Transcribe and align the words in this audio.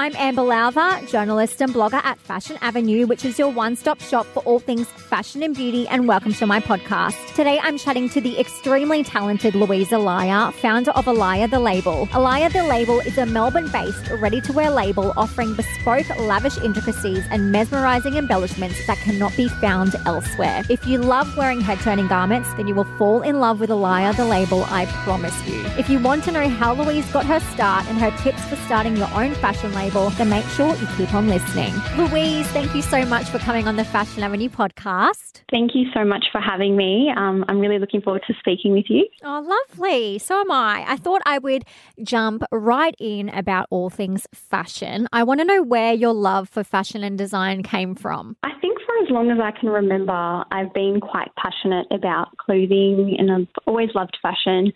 I'm 0.00 0.16
Amber 0.16 0.40
Lowther, 0.40 1.06
journalist 1.08 1.60
and 1.60 1.74
blogger 1.74 2.02
at 2.02 2.18
Fashion 2.18 2.56
Avenue, 2.62 3.06
which 3.06 3.22
is 3.22 3.38
your 3.38 3.50
one 3.50 3.76
stop 3.76 4.00
shop 4.00 4.24
for 4.24 4.42
all 4.44 4.58
things 4.58 4.88
fashion 4.88 5.42
and 5.42 5.54
beauty, 5.54 5.86
and 5.88 6.08
welcome 6.08 6.32
to 6.32 6.46
my 6.46 6.58
podcast. 6.58 7.34
Today 7.34 7.60
I'm 7.62 7.76
chatting 7.76 8.08
to 8.10 8.20
the 8.22 8.40
extremely 8.40 9.04
talented 9.04 9.54
Louise 9.54 9.92
Elia, 9.92 10.52
founder 10.52 10.92
of 10.92 11.04
Eliya 11.04 11.50
the 11.50 11.60
Label. 11.60 12.06
Eliya 12.12 12.50
the 12.50 12.62
Label 12.62 13.00
is 13.00 13.18
a 13.18 13.26
Melbourne 13.26 13.68
based, 13.68 14.10
ready 14.12 14.40
to 14.40 14.54
wear 14.54 14.70
label 14.70 15.12
offering 15.18 15.54
bespoke, 15.54 16.08
lavish 16.18 16.56
intricacies 16.56 17.26
and 17.30 17.52
mesmerizing 17.52 18.14
embellishments 18.14 18.86
that 18.86 18.96
cannot 18.98 19.36
be 19.36 19.48
found 19.48 19.96
elsewhere. 20.06 20.62
If 20.70 20.86
you 20.86 20.96
love 20.96 21.36
wearing 21.36 21.60
head 21.60 21.78
turning 21.80 22.08
garments, 22.08 22.48
then 22.54 22.66
you 22.66 22.74
will 22.74 22.88
fall 22.96 23.20
in 23.20 23.38
love 23.38 23.60
with 23.60 23.68
Eliya 23.68 24.16
the 24.16 24.24
Label, 24.24 24.64
I 24.70 24.86
promise 25.04 25.36
you. 25.46 25.60
If 25.76 25.90
you 25.90 25.98
want 25.98 26.24
to 26.24 26.32
know 26.32 26.48
how 26.48 26.72
Louise 26.72 27.04
got 27.12 27.26
her 27.26 27.40
start 27.52 27.84
and 27.88 27.98
her 27.98 28.16
tips 28.22 28.42
for 28.46 28.56
starting 28.64 28.96
your 28.96 29.10
own 29.12 29.34
fashion 29.34 29.74
label, 29.74 29.89
then 29.90 30.30
make 30.30 30.44
sure 30.46 30.74
you 30.76 30.86
keep 30.96 31.12
on 31.14 31.28
listening. 31.28 31.74
Louise, 31.96 32.46
thank 32.48 32.74
you 32.74 32.82
so 32.82 33.04
much 33.04 33.28
for 33.28 33.38
coming 33.40 33.66
on 33.66 33.74
the 33.76 33.84
Fashion 33.84 34.22
Avenue 34.22 34.48
podcast. 34.48 35.42
Thank 35.50 35.74
you 35.74 35.86
so 35.92 36.04
much 36.04 36.26
for 36.30 36.40
having 36.40 36.76
me. 36.76 37.12
Um, 37.16 37.44
I'm 37.48 37.58
really 37.58 37.78
looking 37.78 38.00
forward 38.00 38.22
to 38.28 38.34
speaking 38.38 38.72
with 38.72 38.84
you. 38.88 39.08
Oh, 39.24 39.40
lovely. 39.68 40.18
So 40.18 40.40
am 40.40 40.50
I. 40.52 40.84
I 40.86 40.96
thought 40.96 41.22
I 41.26 41.38
would 41.38 41.64
jump 42.02 42.44
right 42.52 42.94
in 43.00 43.30
about 43.30 43.66
all 43.70 43.90
things 43.90 44.28
fashion. 44.32 45.08
I 45.12 45.24
want 45.24 45.40
to 45.40 45.44
know 45.44 45.62
where 45.62 45.92
your 45.92 46.12
love 46.14 46.48
for 46.48 46.62
fashion 46.62 47.02
and 47.02 47.18
design 47.18 47.64
came 47.64 47.96
from. 47.96 48.36
I 48.44 48.52
think 48.60 48.78
for 48.86 48.94
as 49.02 49.10
long 49.10 49.30
as 49.30 49.38
I 49.42 49.50
can 49.50 49.70
remember, 49.70 50.44
I've 50.52 50.72
been 50.72 51.00
quite 51.00 51.30
passionate 51.36 51.88
about 51.90 52.36
clothing 52.36 53.16
and 53.18 53.32
I've 53.32 53.48
always 53.66 53.90
loved 53.94 54.16
fashion. 54.22 54.72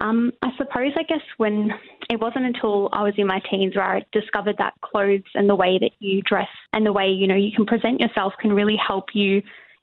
Um, 0.00 0.32
I 0.42 0.50
suppose, 0.56 0.92
I 0.96 1.02
guess, 1.02 1.20
when 1.36 1.70
it 2.08 2.18
wasn't 2.18 2.46
until 2.46 2.88
I 2.92 3.02
was 3.02 3.14
in 3.18 3.26
my 3.26 3.40
teens 3.50 3.76
where 3.76 3.84
I 3.84 4.04
discovered 4.12 4.56
that 4.58 4.74
clothes 4.82 5.22
and 5.34 5.48
the 5.48 5.54
way 5.54 5.78
that 5.78 5.90
you 5.98 6.22
dress 6.22 6.48
and 6.72 6.86
the 6.86 6.92
way, 6.92 7.08
you 7.08 7.26
know, 7.26 7.36
you 7.36 7.52
can 7.54 7.66
present 7.66 8.00
yourself 8.00 8.32
can 8.40 8.52
really 8.52 8.76
help 8.76 9.14
you 9.14 9.42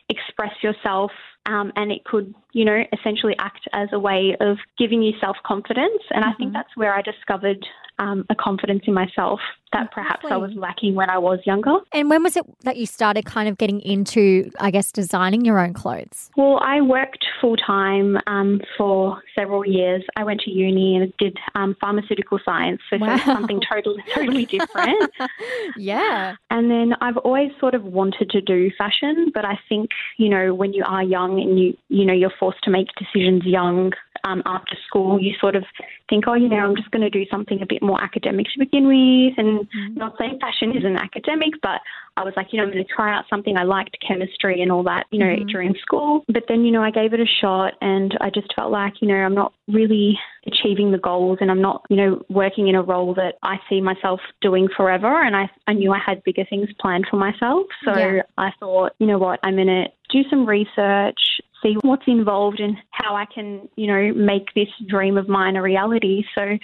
express 0.10 0.52
yourself 0.64 1.12
um, 1.48 1.72
and 1.76 1.92
it 1.92 2.04
could, 2.04 2.34
you 2.53 2.66
know, 2.66 2.84
essentially 2.94 3.36
act 3.40 3.67
as 3.73 3.90
a 3.92 4.00
way 4.00 4.36
of 4.40 4.58
giving 4.78 5.02
you 5.02 5.14
self 5.20 5.38
confidence. 5.45 6.02
And 6.12 6.23
mm-hmm. 6.23 6.30
I 6.30 6.34
think 6.36 6.48
mm-hmm. 6.50 6.54
that's 6.54 6.76
where 6.76 6.94
I 6.94 7.02
discovered 7.02 7.66
um, 8.00 8.26
a 8.30 8.36
confidence 8.36 8.84
in 8.86 8.94
myself 8.94 9.39
that 9.73 9.92
perhaps 9.92 10.26
I 10.30 10.38
was 10.38 10.52
lacking 10.56 10.95
when 10.95 11.09
I 11.09 11.17
was 11.17 11.39
younger. 11.45 11.76
And 11.92 12.09
when 12.09 12.23
was 12.23 12.38
it 12.38 12.45
that 12.64 12.78
you 12.78 12.86
started 12.86 13.26
kind 13.26 13.50
of 13.50 13.58
getting 13.58 13.81
into, 13.81 14.50
I 14.59 14.72
guess, 14.72 14.92
designing 14.92 15.44
your 15.44 15.59
own 15.59 15.73
clothes? 15.73 16.30
Well, 16.38 16.59
I 16.64 16.81
worked 16.81 17.26
full 17.42 17.58
time 17.58 18.17
um, 18.28 18.61
for 18.78 19.22
several 19.38 19.66
years. 19.66 20.04
I 20.16 20.23
went 20.23 20.42
to 20.42 20.52
uni 20.52 20.95
and 20.95 21.14
did 21.17 21.38
um, 21.56 21.76
pharmaceutical 21.82 22.39
science, 22.45 22.82
so 22.89 22.98
wow. 22.98 23.17
something 23.26 23.59
totally, 23.70 24.04
totally 24.16 24.45
different. 24.45 25.11
yeah. 25.78 26.36
And 26.50 26.72
then 26.72 26.94
I've 27.02 27.17
always 27.17 27.52
sort 27.59 27.76
of 27.76 27.84
wanted 27.84 28.30
to 28.32 28.42
do 28.42 28.72
fashion, 28.78 29.32
but 29.34 29.44
I 29.44 29.59
think 29.67 29.89
you 30.17 30.30
know 30.30 30.54
when 30.54 30.73
you 30.73 30.84
are 30.88 31.04
young 31.04 31.42
and 31.42 31.59
you 31.59 31.78
you 31.89 32.06
know 32.06 32.14
you're 32.14 32.32
forced 32.40 32.64
to 32.64 32.72
make 32.72 32.88
decisions 32.98 33.44
young 33.46 33.92
um, 34.24 34.42
after 34.46 34.76
school, 34.88 35.20
you 35.22 35.34
sort 35.40 35.56
of 35.56 35.64
think, 36.10 36.26
oh, 36.28 36.34
you 36.34 36.50
know, 36.50 36.58
I'm 36.58 36.76
just 36.76 36.92
going 36.92 37.02
to 37.02 37.10
do 37.10 37.26
something 37.30 37.62
a 37.62 37.66
bit 37.66 37.82
more 37.82 38.02
academic 38.02 38.48
to 38.54 38.60
begin 38.60 38.88
with. 38.88 39.38
And 39.38 39.68
mm-hmm. 39.68 39.96
not 39.96 40.16
saying 40.20 40.40
fashion 40.40 40.76
isn't 40.76 40.98
academic, 40.98 41.54
but 41.62 41.82
I 42.16 42.24
was 42.24 42.34
like, 42.36 42.48
you 42.52 42.58
know, 42.58 42.66
I'm 42.66 42.72
going 42.72 42.84
to 42.84 42.94
try 42.94 43.16
out 43.16 43.26
something. 43.30 43.58
I 43.58 43.64
liked 43.64 43.98
chemistry 44.06 44.62
and 44.62 44.72
all 44.72 44.84
that, 44.84 45.06
you 45.12 45.20
know, 45.20 45.26
mm-hmm. 45.26 45.48
during 45.48 45.76
school. 45.82 46.24
But 46.28 46.44
then, 46.48 46.66
you 46.66 46.72
know, 46.72 46.82
I 46.82 46.92
gave 46.92 47.14
it 47.14 47.20
a 47.20 47.26
shot 47.42 47.74
and 47.82 48.18
I 48.20 48.30
just 48.30 48.54
felt 48.56 48.72
like, 48.72 48.94
you 49.02 49.08
know, 49.08 49.16
I'm 49.16 49.36
not 49.36 49.54
really 49.68 50.18
achieving 50.46 50.92
the 50.92 50.98
goals 50.98 51.38
and 51.42 51.52
I'm 51.52 51.62
not, 51.62 51.84
you 51.90 51.98
know, 51.98 52.24
working 52.30 52.68
in 52.68 52.76
a 52.76 52.82
role 52.82 53.14
that 53.16 53.36
I 53.44 53.58
see 53.70 53.82
myself 53.82 54.20
doing 54.42 54.68
forever. 54.76 55.24
And 55.24 55.36
I, 55.36 55.50
I 55.68 55.74
knew 55.74 55.92
I 55.92 56.00
had 56.04 56.24
bigger 56.24 56.46
things 56.50 56.70
planned 56.80 57.06
for 57.10 57.18
myself. 57.18 57.68
So 57.86 57.96
yeah. 57.96 58.22
I 58.38 58.52
thought, 58.60 58.94
you 59.00 59.08
know 59.08 59.18
what, 59.18 59.40
I'm 59.44 59.56
going 59.56 59.68
to 59.68 59.86
do 60.10 60.28
some 60.30 60.46
research, 60.46 61.20
see 61.64 61.76
what's 61.82 62.08
involved 62.08 62.60
and 62.60 62.78
how 62.92 63.16
I 63.16 63.26
can, 63.26 63.68
you 63.76 63.88
know, 63.88 64.14
make 64.14 64.54
this 64.54 64.70
dream 64.88 65.18
of 65.18 65.28
mine 65.28 65.56
a 65.56 65.62
reality. 65.62 66.23
So 66.36 66.58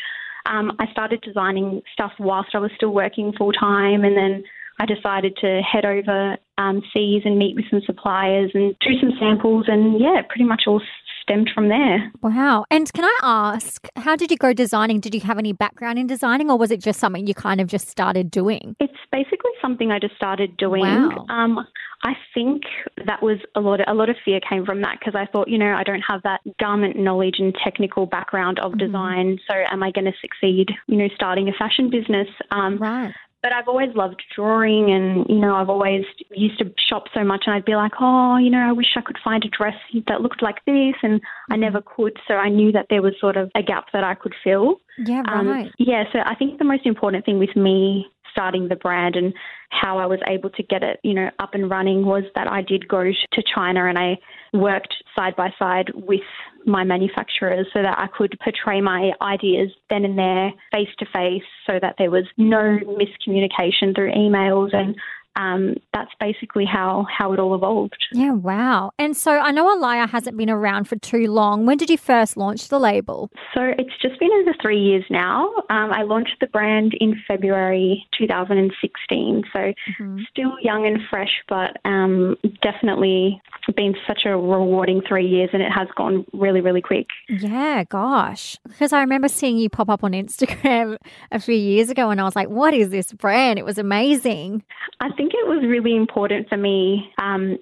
um, 0.45 0.73
I 0.79 0.91
started 0.91 1.21
designing 1.21 1.81
stuff 1.93 2.11
whilst 2.19 2.49
I 2.53 2.59
was 2.59 2.71
still 2.75 2.93
working 2.93 3.33
full 3.37 3.51
time, 3.53 4.03
and 4.03 4.15
then 4.15 4.43
I 4.79 4.85
decided 4.85 5.37
to 5.37 5.61
head 5.61 5.85
over 5.85 6.37
um, 6.57 6.81
seas 6.93 7.21
and 7.25 7.37
meet 7.37 7.55
with 7.55 7.65
some 7.69 7.81
suppliers 7.85 8.51
and 8.53 8.75
do 8.79 8.99
some 8.99 9.11
samples, 9.19 9.65
and 9.67 9.99
yeah, 9.99 10.21
pretty 10.27 10.43
much 10.43 10.63
all 10.67 10.81
stemmed 11.23 11.49
from 11.53 11.69
there. 11.69 12.11
Wow. 12.21 12.65
And 12.69 12.91
can 12.93 13.05
I 13.05 13.19
ask, 13.23 13.87
how 13.95 14.15
did 14.15 14.29
you 14.29 14.37
go 14.37 14.53
designing? 14.53 14.99
Did 14.99 15.15
you 15.15 15.21
have 15.21 15.39
any 15.39 15.53
background 15.53 15.97
in 15.97 16.05
designing 16.05 16.51
or 16.51 16.57
was 16.57 16.69
it 16.69 16.81
just 16.81 16.99
something 16.99 17.25
you 17.25 17.33
kind 17.33 17.59
of 17.59 17.67
just 17.67 17.89
started 17.89 18.29
doing? 18.29 18.75
It's 18.79 18.93
basically 19.11 19.51
something 19.61 19.91
I 19.91 19.99
just 19.99 20.15
started 20.15 20.55
doing. 20.57 20.83
Wow. 20.83 21.25
Um, 21.29 21.67
I 22.03 22.13
think 22.33 22.63
that 23.05 23.23
was 23.23 23.39
a 23.55 23.61
lot 23.61 23.79
of, 23.79 23.85
a 23.87 23.93
lot 23.93 24.09
of 24.09 24.17
fear 24.25 24.41
came 24.47 24.65
from 24.65 24.81
that 24.81 24.99
because 24.99 25.15
I 25.15 25.25
thought, 25.25 25.47
you 25.47 25.57
know, 25.57 25.73
I 25.73 25.83
don't 25.83 26.03
have 26.07 26.21
that 26.23 26.41
garment 26.59 26.97
knowledge 26.97 27.35
and 27.39 27.55
technical 27.63 28.05
background 28.05 28.59
of 28.59 28.73
mm-hmm. 28.73 28.85
design. 28.85 29.39
So 29.49 29.55
am 29.71 29.81
I 29.81 29.91
going 29.91 30.05
to 30.05 30.13
succeed, 30.21 30.69
you 30.87 30.97
know, 30.97 31.07
starting 31.15 31.47
a 31.47 31.53
fashion 31.53 31.89
business? 31.89 32.27
Um, 32.51 32.77
right 32.77 33.13
but 33.43 33.51
I've 33.51 33.67
always 33.67 33.93
loved 33.93 34.23
drawing 34.33 34.89
and, 34.89 35.25
you 35.27 35.35
know, 35.35 35.55
I've 35.55 35.69
always 35.69 36.05
used 36.31 36.57
to 36.59 36.73
shop 36.89 37.03
so 37.13 37.25
much 37.25 37.43
and 37.45 37.53
I'd 37.53 37.65
be 37.65 37.75
like, 37.75 37.91
oh, 37.99 38.37
you 38.37 38.49
know, 38.49 38.59
I 38.59 38.71
wish 38.71 38.95
I 38.95 39.01
could 39.01 39.17
find 39.21 39.43
a 39.43 39.49
dress 39.49 39.75
that 40.07 40.21
looked 40.21 40.41
like 40.41 40.63
this 40.65 40.95
and 41.03 41.19
I 41.51 41.57
never 41.57 41.81
mm-hmm. 41.81 42.01
could. 42.01 42.17
So 42.25 42.35
I 42.35 42.47
knew 42.47 42.71
that 42.71 42.87
there 42.89 43.01
was 43.01 43.13
sort 43.19 43.35
of 43.35 43.51
a 43.53 43.61
gap 43.61 43.87
that 43.91 44.05
I 44.05 44.15
could 44.15 44.33
fill. 44.45 44.77
Yeah, 44.97 45.23
um, 45.29 45.49
right. 45.49 45.65
Um, 45.65 45.71
yeah, 45.77 46.05
so 46.13 46.19
I 46.25 46.35
think 46.35 46.57
the 46.57 46.63
most 46.63 46.85
important 46.85 47.25
thing 47.25 47.37
with 47.37 47.53
me 47.55 48.07
starting 48.33 48.67
the 48.67 48.75
brand 48.75 49.15
and 49.15 49.33
how 49.69 49.97
I 49.97 50.05
was 50.05 50.19
able 50.27 50.49
to 50.49 50.63
get 50.63 50.83
it, 50.83 50.99
you 51.03 51.13
know, 51.13 51.29
up 51.39 51.53
and 51.53 51.69
running 51.69 52.05
was 52.05 52.23
that 52.35 52.47
I 52.47 52.61
did 52.61 52.87
go 52.87 53.03
to 53.03 53.43
China 53.55 53.85
and 53.85 53.97
I 53.97 54.17
worked 54.51 54.93
side 55.15 55.35
by 55.35 55.53
side 55.57 55.91
with 55.93 56.21
my 56.65 56.83
manufacturers 56.83 57.67
so 57.73 57.81
that 57.81 57.97
I 57.97 58.07
could 58.07 58.37
portray 58.43 58.81
my 58.81 59.11
ideas 59.21 59.69
then 59.89 60.05
and 60.05 60.17
there 60.17 60.51
face 60.71 60.89
to 60.99 61.05
face 61.05 61.43
so 61.67 61.79
that 61.81 61.95
there 61.97 62.11
was 62.11 62.25
no 62.37 62.79
miscommunication 62.85 63.95
through 63.95 64.11
emails 64.13 64.73
and 64.73 64.95
um, 65.35 65.75
that's 65.93 66.11
basically 66.19 66.65
how 66.65 67.05
how 67.09 67.33
it 67.33 67.39
all 67.39 67.55
evolved. 67.55 67.97
Yeah, 68.11 68.31
wow. 68.33 68.91
And 68.99 69.15
so 69.15 69.31
I 69.31 69.51
know 69.51 69.65
Eliya 69.75 70.09
hasn't 70.09 70.37
been 70.37 70.49
around 70.49 70.85
for 70.85 70.95
too 70.97 71.31
long. 71.31 71.65
When 71.65 71.77
did 71.77 71.89
you 71.89 71.97
first 71.97 72.37
launch 72.37 72.67
the 72.67 72.79
label? 72.79 73.29
So 73.53 73.61
it's 73.77 73.97
just 74.01 74.19
been 74.19 74.31
over 74.41 74.53
three 74.61 74.79
years 74.79 75.05
now. 75.09 75.47
Um, 75.69 75.91
I 75.91 76.03
launched 76.03 76.37
the 76.39 76.47
brand 76.47 76.93
in 76.99 77.19
February 77.27 78.05
2016, 78.17 79.43
so 79.51 79.59
mm-hmm. 79.59 80.19
still 80.29 80.53
young 80.61 80.85
and 80.85 80.99
fresh, 81.09 81.41
but 81.47 81.77
um, 81.85 82.37
definitely 82.61 83.41
been 83.75 83.95
such 84.07 84.21
a 84.25 84.29
rewarding 84.29 85.01
three 85.07 85.27
years, 85.27 85.49
and 85.53 85.61
it 85.61 85.71
has 85.71 85.87
gone 85.95 86.25
really, 86.33 86.61
really 86.61 86.81
quick. 86.81 87.07
Yeah, 87.29 87.83
gosh, 87.83 88.57
because 88.67 88.93
I 88.93 89.01
remember 89.01 89.27
seeing 89.27 89.57
you 89.57 89.69
pop 89.69 89.89
up 89.89 90.03
on 90.03 90.11
Instagram 90.11 90.97
a 91.31 91.39
few 91.39 91.55
years 91.55 91.89
ago, 91.89 92.09
and 92.09 92.21
I 92.21 92.23
was 92.23 92.35
like, 92.35 92.49
"What 92.49 92.73
is 92.73 92.89
this 92.89 93.11
brand?" 93.13 93.59
It 93.59 93.65
was 93.65 93.77
amazing. 93.77 94.63
I 94.99 95.09
think 95.11 95.33
it 95.33 95.47
was 95.47 95.63
really 95.65 95.95
important 95.95 96.49
for 96.49 96.57
me. 96.57 97.11
Um, 97.17 97.57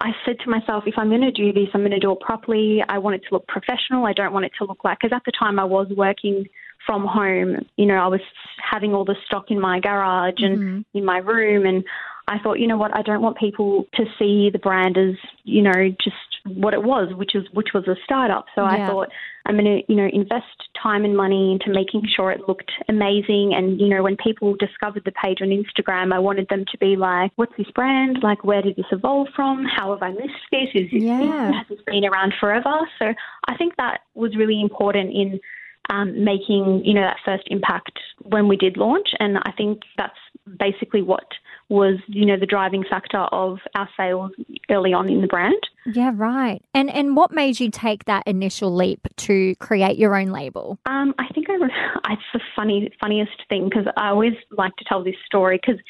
I 0.00 0.10
said 0.24 0.40
to 0.40 0.50
myself, 0.50 0.84
if 0.86 0.94
I'm 0.96 1.10
going 1.10 1.20
to 1.20 1.30
do 1.30 1.52
this, 1.52 1.68
I'm 1.74 1.82
going 1.82 1.92
to 1.92 2.00
do 2.00 2.10
it 2.10 2.20
properly. 2.20 2.82
I 2.88 2.98
want 2.98 3.14
it 3.14 3.22
to 3.28 3.34
look 3.34 3.46
professional. 3.46 4.04
I 4.04 4.12
don't 4.12 4.32
want 4.32 4.44
it 4.44 4.52
to 4.58 4.64
look 4.64 4.82
like, 4.82 4.98
because 5.00 5.14
at 5.14 5.22
the 5.24 5.32
time 5.32 5.60
I 5.60 5.64
was 5.64 5.86
working 5.96 6.46
from 6.84 7.06
home, 7.06 7.64
you 7.76 7.86
know, 7.86 7.94
I 7.94 8.08
was 8.08 8.20
having 8.58 8.94
all 8.94 9.04
the 9.04 9.14
stock 9.26 9.52
in 9.52 9.60
my 9.60 9.78
garage 9.78 10.38
and 10.38 10.58
mm-hmm. 10.58 10.98
in 10.98 11.04
my 11.04 11.18
room. 11.18 11.64
And 11.64 11.84
I 12.28 12.38
thought, 12.38 12.60
you 12.60 12.66
know 12.66 12.76
what, 12.76 12.96
I 12.96 13.02
don't 13.02 13.22
want 13.22 13.36
people 13.36 13.86
to 13.94 14.04
see 14.18 14.48
the 14.50 14.58
brand 14.58 14.96
as, 14.96 15.14
you 15.44 15.62
know, 15.62 15.72
just 16.02 16.16
what 16.44 16.74
it 16.74 16.82
was, 16.82 17.12
which 17.14 17.34
is 17.34 17.44
which 17.52 17.68
was 17.74 17.86
a 17.88 17.96
startup. 18.04 18.46
So 18.54 18.62
yeah. 18.62 18.70
I 18.70 18.86
thought 18.86 19.08
I'm 19.46 19.56
going 19.56 19.64
to, 19.64 19.92
you 19.92 19.96
know, 19.96 20.08
invest 20.12 20.46
time 20.80 21.04
and 21.04 21.16
money 21.16 21.52
into 21.52 21.70
making 21.70 22.02
sure 22.14 22.30
it 22.30 22.48
looked 22.48 22.70
amazing. 22.88 23.52
And 23.54 23.80
you 23.80 23.88
know, 23.88 24.02
when 24.02 24.16
people 24.16 24.54
discovered 24.56 25.02
the 25.04 25.12
page 25.12 25.38
on 25.40 25.48
Instagram, 25.48 26.12
I 26.12 26.18
wanted 26.18 26.48
them 26.48 26.64
to 26.70 26.78
be 26.78 26.96
like, 26.96 27.32
"What's 27.36 27.56
this 27.56 27.70
brand? 27.74 28.18
Like, 28.22 28.44
where 28.44 28.62
did 28.62 28.76
this 28.76 28.86
evolve 28.92 29.28
from? 29.34 29.64
How 29.64 29.92
have 29.92 30.02
I 30.02 30.10
missed 30.10 30.46
this? 30.50 30.68
Is 30.74 30.90
this 30.90 31.02
yeah. 31.02 31.52
has 31.52 31.66
this 31.68 31.80
been 31.86 32.04
around 32.04 32.34
forever?" 32.40 32.88
So 32.98 33.12
I 33.48 33.56
think 33.56 33.76
that 33.76 34.00
was 34.14 34.36
really 34.36 34.60
important 34.60 35.12
in 35.12 35.40
um, 35.90 36.24
making 36.24 36.82
you 36.84 36.94
know 36.94 37.02
that 37.02 37.16
first 37.24 37.44
impact 37.48 37.98
when 38.22 38.48
we 38.48 38.56
did 38.56 38.76
launch, 38.76 39.08
and 39.18 39.38
I 39.38 39.52
think 39.56 39.82
that's 39.96 40.16
basically 40.58 41.02
what 41.02 41.24
was 41.68 41.98
you 42.06 42.26
know 42.26 42.38
the 42.38 42.46
driving 42.46 42.84
factor 42.88 43.18
of 43.18 43.58
our 43.74 43.88
sales 43.96 44.32
early 44.70 44.92
on 44.92 45.08
in 45.08 45.20
the 45.20 45.26
brand. 45.26 45.60
Yeah, 45.86 46.12
right. 46.14 46.62
And 46.74 46.90
and 46.90 47.16
what 47.16 47.32
made 47.32 47.58
you 47.60 47.70
take 47.70 48.04
that 48.04 48.22
initial 48.26 48.74
leap 48.74 49.06
to 49.16 49.54
create 49.56 49.98
your 49.98 50.16
own 50.16 50.28
label? 50.28 50.78
Um, 50.86 51.14
I 51.18 51.26
think 51.34 51.48
I 51.50 51.54
it's 52.10 52.22
the 52.32 52.40
funny 52.54 52.90
funniest 53.00 53.42
thing 53.48 53.68
because 53.68 53.86
I 53.96 54.08
always 54.08 54.34
like 54.50 54.76
to 54.76 54.84
tell 54.84 55.02
this 55.02 55.16
story 55.26 55.60
because. 55.64 55.80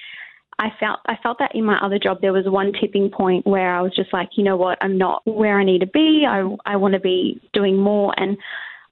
I 0.59 0.69
felt 0.79 1.01
I 1.07 1.17
felt 1.23 1.39
that 1.39 1.57
in 1.57 1.65
my 1.65 1.79
other 1.79 1.99
job 1.99 2.21
there 2.21 2.33
was 2.33 2.45
one 2.47 2.73
tipping 2.79 3.11
point 3.11 3.47
where 3.47 3.75
I 3.75 3.81
was 3.81 3.97
just 3.97 4.13
like, 4.13 4.29
you 4.37 4.45
know 4.45 4.57
what, 4.57 4.79
I'm 4.81 4.97
not 4.97 5.23
where 5.25 5.59
I 5.59 5.65
need 5.65 5.81
to 5.81 5.87
be. 5.89 6.25
I 6.29 6.47
I 6.67 6.77
want 6.77 6.93
to 6.95 7.01
be 7.01 7.41
doing 7.53 7.79
more 7.79 8.15
and 8.17 8.37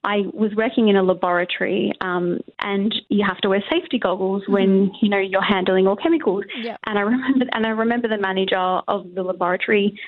I 0.03 0.23
was 0.33 0.53
working 0.57 0.89
in 0.89 0.97
a 0.97 1.03
laboratory, 1.03 1.93
um, 2.01 2.41
and 2.61 2.95
you 3.09 3.25
have 3.27 3.39
to 3.39 3.49
wear 3.49 3.63
safety 3.71 3.99
goggles 3.99 4.43
mm-hmm. 4.43 4.53
when 4.53 4.93
you 5.03 5.09
know 5.09 5.19
you're 5.19 5.43
handling 5.43 5.87
all 5.87 5.97
chemicals. 5.97 6.45
Yep. 6.63 6.81
And 6.87 6.99
I 6.99 7.03
remember, 7.03 7.45
and 7.53 7.67
I 7.67 7.71
remember 7.71 8.09
the 8.09 8.19
manager 8.19 8.57
of 8.57 9.15
the 9.15 9.23
laboratory 9.23 9.99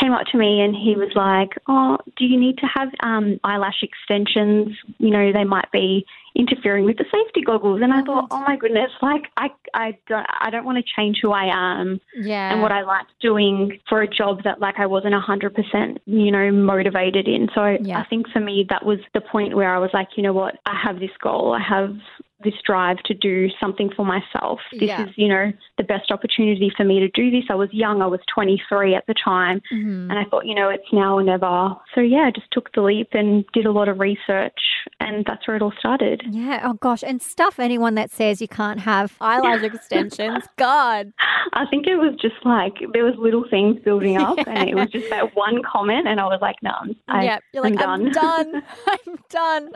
came 0.00 0.12
up 0.12 0.24
to 0.30 0.38
me 0.38 0.60
and 0.60 0.74
he 0.74 0.94
was 0.94 1.10
like, 1.16 1.50
"Oh, 1.68 1.98
do 2.16 2.24
you 2.24 2.38
need 2.38 2.58
to 2.58 2.66
have 2.66 2.88
um, 3.02 3.40
eyelash 3.42 3.82
extensions? 3.82 4.76
You 4.98 5.10
know, 5.10 5.32
they 5.32 5.44
might 5.44 5.70
be 5.72 6.06
interfering 6.34 6.84
with 6.84 6.96
the 6.96 7.04
safety 7.04 7.42
goggles." 7.42 7.80
And 7.82 7.92
I 7.92 8.00
oh, 8.00 8.04
thought, 8.04 8.28
"Oh 8.30 8.40
my 8.46 8.56
goodness! 8.56 8.90
Like, 9.02 9.24
I, 9.36 9.50
I 9.74 9.98
don't, 10.08 10.26
I 10.40 10.50
don't 10.50 10.64
want 10.64 10.78
to 10.78 10.92
change 10.96 11.18
who 11.22 11.32
I 11.32 11.46
am 11.52 12.00
yeah. 12.16 12.52
and 12.52 12.62
what 12.62 12.72
I 12.72 12.82
like 12.82 13.06
doing 13.20 13.78
for 13.88 14.02
a 14.02 14.08
job 14.08 14.42
that 14.44 14.60
like 14.60 14.78
I 14.78 14.86
wasn't 14.86 15.14
a 15.14 15.20
hundred 15.20 15.54
percent, 15.54 15.98
you 16.06 16.30
know, 16.30 16.50
motivated 16.50 17.28
in." 17.28 17.48
So 17.54 17.76
yeah. 17.80 18.00
I 18.00 18.04
think 18.08 18.28
for 18.28 18.40
me 18.40 18.66
that 18.68 18.84
was 18.84 18.98
the 19.14 19.20
point 19.20 19.56
where 19.56 19.74
I 19.74 19.78
was 19.78 19.90
like, 19.92 20.08
you 20.16 20.22
know 20.22 20.32
what, 20.32 20.56
I 20.66 20.78
have 20.82 21.00
this 21.00 21.10
goal. 21.22 21.52
I 21.52 21.62
have 21.62 21.96
this 22.42 22.54
drive 22.64 22.98
to 23.04 23.14
do 23.14 23.48
something 23.60 23.90
for 23.94 24.04
myself. 24.04 24.60
This 24.72 24.82
yeah. 24.82 25.04
is, 25.04 25.10
you 25.16 25.28
know, 25.28 25.52
the 25.76 25.84
best 25.84 26.10
opportunity 26.10 26.72
for 26.76 26.84
me 26.84 27.00
to 27.00 27.08
do 27.08 27.30
this. 27.30 27.44
I 27.50 27.54
was 27.54 27.68
young, 27.72 28.02
I 28.02 28.06
was 28.06 28.20
23 28.34 28.94
at 28.94 29.06
the 29.06 29.14
time, 29.14 29.60
mm-hmm. 29.72 30.10
and 30.10 30.18
I 30.18 30.24
thought, 30.24 30.46
you 30.46 30.54
know, 30.54 30.68
it's 30.68 30.92
now 30.92 31.18
or 31.18 31.22
never. 31.22 31.74
So, 31.94 32.00
yeah, 32.00 32.26
I 32.26 32.30
just 32.30 32.50
took 32.52 32.72
the 32.74 32.82
leap 32.82 33.08
and 33.12 33.44
did 33.52 33.66
a 33.66 33.72
lot 33.72 33.88
of 33.88 34.00
research, 34.00 34.58
and 35.00 35.24
that's 35.26 35.46
where 35.46 35.56
it 35.56 35.62
all 35.62 35.72
started. 35.78 36.22
Yeah, 36.30 36.60
oh 36.64 36.74
gosh, 36.74 37.02
and 37.02 37.20
stuff 37.20 37.58
anyone 37.58 37.94
that 37.96 38.10
says 38.10 38.40
you 38.40 38.48
can't 38.48 38.80
have 38.80 39.16
eyelash 39.20 39.62
extensions. 39.74 40.44
God. 40.56 41.12
I 41.52 41.66
think 41.66 41.86
it 41.86 41.96
was 41.96 42.14
just 42.20 42.44
like 42.44 42.74
there 42.92 43.04
was 43.04 43.14
little 43.18 43.44
things 43.48 43.80
building 43.84 44.16
up, 44.18 44.38
yeah. 44.38 44.44
and 44.48 44.68
it 44.68 44.74
was 44.74 44.88
just 44.90 45.10
that 45.10 45.34
one 45.36 45.62
comment, 45.62 46.06
and 46.08 46.20
I 46.20 46.24
was 46.24 46.38
like, 46.40 46.56
no, 46.62 46.74
I, 47.08 47.24
yeah, 47.24 47.38
you're 47.52 47.62
like, 47.62 47.80
I'm 47.80 48.10
done. 48.10 48.30
I'm 48.30 48.62
done. 48.62 48.62
I'm 48.86 49.18
done. 49.28 49.70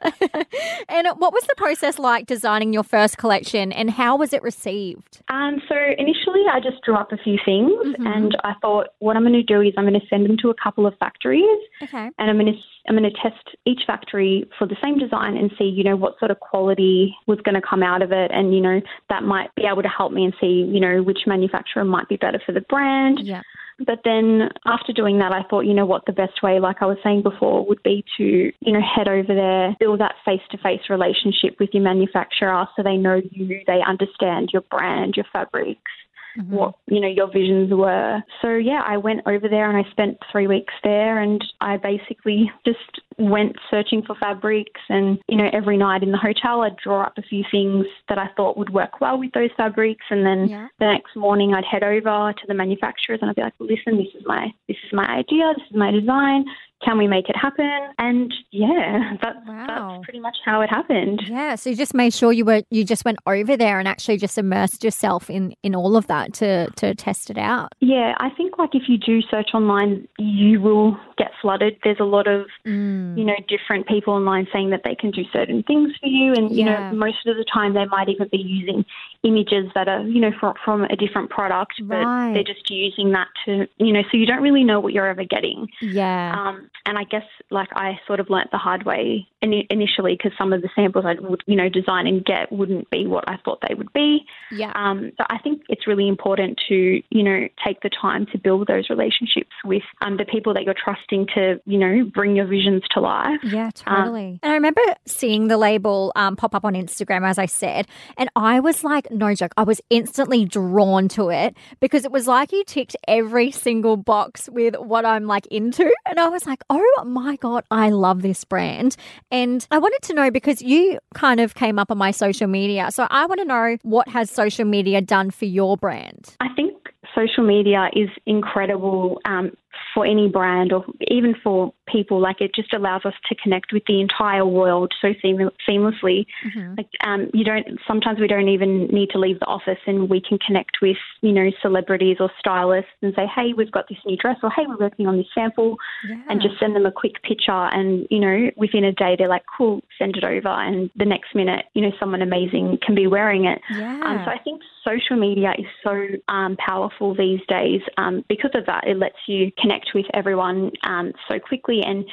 and 0.88 1.08
what 1.18 1.32
was 1.32 1.44
the 1.44 1.54
process 1.56 1.98
like 1.98 2.26
designing? 2.26 2.53
Designing 2.54 2.72
your 2.72 2.82
first 2.82 3.18
collection 3.18 3.72
and 3.72 3.90
how 3.90 4.16
was 4.16 4.32
it 4.32 4.42
received? 4.42 5.22
Um, 5.28 5.60
so 5.68 5.74
initially, 5.98 6.42
I 6.50 6.60
just 6.60 6.82
drew 6.84 6.94
up 6.94 7.12
a 7.12 7.16
few 7.16 7.38
things 7.44 7.72
mm-hmm. 7.72 8.06
and 8.06 8.36
I 8.44 8.54
thought 8.60 8.88
what 9.00 9.16
I'm 9.16 9.22
going 9.22 9.32
to 9.34 9.42
do 9.42 9.60
is 9.60 9.74
I'm 9.76 9.84
going 9.84 9.98
to 9.98 10.06
send 10.08 10.24
them 10.24 10.36
to 10.42 10.50
a 10.50 10.54
couple 10.54 10.86
of 10.86 10.94
factories. 10.98 11.44
Okay. 11.82 12.10
And 12.18 12.30
I'm 12.30 12.38
going 12.38 12.52
to 12.52 12.58
I'm 12.86 12.96
going 12.96 13.10
to 13.10 13.18
test 13.22 13.56
each 13.64 13.80
factory 13.86 14.46
for 14.58 14.66
the 14.66 14.76
same 14.82 14.98
design 14.98 15.38
and 15.38 15.50
see, 15.58 15.64
you 15.64 15.82
know, 15.82 15.96
what 15.96 16.18
sort 16.18 16.30
of 16.30 16.38
quality 16.40 17.14
was 17.26 17.38
going 17.40 17.54
to 17.54 17.62
come 17.66 17.82
out 17.82 18.02
of 18.02 18.12
it. 18.12 18.30
And, 18.30 18.54
you 18.54 18.60
know, 18.60 18.80
that 19.08 19.22
might 19.22 19.54
be 19.54 19.64
able 19.64 19.82
to 19.82 19.88
help 19.88 20.12
me 20.12 20.24
and 20.24 20.34
see, 20.38 20.68
you 20.70 20.80
know, 20.80 21.02
which 21.02 21.20
manufacturer 21.26 21.82
might 21.82 22.10
be 22.10 22.16
better 22.16 22.38
for 22.44 22.52
the 22.52 22.60
brand. 22.60 23.20
Yeah. 23.22 23.40
But 23.78 24.00
then 24.04 24.50
after 24.66 24.92
doing 24.92 25.18
that, 25.18 25.32
I 25.32 25.42
thought, 25.48 25.62
you 25.62 25.74
know 25.74 25.86
what, 25.86 26.06
the 26.06 26.12
best 26.12 26.42
way, 26.42 26.60
like 26.60 26.76
I 26.80 26.86
was 26.86 26.98
saying 27.02 27.22
before, 27.22 27.66
would 27.66 27.82
be 27.82 28.04
to, 28.16 28.24
you 28.24 28.72
know, 28.72 28.80
head 28.80 29.08
over 29.08 29.34
there, 29.34 29.74
build 29.80 30.00
that 30.00 30.14
face 30.24 30.42
to 30.50 30.58
face 30.58 30.82
relationship 30.88 31.56
with 31.58 31.70
your 31.72 31.82
manufacturer 31.82 32.66
so 32.76 32.82
they 32.82 32.96
know 32.96 33.20
you, 33.30 33.60
they 33.66 33.80
understand 33.86 34.50
your 34.52 34.62
brand, 34.70 35.14
your 35.16 35.26
fabrics 35.32 35.90
mm-hmm. 36.38 36.54
what 36.54 36.74
you 36.86 37.00
know 37.00 37.08
your 37.08 37.30
visions 37.30 37.72
were. 37.72 38.22
So 38.42 38.54
yeah, 38.54 38.82
I 38.84 38.96
went 38.96 39.22
over 39.26 39.48
there 39.48 39.70
and 39.70 39.84
I 39.84 39.90
spent 39.90 40.18
three 40.30 40.46
weeks 40.46 40.74
there, 40.82 41.20
and 41.20 41.42
I 41.60 41.76
basically 41.76 42.50
just 42.64 43.00
went 43.18 43.56
searching 43.70 44.02
for 44.02 44.14
fabrics, 44.16 44.80
and 44.88 45.18
you 45.28 45.36
know 45.36 45.48
every 45.52 45.76
night 45.76 46.02
in 46.02 46.12
the 46.12 46.18
hotel 46.18 46.62
I'd 46.62 46.76
draw 46.76 47.02
up 47.02 47.18
a 47.18 47.22
few 47.22 47.44
things 47.50 47.86
that 48.08 48.18
I 48.18 48.28
thought 48.36 48.56
would 48.56 48.70
work 48.70 49.00
well 49.00 49.18
with 49.18 49.32
those 49.32 49.50
fabrics, 49.56 50.04
and 50.10 50.24
then 50.24 50.48
yeah. 50.48 50.68
the 50.78 50.86
next 50.86 51.16
morning 51.16 51.54
I'd 51.54 51.64
head 51.64 51.82
over 51.82 52.32
to 52.32 52.46
the 52.46 52.54
manufacturers 52.54 53.18
and 53.20 53.30
I'd 53.30 53.36
be 53.36 53.42
like, 53.42 53.54
listen, 53.58 53.96
this 53.96 54.14
is 54.14 54.22
my 54.26 54.52
this 54.68 54.76
is 54.84 54.92
my 54.92 55.06
idea, 55.06 55.52
this 55.56 55.66
is 55.70 55.76
my 55.76 55.90
design 55.90 56.44
can 56.84 56.98
we 56.98 57.06
make 57.06 57.28
it 57.28 57.36
happen? 57.36 57.70
And 57.98 58.32
yeah, 58.50 59.14
that, 59.22 59.36
wow. 59.46 59.66
that's 59.66 60.04
pretty 60.04 60.20
much 60.20 60.36
how 60.44 60.60
it 60.60 60.68
happened. 60.68 61.22
Yeah, 61.26 61.54
so 61.54 61.70
you 61.70 61.76
just 61.76 61.94
made 61.94 62.12
sure 62.12 62.32
you 62.32 62.44
were 62.44 62.62
you 62.70 62.84
just 62.84 63.04
went 63.04 63.18
over 63.26 63.56
there 63.56 63.78
and 63.78 63.88
actually 63.88 64.18
just 64.18 64.38
immersed 64.38 64.84
yourself 64.84 65.30
in 65.30 65.54
in 65.62 65.74
all 65.74 65.96
of 65.96 66.06
that 66.08 66.34
to 66.34 66.70
to 66.76 66.94
test 66.94 67.30
it 67.30 67.38
out. 67.38 67.72
Yeah, 67.80 68.14
I 68.18 68.30
think 68.30 68.58
like 68.58 68.74
if 68.74 68.82
you 68.88 68.98
do 68.98 69.22
search 69.22 69.50
online, 69.54 70.06
you 70.18 70.60
will 70.60 70.98
get 71.16 71.30
flooded. 71.40 71.76
There's 71.82 72.00
a 72.00 72.04
lot 72.04 72.26
of 72.26 72.46
mm. 72.66 73.03
Mm. 73.04 73.18
you 73.18 73.24
know 73.24 73.34
different 73.48 73.86
people 73.86 74.14
online 74.14 74.46
saying 74.52 74.70
that 74.70 74.82
they 74.84 74.94
can 74.94 75.10
do 75.10 75.22
certain 75.32 75.62
things 75.62 75.92
for 76.00 76.06
you, 76.06 76.32
and 76.34 76.50
you 76.50 76.64
yeah. 76.64 76.90
know 76.90 76.96
most 76.96 77.26
of 77.26 77.36
the 77.36 77.44
time 77.52 77.74
they 77.74 77.84
might 77.86 78.08
even 78.08 78.28
be 78.28 78.38
using 78.38 78.84
images 79.24 79.70
that 79.74 79.88
are 79.88 80.02
you 80.02 80.20
know 80.20 80.30
from 80.38 80.54
from 80.64 80.84
a 80.84 80.96
different 80.96 81.30
product, 81.30 81.74
but 81.82 81.96
right. 81.96 82.34
they're 82.34 82.44
just 82.44 82.70
using 82.70 83.12
that 83.12 83.28
to 83.44 83.66
you 83.78 83.92
know 83.92 84.02
so 84.10 84.16
you 84.16 84.26
don't 84.26 84.42
really 84.42 84.62
know 84.62 84.78
what 84.78 84.92
you're 84.92 85.06
ever 85.06 85.24
getting. 85.24 85.66
Yeah. 85.80 86.34
Um, 86.36 86.70
and 86.86 86.98
I 86.98 87.04
guess 87.04 87.24
like 87.50 87.68
I 87.72 87.98
sort 88.06 88.20
of 88.20 88.30
learnt 88.30 88.50
the 88.50 88.58
hard 88.58 88.84
way 88.84 89.26
initially 89.42 90.16
because 90.16 90.32
some 90.38 90.52
of 90.52 90.62
the 90.62 90.68
samples 90.74 91.04
I 91.06 91.14
would 91.20 91.42
you 91.46 91.56
know 91.56 91.68
design 91.68 92.06
and 92.06 92.24
get 92.24 92.52
wouldn't 92.52 92.90
be 92.90 93.06
what 93.06 93.28
I 93.28 93.38
thought 93.44 93.60
they 93.66 93.74
would 93.74 93.92
be. 93.92 94.26
Yeah. 94.50 94.72
Um, 94.74 95.12
so 95.18 95.24
I 95.28 95.38
think 95.38 95.62
it's 95.68 95.86
really 95.86 96.08
important 96.08 96.60
to 96.68 97.02
you 97.10 97.22
know 97.22 97.48
take 97.64 97.80
the 97.80 97.90
time 97.90 98.26
to 98.26 98.38
build 98.38 98.66
those 98.66 98.90
relationships 98.90 99.52
with 99.64 99.82
um, 100.02 100.18
the 100.18 100.24
people 100.24 100.54
that 100.54 100.64
you're 100.64 100.74
trusting 100.74 101.28
to 101.34 101.60
you 101.64 101.78
know 101.78 102.04
bring 102.04 102.36
your 102.36 102.46
visions 102.46 102.82
to 102.92 103.00
life. 103.00 103.40
Yeah, 103.42 103.70
um, 103.86 103.96
totally. 103.96 104.28
Um, 104.28 104.40
and 104.42 104.52
I 104.52 104.54
remember 104.54 104.82
seeing 105.06 105.48
the 105.48 105.56
label 105.56 106.12
um, 106.16 106.36
pop 106.36 106.54
up 106.54 106.64
on 106.64 106.74
Instagram 106.74 107.26
as 107.26 107.38
I 107.38 107.46
said, 107.46 107.86
and 108.16 108.28
I 108.36 108.60
was 108.60 108.84
like, 108.84 109.06
no 109.14 109.34
joke, 109.34 109.52
I 109.56 109.62
was 109.62 109.80
instantly 109.90 110.44
drawn 110.44 111.08
to 111.08 111.30
it 111.30 111.56
because 111.80 112.04
it 112.04 112.12
was 112.12 112.26
like 112.26 112.52
you 112.52 112.64
ticked 112.64 112.96
every 113.08 113.50
single 113.50 113.96
box 113.96 114.48
with 114.50 114.76
what 114.76 115.04
I'm 115.04 115.26
like 115.26 115.46
into, 115.46 115.92
and 116.06 116.20
I 116.20 116.28
was 116.28 116.46
like, 116.46 116.62
oh 116.70 117.04
my 117.04 117.36
god, 117.36 117.64
I 117.70 117.90
love 117.90 118.22
this 118.22 118.44
brand. 118.44 118.96
And 119.30 119.66
I 119.70 119.78
wanted 119.78 120.02
to 120.02 120.14
know 120.14 120.30
because 120.30 120.62
you 120.62 120.98
kind 121.14 121.40
of 121.40 121.54
came 121.54 121.78
up 121.78 121.90
on 121.90 121.98
my 121.98 122.10
social 122.10 122.46
media. 122.46 122.90
So 122.90 123.06
I 123.10 123.26
want 123.26 123.40
to 123.40 123.46
know 123.46 123.76
what 123.82 124.08
has 124.08 124.30
social 124.30 124.64
media 124.64 125.00
done 125.00 125.30
for 125.30 125.44
your 125.44 125.76
brand? 125.76 126.36
I 126.40 126.48
think 126.54 126.74
social 127.14 127.44
media 127.44 127.88
is 127.94 128.08
incredible 128.26 129.20
um, 129.24 129.52
for 129.92 130.06
any 130.06 130.28
brand 130.28 130.72
or 130.72 130.84
even 131.08 131.34
for 131.42 131.72
people. 131.86 132.20
Like 132.20 132.40
it 132.40 132.54
just 132.54 132.72
allows 132.72 133.04
us 133.04 133.14
to 133.28 133.34
connect 133.34 133.72
with 133.72 133.82
the 133.86 134.00
entire 134.00 134.46
world 134.46 134.92
so 135.00 135.08
seam- 135.20 135.50
seamlessly. 135.68 136.26
Mm-hmm. 136.46 136.74
Like 136.76 136.88
um, 137.04 137.30
you 137.32 137.44
don't. 137.44 137.66
Sometimes 137.86 138.20
we 138.20 138.26
don't 138.26 138.48
even 138.48 138.86
need 138.86 139.10
to 139.10 139.18
leave 139.18 139.40
the 139.40 139.46
office, 139.46 139.78
and 139.86 140.08
we 140.08 140.20
can 140.20 140.38
connect 140.38 140.78
with 140.80 140.96
you 141.20 141.32
know 141.32 141.50
celebrities 141.62 142.18
or 142.20 142.30
stylists 142.38 142.90
and 143.02 143.14
say, 143.14 143.26
hey, 143.34 143.52
we've 143.56 143.72
got 143.72 143.88
this 143.88 143.98
new 144.06 144.16
dress, 144.16 144.36
or 144.42 144.50
hey, 144.50 144.64
we're 144.66 144.78
working 144.78 145.06
on 145.06 145.16
this 145.16 145.26
sample, 145.34 145.76
yeah. 146.08 146.22
and 146.28 146.40
just 146.40 146.58
send 146.58 146.74
them 146.74 146.86
a 146.86 146.92
quick 146.92 147.22
picture. 147.22 147.52
And 147.52 148.06
you 148.10 148.20
know, 148.20 148.50
within 148.56 148.84
a 148.84 148.92
day, 148.92 149.16
they're 149.18 149.28
like, 149.28 149.44
cool, 149.56 149.80
send 149.98 150.16
it 150.16 150.24
over, 150.24 150.48
and 150.48 150.90
the 150.96 151.04
next 151.04 151.34
minute, 151.34 151.66
you 151.74 151.82
know, 151.82 151.92
someone 151.98 152.22
amazing 152.22 152.78
can 152.84 152.94
be 152.94 153.06
wearing 153.06 153.44
it. 153.44 153.60
Yeah. 153.70 154.00
Um, 154.04 154.22
so 154.24 154.30
I 154.30 154.38
think 154.42 154.62
social 154.84 155.16
media 155.16 155.52
is 155.58 155.66
so 155.82 156.06
um, 156.28 156.56
powerful 156.56 157.14
these 157.14 157.40
days 157.48 157.80
um, 157.96 158.24
because 158.28 158.50
of 158.54 158.66
that. 158.66 158.86
It 158.86 158.98
lets 158.98 159.16
you 159.26 159.50
connect 159.64 159.90
with 159.94 160.06
everyone 160.12 160.70
um, 160.82 161.12
so 161.28 161.38
quickly 161.38 161.80
and 161.82 162.04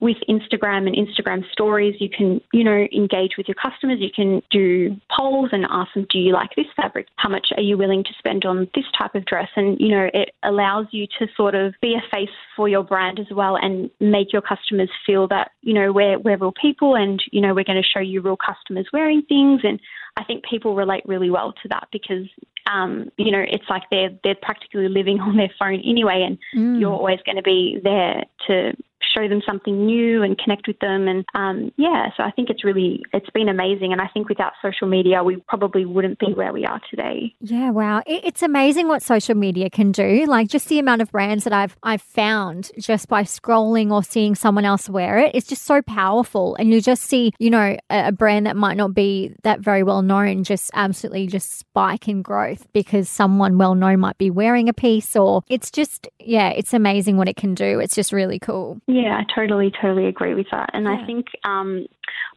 with 0.00 0.16
Instagram 0.28 0.86
and 0.86 0.94
Instagram 0.94 1.42
stories, 1.50 1.96
you 1.98 2.08
can, 2.08 2.40
you 2.52 2.62
know, 2.62 2.86
engage 2.94 3.32
with 3.36 3.48
your 3.48 3.56
customers. 3.56 3.98
You 4.00 4.10
can 4.14 4.42
do 4.50 4.96
polls 5.10 5.48
and 5.50 5.66
ask 5.68 5.92
them, 5.94 6.06
do 6.08 6.18
you 6.18 6.32
like 6.32 6.50
this 6.54 6.66
fabric? 6.76 7.08
How 7.16 7.28
much 7.28 7.48
are 7.56 7.62
you 7.62 7.76
willing 7.76 8.04
to 8.04 8.10
spend 8.16 8.44
on 8.44 8.68
this 8.76 8.84
type 8.96 9.16
of 9.16 9.24
dress? 9.24 9.48
And, 9.56 9.76
you 9.80 9.88
know, 9.88 10.08
it 10.14 10.30
allows 10.44 10.86
you 10.92 11.08
to 11.18 11.26
sort 11.36 11.56
of 11.56 11.74
be 11.82 11.94
a 11.94 12.10
face 12.14 12.28
for 12.54 12.68
your 12.68 12.84
brand 12.84 13.18
as 13.18 13.26
well 13.32 13.56
and 13.56 13.90
make 13.98 14.32
your 14.32 14.42
customers 14.42 14.90
feel 15.04 15.26
that, 15.28 15.50
you 15.62 15.74
know, 15.74 15.90
we're, 15.90 16.18
we're 16.18 16.36
real 16.36 16.52
people 16.52 16.94
and, 16.94 17.20
you 17.32 17.40
know, 17.40 17.52
we're 17.52 17.64
going 17.64 17.82
to 17.82 17.88
show 17.88 18.00
you 18.00 18.20
real 18.20 18.36
customers 18.36 18.86
wearing 18.92 19.22
things. 19.22 19.62
And 19.64 19.80
I 20.18 20.24
think 20.24 20.44
people 20.44 20.74
relate 20.74 21.04
really 21.06 21.30
well 21.30 21.52
to 21.62 21.68
that 21.68 21.88
because 21.92 22.26
um, 22.70 23.10
you 23.16 23.30
know, 23.30 23.42
it's 23.48 23.64
like 23.70 23.84
they're 23.90 24.10
they're 24.22 24.36
practically 24.42 24.88
living 24.88 25.20
on 25.20 25.36
their 25.36 25.50
phone 25.58 25.80
anyway, 25.84 26.22
and 26.26 26.38
mm. 26.54 26.80
you're 26.80 26.92
always 26.92 27.20
going 27.24 27.36
to 27.36 27.42
be 27.42 27.80
there 27.82 28.24
to 28.46 28.72
show 29.14 29.28
them 29.28 29.42
something 29.46 29.86
new 29.86 30.22
and 30.22 30.38
connect 30.38 30.66
with 30.66 30.78
them. 30.80 31.08
And 31.08 31.24
um, 31.34 31.72
yeah, 31.76 32.08
so 32.16 32.22
I 32.22 32.30
think 32.30 32.50
it's 32.50 32.64
really 32.64 33.02
it's 33.12 33.30
been 33.30 33.48
amazing. 33.48 33.92
And 33.92 34.00
I 34.00 34.08
think 34.08 34.28
without 34.28 34.52
social 34.62 34.88
media, 34.88 35.22
we 35.22 35.36
probably 35.48 35.84
wouldn't 35.84 36.18
be 36.18 36.32
where 36.34 36.52
we 36.52 36.64
are 36.64 36.80
today. 36.90 37.34
Yeah, 37.40 37.70
wow, 37.70 38.02
it's 38.06 38.42
amazing 38.42 38.88
what 38.88 39.02
social 39.02 39.34
media 39.34 39.70
can 39.70 39.92
do. 39.92 40.24
Like 40.26 40.48
just 40.48 40.68
the 40.68 40.78
amount 40.78 41.02
of 41.02 41.10
brands 41.10 41.44
that 41.44 41.52
I've 41.52 41.76
I've 41.82 42.02
found 42.02 42.70
just 42.78 43.08
by 43.08 43.22
scrolling 43.22 43.90
or 43.90 44.02
seeing 44.02 44.34
someone 44.34 44.64
else 44.64 44.88
wear 44.88 45.18
it. 45.18 45.32
It's 45.34 45.46
just 45.46 45.62
so 45.62 45.82
powerful, 45.82 46.54
and 46.56 46.70
you 46.70 46.80
just 46.80 47.02
see 47.02 47.32
you 47.38 47.50
know 47.50 47.76
a, 47.90 48.12
brand 48.12 48.46
that 48.46 48.56
might 48.56 48.76
not 48.76 48.94
be 48.94 49.34
that 49.42 49.60
very 49.60 49.82
well 49.82 50.02
known 50.02 50.42
just 50.42 50.70
absolutely 50.74 51.26
just 51.26 51.58
spike 51.58 52.08
in 52.08 52.22
growth 52.22 52.66
because 52.72 53.08
someone 53.08 53.58
well 53.58 53.74
known 53.74 54.00
might 54.00 54.18
be 54.18 54.30
wearing 54.30 54.68
a 54.68 54.72
piece, 54.72 55.14
or 55.16 55.42
it's 55.48 55.70
just 55.70 56.08
yeah, 56.18 56.50
it's 56.50 56.74
amazing 56.74 57.16
what 57.16 57.28
it 57.28 57.36
can 57.36 57.54
do. 57.54 57.78
It's 57.78 57.94
just 57.94 58.12
really 58.12 58.38
cool. 58.38 58.80
Yeah, 58.86 58.97
I 59.06 59.24
totally, 59.34 59.70
totally 59.80 60.06
agree 60.06 60.34
with 60.34 60.46
that. 60.50 60.70
And 60.72 60.84
yeah. 60.84 60.98
I 61.00 61.06
think, 61.06 61.26
um, 61.44 61.86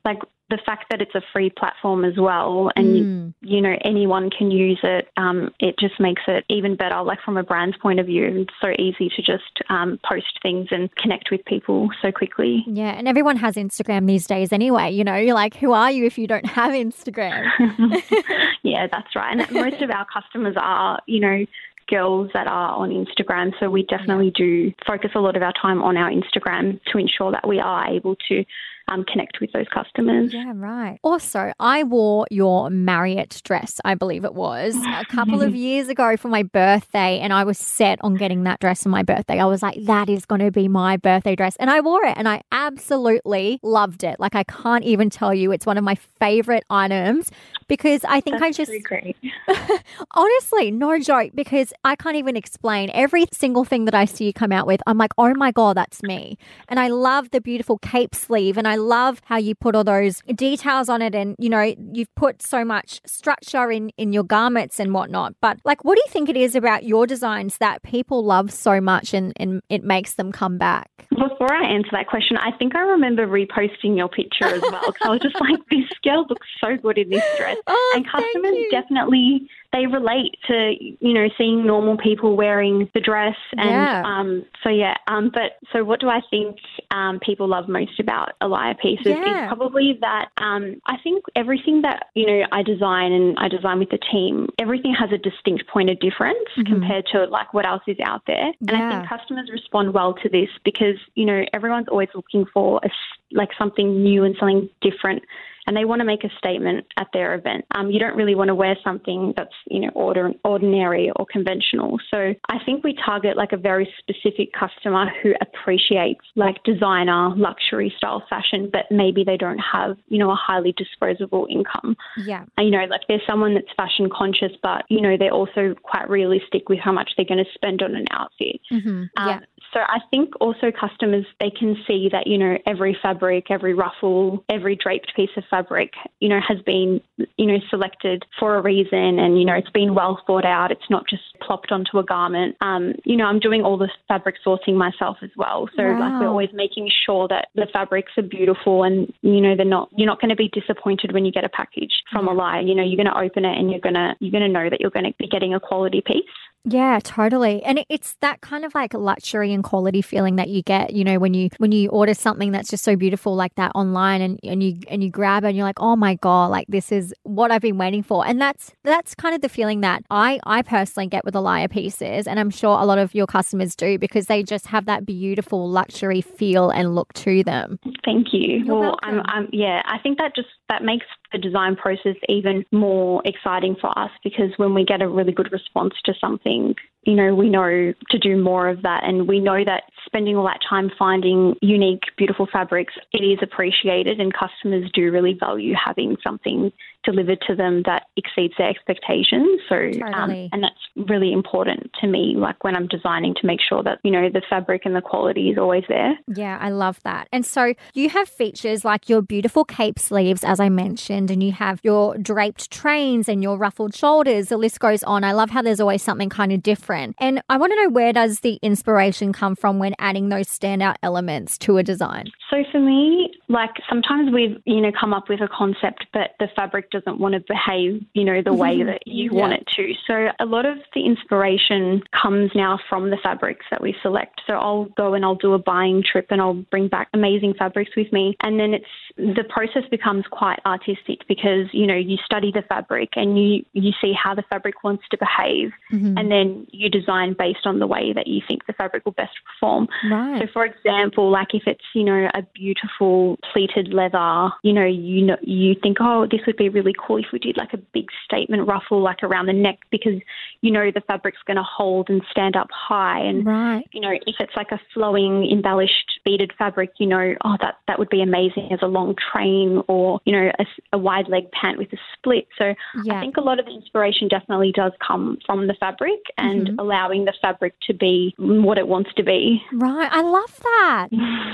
like, 0.06 0.20
the 0.50 0.60
fact 0.66 0.88
that 0.92 1.02
it's 1.02 1.16
a 1.16 1.22
free 1.32 1.50
platform 1.50 2.04
as 2.04 2.18
well, 2.18 2.70
and 2.76 2.88
Mm. 2.88 3.34
you 3.42 3.62
know 3.62 3.74
anyone 3.86 4.30
can 4.30 4.52
use 4.52 4.80
it. 4.84 5.08
Um, 5.16 5.54
it 5.62 5.76
just 5.80 5.98
makes 5.98 6.24
it 6.28 6.44
even 6.50 6.76
better. 6.76 7.02
Like 7.02 7.22
from 7.22 7.38
a 7.38 7.44
brand's 7.44 7.78
point 7.78 8.02
of 8.02 8.06
view, 8.06 8.46
it's 8.46 8.54
so 8.60 8.72
easy 8.78 9.10
to 9.16 9.22
just 9.22 9.62
um, 9.70 9.98
post 10.04 10.40
things 10.44 10.68
and 10.70 10.94
connect 10.98 11.32
with 11.32 11.44
people 11.46 11.88
so 12.02 12.12
quickly. 12.12 12.66
Yeah, 12.68 12.92
and 12.92 13.08
everyone 13.08 13.38
has 13.38 13.56
Instagram 13.56 14.08
these 14.08 14.28
days 14.28 14.52
anyway. 14.52 14.92
You 14.92 15.06
know, 15.06 15.16
you're 15.16 15.36
like, 15.36 15.56
who 15.56 15.72
are 15.72 15.90
you 15.90 16.06
if 16.06 16.18
you 16.18 16.28
don't 16.28 16.46
have 16.46 16.74
Instagram? 16.74 17.50
yeah, 18.64 18.88
that's 18.92 19.16
right. 19.16 19.40
And 19.40 19.50
most 19.52 19.82
of 19.82 19.90
our 19.90 20.06
customers 20.14 20.56
are, 20.60 21.00
you 21.08 21.22
know, 21.22 21.46
girls 21.88 22.30
that 22.34 22.48
are 22.48 22.76
on 22.76 22.90
Instagram. 22.90 23.52
So 23.60 23.70
we 23.70 23.84
definitely 23.84 24.32
do 24.32 24.72
focus 24.86 25.12
a 25.16 25.20
lot 25.20 25.36
of 25.36 25.42
our 25.42 25.54
time 25.62 25.82
on 25.82 25.98
our 25.98 26.10
Instagram 26.10 26.80
to 26.92 26.98
ensure 26.98 27.32
that 27.32 27.48
we 27.48 27.60
are 27.60 27.88
able 27.88 28.16
to 28.30 28.44
um, 28.92 29.06
connect 29.06 29.40
with 29.40 29.52
those 29.54 29.68
customers. 29.74 30.34
Yeah, 30.34 30.52
right. 30.56 31.00
Also, 31.04 31.54
I 31.60 31.84
wore 31.84 32.28
your 32.30 32.70
Marriott 32.70 33.42
dress, 33.44 33.80
I 33.86 33.96
believe 33.96 34.26
it 34.26 34.34
was, 34.34 34.76
a 34.76 35.06
couple 35.10 35.42
of 35.42 35.56
years 35.56 35.88
ago 35.88 36.18
for 36.18 36.28
my 36.28 36.44
birthday, 36.44 37.20
and 37.20 37.32
I 37.32 37.44
was 37.44 37.58
set 37.58 38.00
on 38.02 38.16
getting 38.16 38.44
that 38.44 38.60
dress 38.60 38.84
for 38.84 38.90
my 38.90 39.04
birthday. 39.04 39.40
I 39.40 39.46
was 39.46 39.62
like, 39.62 39.78
that 39.86 40.10
is 40.10 40.26
going 40.26 40.42
to 40.42 40.52
be 40.52 40.68
my 40.68 40.98
birthday 40.98 41.36
dress. 41.36 41.56
And 41.58 41.70
I 41.70 41.80
wore 41.80 42.04
it, 42.04 42.16
and 42.18 42.28
I 42.28 42.42
absolutely 42.52 43.60
loved 43.64 44.04
it. 44.04 44.20
Like, 44.20 44.36
I 44.36 44.44
can't 44.44 44.84
even 44.84 45.10
tell 45.10 45.34
you, 45.34 45.52
it's 45.52 45.66
one 45.66 45.78
of 45.78 45.84
my 45.84 45.96
favorite 46.20 46.66
items 46.70 47.32
because 47.72 48.04
I 48.04 48.20
think 48.20 48.38
That's 48.42 48.60
I 48.60 48.66
just 48.66 48.84
great. 48.84 49.16
Honestly, 50.12 50.72
no 50.72 51.00
joke, 51.00 51.32
because 51.34 51.72
I 51.86 51.96
can't 51.96 52.18
even 52.18 52.36
explain 52.36 52.92
every 52.94 53.28
single 53.32 53.64
thing 53.64 53.86
that 53.86 53.96
I 53.96 54.04
see 54.04 54.26
you 54.26 54.34
come 54.34 54.52
out 54.52 54.68
with. 54.68 54.82
I'm 54.86 54.98
like, 54.98 55.14
oh 55.18 55.34
my 55.36 55.54
God, 55.54 55.78
that's 55.78 56.04
me. 56.04 56.38
And 56.68 56.82
I 56.82 56.90
love 56.90 57.32
the 57.32 57.40
beautiful 57.40 57.78
cape 57.78 58.14
sleeve 58.14 58.58
and 58.58 58.68
I 58.68 58.76
love 58.76 59.22
how 59.24 59.38
you 59.38 59.56
put 59.56 59.74
all 59.74 59.86
those 59.86 60.22
details 60.36 60.90
on 60.90 61.02
it 61.02 61.16
and, 61.16 61.34
you 61.40 61.48
know, 61.48 61.74
you've 61.94 62.14
put 62.16 62.42
so 62.42 62.66
much 62.66 63.00
structure 63.06 63.72
in, 63.72 63.90
in 63.96 64.12
your 64.12 64.26
garments 64.26 64.78
and 64.78 64.94
whatnot. 64.94 65.36
But 65.42 65.60
like, 65.64 65.86
what 65.86 65.96
do 65.96 66.02
you 66.06 66.12
think 66.12 66.28
it 66.28 66.36
is 66.36 66.56
about 66.56 66.84
your 66.84 67.08
designs 67.08 67.58
that 67.60 67.84
people 67.84 68.26
love 68.26 68.52
so 68.52 68.82
much 68.82 69.14
and, 69.14 69.32
and 69.38 69.62
it 69.70 69.82
makes 69.82 70.16
them 70.16 70.34
come 70.34 70.58
back? 70.58 70.90
Before 71.10 71.54
I 71.54 71.68
answer 71.68 71.92
that 71.94 72.08
question, 72.08 72.36
I 72.36 72.52
think 72.52 72.76
I 72.76 72.82
remember 72.82 73.26
reposting 73.26 73.96
your 73.96 74.10
picture 74.10 74.48
as 74.48 74.62
well 74.62 74.92
because 74.92 75.06
I 75.06 75.10
was 75.10 75.22
just 75.22 75.40
like, 75.40 75.58
this 75.70 75.88
girl 76.04 76.26
looks 76.28 76.48
so 76.60 76.76
good 76.76 76.98
in 76.98 77.10
this 77.10 77.24
dress. 77.38 77.58
Oh, 77.68 77.94
and 77.96 78.06
customers 78.10 78.66
definitely 78.70 79.50
they 79.74 79.86
relate 79.86 80.38
to 80.48 80.74
you 80.80 81.14
know 81.14 81.28
seeing 81.38 81.66
normal 81.66 81.98
people 81.98 82.36
wearing 82.36 82.90
the 82.94 83.00
dress 83.00 83.36
and 83.58 83.88
Yeah. 83.88 84.02
um 84.06 84.46
so 84.64 84.70
yeah 84.70 84.96
um 85.08 85.30
but 85.34 85.54
so 85.72 85.84
what 85.84 86.00
do 86.00 86.10
I 86.10 86.22
think 86.30 86.58
um 86.92 87.20
people 87.20 87.48
love 87.48 87.68
most 87.70 88.00
about 88.00 88.34
Eliya 88.42 88.80
pieces 88.80 89.06
Yeah. 89.06 89.44
is 89.44 89.48
probably 89.48 89.98
that 90.02 90.30
um 90.38 90.82
I 90.86 90.98
think 91.04 91.24
everything 91.36 91.82
that 91.84 92.08
you 92.16 92.26
know 92.28 92.46
I 92.52 92.64
design 92.64 93.12
and 93.12 93.38
I 93.38 93.48
design 93.48 93.80
with 93.80 93.90
the 93.90 94.00
team 94.12 94.48
everything 94.60 94.94
has 94.98 95.12
a 95.12 95.18
distinct 95.18 95.68
point 95.68 95.90
of 95.90 96.00
difference 96.00 96.50
compared 96.66 97.06
to 97.14 97.26
like 97.26 97.54
what 97.54 97.66
else 97.66 97.84
is 97.88 97.98
out 98.04 98.22
there 98.28 98.52
and 98.68 98.78
I 98.78 98.82
Mm-hmm. 98.82 98.90
Think 98.90 99.10
customers 99.10 99.50
respond 99.52 99.94
well 99.94 100.14
to 100.16 100.30
this 100.30 100.50
because 100.66 100.96
you 101.16 101.26
know 101.26 101.44
everyone's 101.54 101.88
always 101.88 102.10
looking 102.16 102.46
for 102.54 102.80
a 102.84 102.90
like 103.34 103.50
something 103.58 104.04
new 104.04 104.24
and 104.24 104.36
something 104.40 104.70
different 104.82 105.24
and 105.68 105.78
they 105.78 105.86
want 105.86 106.00
to 106.00 106.06
make 106.06 106.24
a 106.24 106.30
statement 106.38 106.86
at 106.98 107.08
their 107.14 107.36
event. 107.36 107.66
Um, 107.76 107.90
you 107.92 108.00
don't 108.00 108.16
really 108.16 108.36
want 108.36 108.48
to 108.48 108.56
wear 108.56 108.76
something 108.84 109.34
that's 109.38 109.54
you 109.68 109.80
know 109.80 109.90
order, 109.90 110.32
ordinary 110.44 111.12
or 111.16 111.26
conventional. 111.26 111.98
So 112.10 112.34
I 112.50 112.58
think 112.66 112.84
we 112.84 112.96
target 113.06 113.38
like 113.38 113.52
a 113.52 113.58
very 113.58 113.92
specific 114.00 114.50
customer 114.54 115.12
who 115.22 115.34
appreciates 115.42 116.22
like 116.36 116.64
designer, 116.64 117.36
luxury 117.36 117.94
style 117.98 118.24
fashion, 118.30 118.70
but 118.72 118.86
maybe 118.90 119.24
they 119.24 119.38
don't 119.38 119.60
have 119.60 119.98
you 120.08 120.18
know 120.18 120.32
a 120.32 120.36
highly 120.36 120.74
disposable 120.78 121.48
income. 121.50 121.96
Yeah. 122.18 122.46
And, 122.58 122.68
you 122.68 122.72
know, 122.72 122.86
like 122.86 123.02
there's 123.08 123.22
someone 123.28 123.54
that's 123.54 123.72
fashion 123.78 124.10
conscious, 124.12 124.52
but 124.64 124.86
you 124.90 125.02
know 125.02 125.16
they're 125.18 125.32
also 125.32 125.76
quite 125.84 126.10
realistic 126.10 126.70
with 126.70 126.80
how 126.80 126.92
much 126.92 127.12
they're 127.16 127.26
going 127.26 127.44
to 127.44 127.52
spend 127.54 127.82
on 127.82 127.96
an 127.96 128.08
outfit. 128.12 128.60
hmm 128.70 129.04
Um, 129.16 129.28
yeah. 129.28 129.40
So 129.74 129.80
I 129.80 130.00
think 130.10 130.34
also 130.42 130.72
customers 130.72 131.26
they 131.40 131.50
can 131.50 131.78
see 131.88 132.10
that 132.12 132.28
you 132.28 132.38
know 132.38 132.58
every 132.66 132.98
fabric, 133.02 133.50
every 133.50 133.74
ruffle, 133.74 134.44
every 134.50 134.76
draped 134.76 135.14
piece 135.16 135.30
of 135.38 135.44
fabric, 135.50 135.94
you 136.20 136.30
know, 136.30 136.40
has 136.46 136.60
been 136.62 137.02
you 137.38 137.46
know 137.46 137.58
selected 137.70 138.26
for 138.40 138.56
a 138.56 138.62
reason, 138.62 139.20
and 139.20 139.40
you 139.40 139.46
know 139.46 139.54
it's 139.54 139.70
been 139.70 139.96
well 139.96 140.22
thought 140.28 140.46
out. 140.46 140.72
It's 140.72 140.90
not 140.90 141.08
just 141.08 141.24
plopped 141.42 141.72
onto 141.72 142.00
a 142.00 142.04
garment. 142.04 142.58
Um, 142.62 142.94
you 143.06 143.16
know, 143.16 143.26
I'm 143.26 143.40
doing 143.40 143.62
all 143.62 143.78
the 143.78 143.90
fabric 144.08 144.36
sourcing 144.46 144.76
myself 144.76 145.18
as 145.22 145.32
well. 145.38 145.70
So 145.76 145.84
like 145.84 146.20
we're 146.20 146.28
always 146.28 146.50
making 146.54 146.90
sure 147.06 147.28
that 147.30 147.48
the 147.56 147.68
fabrics 147.72 148.12
are 148.18 148.24
beautiful, 148.24 148.84
and 148.84 149.12
you 149.22 149.40
know 149.40 149.56
they're 149.56 149.66
not. 149.66 149.90
You're 149.96 150.08
not 150.08 150.20
going 150.20 150.30
to 150.30 150.36
be 150.36 150.50
disappointed 150.50 151.14
when 151.14 151.26
you 151.26 151.32
get 151.32 151.46
a 151.46 151.50
package 151.50 152.04
from 152.12 152.28
Eliya. 152.28 152.68
You 152.68 152.76
know, 152.76 152.84
you're 152.84 152.98
going 152.98 153.14
to 153.14 153.18
open 153.18 153.46
it 153.46 153.58
and 153.58 153.72
you're 153.72 153.80
gonna 153.80 154.16
you're 154.20 154.32
going 154.32 154.44
to 154.44 154.50
know 154.50 154.70
that 154.70 154.82
you're 154.82 154.92
going 154.92 155.06
to 155.06 155.14
be 155.18 155.28
getting 155.28 155.54
a 155.54 155.60
quality 155.60 156.02
piece. 156.02 156.24
Yeah, 156.64 157.00
totally. 157.04 157.64
And 157.64 157.80
it- 157.80 157.88
it's 157.90 158.16
that 158.22 158.42
kind 158.42 158.64
of 158.66 158.76
like 158.76 158.94
luxury 158.94 159.52
and 159.52 159.64
quality 159.64 160.02
feeling 160.02 160.36
that 160.36 160.50
you 160.50 160.62
get, 160.62 160.94
you 160.94 161.04
know, 161.04 161.18
when 161.18 161.34
you 161.34 161.50
when 161.58 161.72
you 161.72 161.90
order 161.90 162.14
something 162.14 162.52
that's 162.52 162.70
just 162.70 162.84
so 162.84 162.96
beautiful 162.96 163.36
like 163.36 163.56
that 163.56 163.72
online 163.74 164.22
and, 164.22 164.40
and 164.44 164.62
you 164.62 164.78
and 164.88 165.04
you 165.04 165.10
grab 165.10 165.44
it 165.44 165.48
and 165.50 165.58
you're 165.58 165.66
like, 165.66 165.82
"Oh 165.82 165.96
my 165.96 166.16
god, 166.16 166.52
like 166.52 166.68
this 166.68 166.92
is 166.92 167.14
what 167.24 167.52
I've 167.52 167.62
been 167.62 167.80
waiting 167.80 168.04
for." 168.04 168.26
And 168.28 168.40
that's 168.40 168.74
that's 168.84 169.16
kind 169.16 169.34
of 169.34 169.42
the 169.42 169.50
feeling 169.50 169.82
that 169.82 170.04
I 170.12 170.40
I 170.46 170.62
personally 170.62 171.08
get 171.08 171.26
with 171.26 171.34
the 171.34 171.42
Liar 171.42 171.68
pieces 171.68 172.28
and 172.28 172.40
I'm 172.40 172.52
sure 172.52 172.80
a 172.80 172.86
lot 172.86 173.00
of 173.00 173.16
your 173.16 173.26
customers 173.28 173.76
do 173.76 173.98
because 173.98 174.28
they 174.28 174.44
just 174.44 174.68
have 174.68 174.86
that 174.86 175.04
beautiful 175.06 175.68
luxury 175.68 176.22
feel 176.22 176.70
and 176.70 176.94
look 176.94 177.12
to 177.14 177.44
them. 177.44 177.80
Thank 178.06 178.34
you. 178.34 178.62
You're 178.66 178.76
well, 178.80 178.98
I'm. 179.02 179.22
I'm, 179.26 179.50
yeah, 179.52 179.82
I 179.86 179.98
think 179.98 180.20
that 180.20 180.36
just 180.36 180.50
that 180.70 180.84
makes 180.84 181.06
the 181.32 181.38
design 181.38 181.76
process 181.76 182.16
even 182.28 182.66
more 182.72 183.22
exciting 183.26 183.76
for 183.80 183.98
us 183.98 184.12
because 184.24 184.52
when 184.58 184.74
we 184.74 184.84
get 184.84 185.02
a 185.02 185.08
really 185.08 185.32
good 185.32 185.52
response 185.52 185.94
to 186.06 186.14
something, 186.20 186.76
you 187.04 187.16
know, 187.16 187.34
we 187.34 187.50
know 187.50 187.94
to 188.10 188.20
do 188.20 188.42
more 188.42 188.68
of 188.68 188.84
that, 188.84 189.04
and 189.04 189.28
we 189.28 189.40
know 189.40 189.64
that 189.66 189.84
spending 190.06 190.36
all 190.36 190.46
that 190.46 190.60
time 190.68 190.92
finding 191.00 191.56
unique, 191.62 192.04
beautiful 192.18 192.48
fabrics, 192.52 192.94
it 193.12 193.24
is 193.24 193.40
appreciated, 193.42 194.20
and 194.20 194.34
customers 194.34 194.90
do 194.94 195.12
really 195.12 195.36
value 195.40 195.74
having 195.74 196.18
something 196.24 196.72
delivered 197.04 197.40
to 197.48 197.56
them 197.56 197.82
that 197.86 198.04
exceeds 198.16 198.54
their 198.60 198.70
expectations. 198.70 199.60
So, 199.68 199.76
um, 200.14 200.30
and 200.52 200.64
that's 200.64 201.10
really 201.10 201.34
important 201.34 201.90
to 202.02 202.08
me. 202.08 202.36
Like 202.38 202.64
when 202.64 202.76
I'm 202.76 202.88
designing, 202.88 203.34
to 203.42 203.48
make 203.48 203.60
sure 203.68 203.82
that 203.84 204.00
you 204.04 204.12
know 204.12 204.30
the 204.30 204.42
fabric 204.50 204.84
and 204.86 204.96
the 204.96 205.02
quality 205.02 205.50
is 205.50 205.58
always 205.58 205.84
there. 205.88 206.14
Yeah, 206.28 206.58
I 206.62 206.70
love 206.70 207.00
that. 207.04 207.28
And 207.32 207.46
so 207.46 207.74
you 207.94 208.10
have 208.10 208.30
features 208.30 208.86
like 208.86 209.10
your 209.10 209.22
beautiful 209.22 209.66
cape 209.66 209.98
sleeves, 209.98 210.44
as 210.44 210.60
I 210.60 210.70
mentioned, 210.70 211.32
and 211.32 211.42
you 211.42 211.52
have 211.54 211.80
your 211.84 212.18
draped 212.18 212.70
trains 212.70 213.28
and 213.28 213.42
your 213.42 213.58
ruffled 213.58 213.96
shoulders. 213.96 214.50
The 214.50 214.58
list 214.58 214.80
goes 214.80 215.02
on. 215.04 215.24
I 215.24 215.32
love 215.32 215.50
how 215.50 215.62
there's 215.62 215.80
always 215.80 216.04
something 216.04 216.30
kind 216.30 216.52
of 216.52 216.62
different. 216.62 216.91
And 217.20 217.42
I 217.50 217.58
want 217.58 217.72
to 217.72 217.84
know 217.84 217.90
where 217.90 218.14
does 218.14 218.40
the 218.42 218.60
inspiration 218.62 219.34
come 219.34 219.56
from 219.56 219.80
when 219.80 219.96
adding 220.00 220.30
those 220.30 220.48
standout 220.48 220.96
elements 221.04 221.58
to 221.60 221.78
a 221.78 221.84
design? 221.84 222.32
So 222.50 222.64
for 222.72 222.80
me, 222.80 223.32
like 223.52 223.72
sometimes 223.90 224.32
we've 224.34 224.58
you 224.66 224.82
know 224.82 224.92
come 224.98 225.14
up 225.14 225.30
with 225.30 225.42
a 225.42 225.48
concept, 225.48 226.06
but 226.14 226.32
the 226.40 226.48
fabric 226.56 226.90
doesn't 226.92 227.20
want 227.20 227.34
to 227.36 227.42
behave 227.48 228.02
you 228.14 228.24
know 228.24 228.42
the 228.42 228.54
way 228.54 228.82
that 228.84 229.02
you 229.06 229.30
Yeah. 229.34 229.40
want 229.42 229.54
it 229.54 229.68
to. 229.76 229.94
So 230.08 230.30
a 230.40 230.46
lot 230.46 230.66
of 230.66 230.78
the 230.96 231.06
inspiration 231.06 232.02
comes 232.20 232.52
now 232.56 232.80
from 232.90 233.10
the 233.10 233.18
fabrics 233.22 233.66
that 233.72 233.82
we 233.82 233.96
select. 234.02 234.42
So 234.48 234.54
I'll 234.54 234.86
go 234.98 235.14
and 235.14 235.24
I'll 235.26 235.36
do 235.36 235.54
a 235.54 235.60
buying 235.60 236.04
trip 236.04 236.28
and 236.30 236.42
I'll 236.42 236.54
bring 236.74 236.88
back 236.88 237.10
amazing 237.14 237.54
fabrics 237.58 237.92
with 237.96 238.12
me, 238.14 238.36
and 238.42 238.60
then 238.60 238.74
it's 238.74 238.86
the 239.18 239.44
process 239.44 239.84
becomes 239.92 240.26
quite 240.32 240.60
artistic 240.66 241.28
because 241.28 241.68
you 241.74 241.86
know 241.86 241.96
you 241.96 242.18
study 242.26 242.52
the 242.54 242.64
fabric 242.64 243.10
and 243.16 243.38
you 243.38 243.64
you 243.74 243.92
see 244.02 244.14
how 244.14 244.34
the 244.34 244.44
fabric 244.50 244.84
wants 244.84 245.04
to 245.12 245.18
behave, 245.18 245.72
Mm-hmm. 245.92 246.18
and 246.18 246.32
then 246.32 246.66
you 246.72 246.90
design 246.90 247.36
based 247.38 247.66
on 247.66 247.80
the 247.80 247.88
way 247.88 248.14
that 248.14 248.26
you 248.28 248.42
think 248.48 248.66
the 248.66 248.74
fabric 248.74 249.04
will 249.06 249.12
best 249.12 249.34
perform. 249.46 249.88
Right. 250.10 250.42
So, 250.42 250.48
for 250.54 250.66
example, 250.66 251.30
like 251.30 251.54
if 251.54 251.64
it's 251.68 251.84
you 251.94 252.04
know 252.04 252.30
a 252.34 252.44
beautiful 252.54 253.38
pleated 253.52 253.94
leather, 253.94 254.50
you 254.64 254.74
know 254.74 254.86
you 254.86 255.26
know 255.26 255.38
you 255.42 255.76
think, 255.82 255.98
oh, 256.00 256.28
this 256.30 256.42
would 256.48 256.58
be 256.58 256.70
really 256.70 256.94
cool 257.06 257.18
if 257.18 257.26
we 257.34 257.40
did 257.40 257.58
like 257.58 257.74
a 257.74 257.78
big 257.78 258.08
statement 258.26 258.68
ruffle 258.68 259.02
like 259.02 259.24
around 259.24 259.46
the 259.48 259.54
neck 259.54 259.80
because 259.92 260.20
you 260.62 260.72
know 260.72 260.92
the 260.94 261.02
fabric's 261.02 261.42
going 261.46 261.58
to 261.58 261.64
hold 261.64 262.10
and 262.10 262.22
stand 262.30 262.56
up 262.56 262.68
high, 262.72 263.20
and 263.20 263.46
Right. 263.46 263.88
you 263.92 264.02
know 264.02 264.12
if 264.12 264.36
it's 264.40 264.56
like 264.56 264.72
a 264.72 264.80
flowing 264.94 265.50
embellished 265.52 266.20
beaded 266.26 266.52
fabric, 266.58 266.92
you 267.00 267.08
know, 267.08 267.34
oh 267.44 267.56
that 267.62 267.76
that 267.88 267.98
would 268.00 268.10
be 268.10 268.22
amazing 268.22 268.70
as 268.72 268.80
a 268.82 268.88
long 268.88 269.16
train 269.32 269.82
or 269.88 270.20
you 270.26 270.34
know 270.34 270.52
a, 270.60 270.66
a 270.94 270.98
wide 270.98 271.28
leg 271.28 271.52
pant 271.52 271.78
with 271.78 271.92
a 271.94 271.98
split. 272.18 272.48
So 272.58 272.74
Yeah. 273.04 273.18
I 273.18 273.22
think 273.22 273.38
a 273.38 273.42
lot 273.42 273.60
of 273.60 273.66
the 273.66 273.72
inspiration 273.74 274.28
definitely 274.28 274.72
does 274.72 274.92
come 275.06 275.38
from 275.46 275.68
the 275.68 275.74
fabric 275.80 276.20
and 276.38 276.52
Mm-hmm. 276.62 276.80
allowing 276.80 277.26
the 277.26 277.34
fabric 277.42 277.74
to 277.88 277.94
be 277.94 278.36
what 278.38 278.78
it 278.78 278.88
wants 278.88 279.10
to 279.16 279.24
be. 279.24 279.62
Right. 279.74 280.10
I 280.12 280.22
love 280.22 280.60
that. 280.62 281.08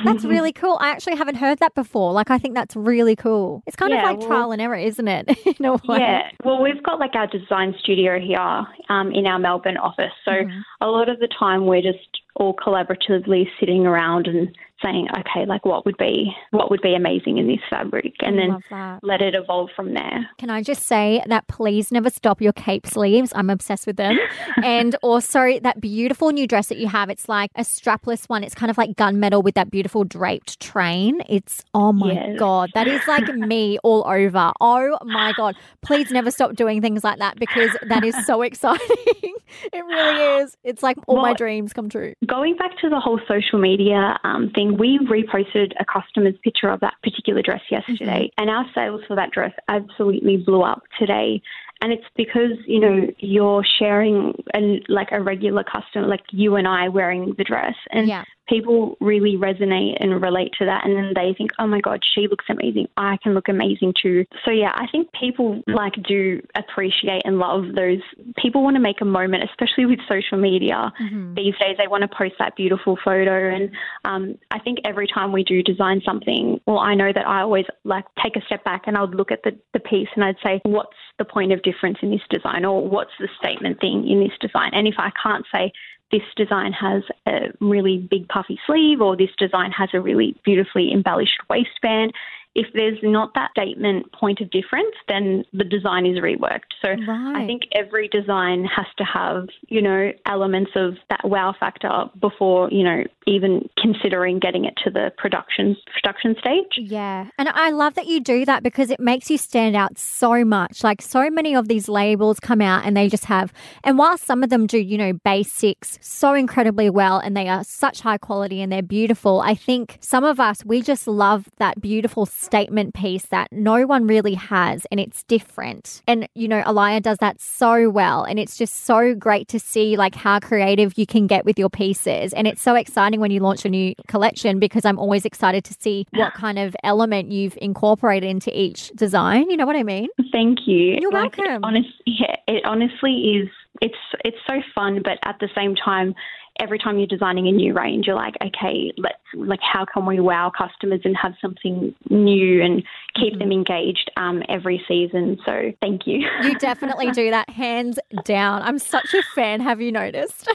That's 0.06 0.26
really 0.36 0.52
cool. 0.52 0.78
I 0.82 0.90
actually 0.90 1.16
haven't 1.16 1.36
heard 1.36 1.60
that 1.60 1.76
before. 1.78 2.12
Like, 2.12 2.30
I 2.32 2.38
think 2.38 2.56
that's 2.56 2.76
really 2.76 3.16
cool. 3.16 3.64
It's 3.68 3.76
kind 3.78 3.94
of 3.94 4.02
like 4.04 4.18
well- 4.20 4.28
trial 4.28 4.52
and 4.52 4.62
error, 4.62 4.76
isn't 4.76 5.08
it? 5.08 5.30
In 5.60 5.66
a 5.66 5.74
way. 5.74 6.00
Yeah, 6.00 6.24
well, 6.44 6.62
we've 6.62 6.82
got 6.84 7.00
like 7.00 7.16
our 7.16 7.28
design 7.28 7.74
studio 7.80 8.20
here 8.20 8.66
um, 8.90 9.12
in 9.14 9.26
our 9.28 9.40
Melbourne 9.40 9.78
office. 9.78 10.12
So 10.26 10.32
Mm-hmm. 10.32 10.60
a 10.82 10.88
lot 10.88 11.08
of 11.10 11.20
the 11.20 11.30
time 11.40 11.66
we're 11.68 11.82
just 11.82 12.00
all 12.36 12.54
collaboratively 12.56 13.46
sitting 13.60 13.86
around 13.88 14.28
and 14.28 14.56
saying, 14.84 15.08
okay, 15.20 15.46
like 15.46 15.66
what 15.66 15.86
would 15.86 15.98
be 15.98 16.32
what 16.52 16.70
would 16.70 16.82
be 16.82 16.94
amazing 16.96 17.38
in 17.38 17.48
this 17.48 17.60
fabric, 17.70 18.14
and 18.22 18.38
then 18.38 19.00
let 19.02 19.22
it 19.22 19.36
evolve 19.36 19.70
from 19.76 19.94
there. 19.94 20.30
Can 20.38 20.50
I 20.50 20.62
just 20.62 20.84
say 20.84 21.24
that 21.28 21.48
please 21.48 21.92
never 21.92 22.10
stop 22.10 22.42
your 22.42 22.54
cape 22.54 22.86
sleeves? 22.88 23.32
I'm 23.36 23.50
obsessed 23.50 23.88
with 23.88 23.98
them. 23.98 24.18
and 24.64 24.96
also 25.02 25.60
that 25.62 25.82
beautiful 25.82 26.32
new 26.32 26.48
dress 26.48 26.68
that 26.68 26.78
you 26.78 26.88
have. 26.88 27.10
It's 27.10 27.28
like 27.30 27.52
a 27.56 27.62
strapless 27.62 28.26
one. 28.30 28.44
It's 28.44 28.56
kind 28.56 28.70
of 28.70 28.78
like 28.78 28.92
gunmetal 28.96 29.44
with 29.44 29.56
that 29.56 29.72
beautiful 29.72 30.04
draped 30.04 30.60
train. 30.60 31.22
It's, 31.28 31.64
oh 31.74 31.92
my 31.94 32.14
Yes. 32.14 32.40
God, 32.40 32.72
that 32.74 32.88
is 32.88 33.02
like 33.08 33.28
me 33.36 33.78
all 33.84 34.06
over. 34.08 34.52
Oh 34.62 34.98
my 35.04 35.34
God. 35.36 35.56
Please 35.82 36.12
never 36.12 36.32
stop 36.32 36.56
doing 36.56 36.82
things 36.82 37.04
like 37.04 37.20
that 37.20 37.38
because 37.40 37.72
that 37.88 38.04
is 38.04 38.16
so 38.26 38.42
exciting. 38.48 39.36
it 39.74 39.86
really 39.86 40.42
is. 40.42 40.56
It's 40.64 40.84
like 40.84 40.98
all 41.08 41.22
my 41.22 41.34
dreams 41.34 41.74
come 41.74 41.90
true. 41.90 42.14
Going 42.26 42.56
back 42.56 42.72
to 42.82 42.90
the 42.90 43.00
whole 43.00 43.20
social 43.28 43.60
media 43.60 44.18
um, 44.24 44.52
thing, 44.54 44.67
we 44.76 45.00
reposted 45.00 45.74
a 45.80 45.86
customer's 45.86 46.36
picture 46.44 46.70
of 46.70 46.80
that 46.82 46.96
particular 47.04 47.42
dress 47.42 47.62
yesterday, 47.70 48.32
mm-hmm. 48.32 48.42
and 48.42 48.50
our 48.50 48.66
sales 48.74 49.02
for 49.08 49.16
that 49.16 49.32
dress 49.32 49.54
absolutely 49.68 50.38
blew 50.38 50.62
up 50.62 50.84
today. 51.00 51.42
And 51.80 51.94
it's 51.94 52.06
because 52.16 52.58
you 52.66 52.80
know 52.80 53.08
you're 53.20 53.64
sharing 53.78 54.34
and 54.54 54.84
like 54.90 55.10
a 55.12 55.22
regular 55.22 55.64
customer, 55.64 56.08
like 56.08 56.24
you 56.32 56.56
and 56.56 56.68
I, 56.68 56.90
wearing 56.90 57.36
the 57.38 57.44
dress, 57.44 57.76
and 57.92 58.08
Yeah. 58.08 58.24
People 58.48 58.98
really 59.00 59.36
resonate 59.36 59.98
and 60.00 60.22
relate 60.22 60.52
to 60.60 60.66
that. 60.66 60.86
And 60.86 60.96
then 60.96 61.14
they 61.16 61.34
think, 61.38 61.52
oh 61.60 61.68
my 61.68 61.80
god, 61.82 62.02
she 62.14 62.28
looks 62.28 62.46
amazing. 62.50 62.88
I 62.98 63.18
can 63.22 63.34
look 63.34 63.50
amazing 63.50 63.94
too. 64.02 64.26
So 64.46 64.52
yeah, 64.52 64.72
I 64.74 64.88
think 64.92 65.12
people 65.14 65.62
like 65.68 65.94
do 66.08 66.42
appreciate 66.56 67.24
and 67.26 67.40
love 67.40 67.76
those. 67.76 68.00
People 68.38 68.64
want 68.64 68.76
to 68.76 68.82
make 68.82 69.02
a 69.02 69.06
moment, 69.06 69.44
especially 69.44 69.86
with 69.86 70.00
social 70.08 70.38
media 70.38 70.92
Mhm. 71.02 71.36
these 71.36 71.56
days 71.60 71.76
they 71.78 71.88
want 71.88 72.02
to 72.02 72.08
post 72.08 72.36
that 72.40 72.56
beautiful 72.56 72.98
photo 73.04 73.54
and 73.54 73.72
um, 74.06 74.38
i 74.52 74.60
think 74.60 74.80
every 74.86 75.08
time 75.08 75.32
we 75.32 75.44
do 75.44 75.62
design 75.62 76.02
something 76.06 76.60
well 76.66 76.80
i 76.80 76.94
know 76.94 77.12
that 77.14 77.28
i 77.28 77.42
always 77.42 77.66
like 77.84 78.06
take 78.24 78.36
a 78.36 78.42
step 78.46 78.64
back 78.64 78.84
and 78.88 78.98
i 78.98 79.02
would 79.02 79.16
look 79.16 79.32
at 79.32 79.44
the, 79.44 79.58
the 79.74 79.80
piece 79.80 80.08
and 80.16 80.24
i'd 80.24 80.36
say 80.44 80.60
what's 80.64 80.98
the 81.20 81.26
point 81.26 81.52
of 81.52 81.62
difference 81.62 81.98
in 82.02 82.12
this 82.12 82.22
design 82.30 82.66
or 82.66 82.88
what's 82.88 83.12
the 83.20 83.28
statement 83.40 83.80
thing 83.80 84.08
in 84.08 84.20
this 84.20 84.38
design 84.40 84.72
and 84.74 84.88
if 84.88 84.96
i 84.98 85.12
can't 85.22 85.46
say 85.54 85.72
this 86.12 86.22
design 86.36 86.72
has 86.74 87.04
a 87.28 87.52
really 87.60 87.98
big 87.98 88.28
puffy 88.30 88.60
sleeve 88.66 89.02
or 89.02 89.18
this 89.18 89.30
design 89.38 89.72
has 89.72 89.90
a 89.94 90.02
really 90.02 90.36
beautifully 90.44 90.92
embellished 90.92 91.40
waistband 91.50 92.14
if 92.58 92.68
there's 92.74 93.00
not 93.02 93.34
that 93.34 93.52
statement 93.52 94.12
point 94.12 94.42
of 94.42 94.50
difference 94.52 94.96
then 95.08 95.46
the 95.54 95.64
design 95.64 96.06
is 96.06 96.18
reworked 96.18 96.76
so 96.84 96.98
Right. 97.08 97.44
I 97.44 97.46
think 97.46 97.64
every 97.74 98.08
design 98.08 98.66
has 98.66 98.86
to 98.98 99.04
have, 99.04 99.48
you 99.68 99.82
know, 99.82 100.12
elements 100.26 100.72
of 100.76 100.96
that 101.10 101.22
wow 101.24 101.54
factor 101.58 102.06
before, 102.20 102.70
you 102.72 102.84
know, 102.84 103.04
even 103.26 103.70
considering 103.78 104.40
getting 104.40 104.66
it 104.66 104.74
to 104.84 104.90
the 104.90 105.12
production 105.18 105.76
production 105.94 106.36
stage. 106.40 106.78
Yeah. 106.78 107.28
And 107.38 107.50
I 107.50 107.72
love 107.72 107.96
that 107.96 108.08
you 108.08 108.20
do 108.20 108.46
that 108.46 108.64
because 108.64 108.90
it 108.90 109.00
makes 109.00 109.30
you 109.30 109.38
stand 109.38 109.76
out 109.76 109.98
so 109.98 110.44
much. 110.44 110.84
Like 110.84 111.02
so 111.02 111.30
many 111.30 111.56
of 111.56 111.68
these 111.68 111.88
labels 111.88 112.40
come 112.40 112.62
out 112.62 112.86
and 112.86 112.96
they 112.96 113.10
just 113.10 113.26
have, 113.26 113.54
and 113.84 113.98
while 113.98 114.18
some 114.18 114.44
of 114.44 114.50
them 114.50 114.68
do, 114.68 114.80
you 114.80 114.98
know, 114.98 115.14
basics 115.14 116.00
so 116.02 116.34
incredibly 116.34 116.90
well 116.90 117.20
and 117.20 117.36
they 117.36 117.48
are 117.48 117.64
such 117.64 118.02
high 118.02 118.18
quality 118.18 118.62
and 118.62 118.72
they're 118.72 118.82
beautiful, 118.82 119.42
I 119.42 119.56
think 119.56 119.98
some 120.02 120.24
of 120.24 120.40
us, 120.40 120.66
we 120.66 120.82
just 120.82 121.08
love 121.08 121.50
that 121.58 121.82
beautiful 121.82 122.26
statement 122.48 122.94
piece 122.94 123.26
that 123.28 123.48
no 123.52 123.86
one 123.86 124.08
really 124.08 124.34
has 124.36 124.88
and 124.90 125.00
it's 125.00 125.24
different. 125.24 126.02
And, 126.08 126.28
you 126.34 126.48
know, 126.48 126.62
Eliya 126.64 127.02
does 127.02 127.18
that 127.20 127.42
so 127.42 127.90
well. 127.90 128.24
And 128.24 128.40
it's 128.40 128.58
just 128.58 128.86
so 128.86 129.14
great 129.14 129.48
to 129.50 129.60
see 129.60 129.98
like 129.98 130.16
how 130.16 130.40
creative 130.40 130.98
you 130.98 131.06
can 131.06 131.28
get 131.28 131.44
with 131.46 131.60
your 131.60 131.70
pieces. 131.70 132.34
And 132.34 132.48
it's 132.48 132.62
so 132.62 132.74
exciting 132.76 133.20
when 133.20 133.32
you 133.32 133.42
launch 133.42 133.66
a 133.66 133.70
new 133.70 133.94
collection 134.08 134.60
because 134.60 134.86
I'm 134.86 134.98
always 134.98 135.26
excited 135.26 135.64
to 135.66 135.76
see 135.78 136.08
what 136.14 136.34
kind 136.46 136.58
of 136.58 136.76
element 136.84 137.32
you've 137.32 137.58
incorporated 137.62 138.30
into 138.30 138.50
each 138.58 138.90
design. 138.96 139.50
You 139.50 139.58
know 139.58 139.66
what 139.66 139.76
I 139.76 139.84
mean? 139.84 140.08
Thank 140.32 140.60
you. 140.66 140.98
You're 141.02 141.12
Like, 141.12 141.38
welcome. 141.38 141.64
Honest, 141.64 141.90
yeah, 142.06 142.36
it 142.48 142.64
honestly 142.66 143.14
is. 143.42 143.50
It's 143.80 144.04
it's 144.26 144.38
so 144.48 144.56
fun, 144.74 145.02
but 145.04 145.20
at 145.24 145.38
the 145.40 145.50
same 145.56 145.76
time, 145.76 146.16
every 146.60 146.80
time 146.80 146.98
you're 146.98 147.08
designing 147.08 147.48
a 147.48 147.52
new 147.52 147.74
range, 147.74 148.08
you're 148.08 148.16
like, 148.16 148.36
okay, 148.42 148.92
let's 148.98 149.16
like, 149.36 149.60
how 149.62 149.86
can 149.86 150.06
we 150.06 150.20
wow 150.20 150.52
customers 150.58 151.02
and 151.04 151.16
have 151.18 151.34
something 151.42 151.94
new 152.10 152.64
and 152.64 152.84
keep 153.16 153.28
Mm-hmm. 153.28 153.40
them 153.40 153.52
engaged 153.52 154.10
um, 154.18 154.42
every 154.48 154.82
season? 154.88 155.38
So, 155.46 155.74
thank 155.82 156.08
you. 156.08 156.26
You 156.44 156.56
definitely 156.56 157.12
do 157.12 157.30
that 157.32 157.50
hands 157.50 158.00
down. 158.24 158.62
I'm 158.62 158.80
such 158.80 159.14
a 159.14 159.22
fan. 159.36 159.60
Have 159.60 159.82
you 159.82 159.92
noticed? 159.92 160.48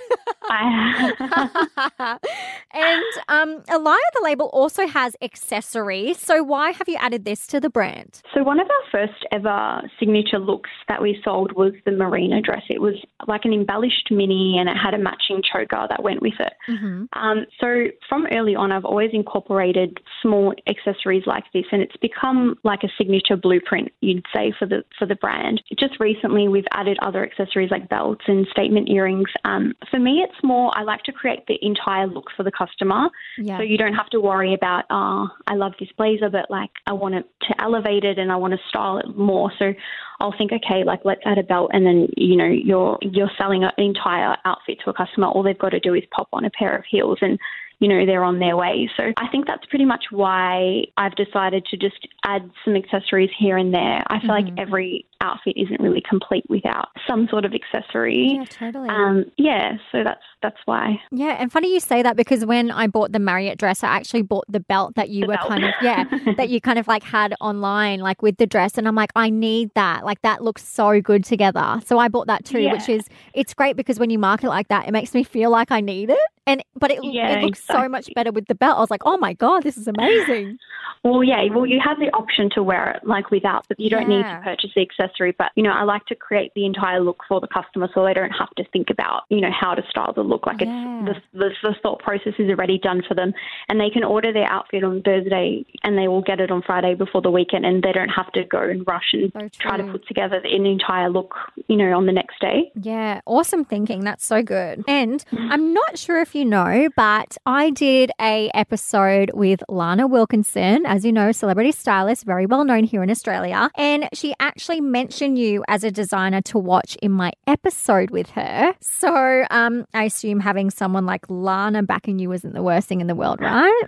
I, 0.48 1.12
and 2.72 3.02
um, 3.28 3.60
Eliya, 3.68 3.98
the 4.14 4.20
label, 4.22 4.46
also 4.52 4.86
has 4.86 5.16
accessories. 5.22 6.18
So 6.18 6.42
why 6.42 6.70
have 6.72 6.88
you 6.88 6.96
added 6.96 7.24
this 7.24 7.46
to 7.48 7.60
the 7.60 7.70
brand? 7.70 8.22
So 8.34 8.42
one 8.42 8.58
of 8.60 8.66
our 8.68 8.90
first 8.90 9.24
ever 9.30 9.82
signature 9.98 10.38
looks 10.38 10.70
that 10.88 11.02
we 11.02 11.20
sold 11.24 11.52
was 11.52 11.72
the 11.84 11.92
merino 11.92 12.40
dress. 12.40 12.62
It 12.68 12.80
was 12.80 12.94
like 13.26 13.44
an 13.44 13.52
embellished 13.52 14.08
mini 14.10 14.56
and 14.58 14.68
it 14.68 14.76
had 14.76 14.94
a 14.94 14.98
matching 14.98 15.42
choker 15.52 15.86
that 15.92 16.02
went 16.02 16.22
with 16.22 16.38
it. 16.40 16.54
Mm-hmm. 16.68 17.04
Um, 17.12 17.46
so 17.60 17.68
from 18.08 18.26
early 18.32 18.54
on, 18.56 18.72
I've 18.72 18.84
always 18.84 19.10
incorporated 19.12 20.00
small 20.22 20.54
accessories 20.66 21.24
like 21.26 21.44
this, 21.52 21.66
and 21.72 21.82
it's 21.82 21.96
become 21.98 22.56
like 22.64 22.82
a 22.82 22.88
signature 22.96 23.36
blueprint, 23.36 23.90
you'd 24.00 24.24
say, 24.34 24.52
for 24.58 24.66
the 24.66 24.84
for 24.98 25.06
the 25.06 25.16
brand. 25.16 25.62
Just 25.78 26.00
recently, 26.00 26.48
we've 26.48 26.70
added 26.72 26.96
other 27.02 27.22
accessories 27.28 27.70
like 27.70 27.88
belts 27.88 28.24
and 28.26 28.46
statement 28.50 28.88
earrings. 28.88 29.30
Um, 29.44 29.74
for 29.90 29.98
me, 29.98 30.24
it's 30.26 30.42
more 30.42 30.66
I 30.78 30.82
like 30.82 31.02
to 31.04 31.12
create 31.12 31.46
the 31.46 31.58
entire 31.62 32.06
look 32.06 32.28
for 32.36 32.42
the 32.42 32.52
customer, 32.52 33.08
Yeah. 33.38 33.58
so 33.58 33.62
you 33.62 33.76
don't 33.76 33.94
have 33.94 34.08
to 34.10 34.20
worry 34.20 34.54
about, 34.54 34.84
oh, 34.90 35.28
I 35.46 35.54
love 35.54 35.72
this 35.78 35.90
blazer, 35.98 36.30
but 36.30 36.46
like 36.50 36.70
I 36.86 36.92
want 36.92 37.14
it 37.14 37.26
to 37.48 37.60
elevate 37.60 38.04
it 38.04 38.18
and 38.18 38.32
I 38.32 38.36
want 38.36 38.52
to 38.54 38.60
style 38.68 38.98
it 38.98 39.16
more. 39.16 39.52
So 39.58 39.74
I'll 40.22 40.34
think, 40.38 40.52
okay, 40.52 40.84
like 40.84 41.00
let's 41.04 41.20
add 41.24 41.38
a 41.38 41.42
belt, 41.42 41.72
and 41.74 41.84
then 41.84 42.06
you 42.16 42.36
know 42.36 42.46
you're 42.46 42.96
you're 43.02 43.30
selling 43.36 43.64
an 43.64 43.72
entire 43.76 44.36
outfit 44.44 44.78
to 44.84 44.90
a 44.90 44.94
customer. 44.94 45.26
All 45.26 45.42
they've 45.42 45.58
got 45.58 45.70
to 45.70 45.80
do 45.80 45.94
is 45.94 46.04
pop 46.14 46.28
on 46.32 46.44
a 46.44 46.50
pair 46.50 46.76
of 46.76 46.84
heels, 46.88 47.18
and 47.20 47.38
you 47.80 47.88
know 47.88 48.06
they're 48.06 48.22
on 48.22 48.38
their 48.38 48.56
way. 48.56 48.88
So 48.96 49.12
I 49.16 49.26
think 49.32 49.48
that's 49.48 49.66
pretty 49.66 49.84
much 49.84 50.04
why 50.12 50.84
I've 50.96 51.16
decided 51.16 51.66
to 51.66 51.76
just 51.76 52.06
add 52.24 52.48
some 52.64 52.76
accessories 52.76 53.30
here 53.36 53.56
and 53.56 53.74
there. 53.74 54.04
I 54.06 54.20
feel 54.20 54.28
like 54.28 54.46
mm-hmm. 54.46 54.60
every 54.60 55.06
outfit 55.22 55.54
isn't 55.56 55.80
really 55.80 56.02
complete 56.08 56.44
without 56.48 56.88
some 57.06 57.28
sort 57.28 57.44
of 57.44 57.52
accessory. 57.54 58.34
yeah, 58.38 58.44
totally. 58.44 58.88
Um, 58.88 59.24
yeah, 59.36 59.76
so 59.90 60.02
that's 60.04 60.22
that's 60.42 60.58
why. 60.64 61.00
Yeah, 61.10 61.36
and 61.38 61.50
funny 61.52 61.72
you 61.72 61.80
say 61.80 62.02
that 62.02 62.16
because 62.16 62.44
when 62.44 62.70
I 62.70 62.86
bought 62.88 63.12
the 63.12 63.18
Marriott 63.20 63.58
dress, 63.58 63.84
I 63.84 63.88
actually 63.88 64.22
bought 64.22 64.44
the 64.48 64.60
belt 64.60 64.96
that 64.96 65.08
you 65.08 65.22
The 65.22 65.26
were 65.28 65.34
belt. 65.36 65.48
kind 65.48 65.64
of 65.64 65.70
yeah, 65.82 66.04
that 66.36 66.48
you 66.48 66.60
kind 66.60 66.78
of 66.78 66.88
like 66.88 67.02
had 67.04 67.34
online 67.40 68.00
like 68.00 68.22
with 68.22 68.36
the 68.38 68.46
dress 68.46 68.76
and 68.76 68.88
I'm 68.88 68.94
like 68.96 69.12
I 69.16 69.30
need 69.30 69.70
that. 69.74 70.04
Like 70.04 70.20
that 70.22 70.42
looks 70.42 70.66
so 70.66 71.00
good 71.00 71.24
together. 71.24 71.80
So 71.86 71.98
I 71.98 72.08
bought 72.08 72.26
that 72.26 72.44
too, 72.44 72.68
which 72.70 72.88
is 72.88 73.08
it's 73.34 73.54
great 73.54 73.76
because 73.76 73.98
when 73.98 74.10
you 74.10 74.18
market 74.18 74.48
like 74.48 74.68
that, 74.68 74.88
it 74.88 74.92
makes 74.92 75.14
me 75.14 75.22
feel 75.24 75.50
like 75.50 75.70
I 75.70 75.80
need 75.80 76.10
it. 76.10 76.18
And 76.46 76.62
but 76.76 76.90
it 76.90 76.98
Yeah, 77.04 77.38
it 77.38 77.44
looks 77.44 77.62
so 77.64 77.88
much 77.88 78.08
better 78.16 78.32
with 78.32 78.46
the 78.48 78.56
belt. 78.56 78.76
I 78.76 78.80
was 78.80 78.90
like, 78.90 79.02
"Oh 79.04 79.16
my 79.16 79.32
god, 79.32 79.62
this 79.62 79.76
is 79.76 79.86
amazing." 79.86 80.58
Well, 81.04 81.24
yeah, 81.24 81.42
well, 81.52 81.66
you 81.66 81.80
have 81.84 81.98
the 81.98 82.10
option 82.16 82.48
to 82.54 82.62
wear 82.62 82.90
it 82.92 83.04
like 83.04 83.32
without, 83.32 83.66
but 83.68 83.80
you 83.80 83.90
don't 83.90 84.08
need 84.08 84.22
to 84.22 84.40
purchase 84.44 84.70
the 84.76 84.82
accessory. 85.12 85.34
But, 85.36 85.52
you 85.54 85.62
know, 85.62 85.70
I 85.72 85.82
like 85.84 86.04
to 86.06 86.14
create 86.14 86.52
the 86.54 86.66
entire 86.66 87.00
look 87.00 87.20
for 87.28 87.40
the 87.40 87.48
customer 87.48 87.88
so 87.94 88.04
they 88.04 88.14
don't 88.14 88.30
have 88.30 88.50
to 88.56 88.64
think 88.72 88.90
about, 88.90 89.22
you 89.28 89.40
know, 89.40 89.50
how 89.50 89.74
to 89.74 89.82
style 89.90 90.12
the 90.12 90.22
look. 90.22 90.46
Like 90.46 90.60
Yeah. 90.60 91.06
it's 91.06 91.20
the, 91.32 91.38
the, 91.38 91.50
the 91.62 91.74
thought 91.82 92.00
process 92.00 92.34
is 92.38 92.48
already 92.50 92.78
done 92.78 93.02
for 93.06 93.14
them. 93.14 93.32
And 93.68 93.80
they 93.80 93.90
can 93.90 94.04
order 94.04 94.32
their 94.32 94.46
outfit 94.50 94.84
on 94.84 95.02
Thursday 95.02 95.64
and 95.82 95.96
they 95.98 96.08
will 96.08 96.22
get 96.22 96.40
it 96.40 96.50
on 96.50 96.62
Friday 96.62 96.94
before 96.94 97.22
the 97.22 97.30
weekend 97.30 97.64
and 97.64 97.82
they 97.82 97.92
don't 97.92 98.08
have 98.08 98.30
to 98.32 98.44
go 98.44 98.60
and 98.62 98.86
rush 98.86 99.12
and 99.12 99.32
So 99.32 99.48
try 99.60 99.76
to 99.76 99.84
put 99.84 100.06
together 100.06 100.40
an 100.44 100.66
entire 100.66 101.08
look, 101.10 101.34
you 101.68 101.76
know, 101.76 101.96
on 101.96 102.06
the 102.06 102.12
next 102.12 102.40
day. 102.40 102.70
Yeah, 102.74 103.20
awesome 103.26 103.64
thinking. 103.64 104.00
That's 104.00 104.24
so 104.24 104.42
good. 104.42 104.84
And 104.88 105.24
I'm 105.32 105.72
not 105.72 105.98
sure 105.98 106.20
if 106.20 106.34
you 106.34 106.44
know, 106.44 106.88
but 106.96 107.36
I 107.46 107.70
did 107.70 108.10
a 108.20 108.50
episode 108.54 109.30
with 109.34 109.62
Lana 109.68 110.06
Wilkinson, 110.06 110.84
as 110.86 111.04
you 111.04 111.12
know, 111.12 111.32
celebrity 111.32 111.72
stylist, 111.72 112.24
very 112.24 112.46
well 112.46 112.64
known 112.64 112.84
here 112.84 113.02
in 113.02 113.10
Australia, 113.10 113.70
and 113.76 114.08
she 114.12 114.34
actually 114.40 114.80
mentioned 114.80 115.01
you 115.36 115.64
as 115.68 115.84
a 115.84 115.90
designer 115.90 116.40
to 116.42 116.58
watch 116.58 116.96
in 117.02 117.12
my 117.12 117.32
episode 117.46 118.10
with 118.10 118.30
her. 118.30 118.74
So, 118.80 119.44
um, 119.50 119.84
I 119.94 120.04
assume 120.04 120.40
having 120.40 120.70
someone 120.70 121.06
like 121.06 121.24
Lana 121.28 121.82
backing 121.82 122.18
you 122.18 122.32
isn't 122.32 122.54
the 122.54 122.62
worst 122.62 122.88
thing 122.88 123.00
in 123.00 123.06
the 123.06 123.14
world, 123.14 123.40
right? 123.40 123.82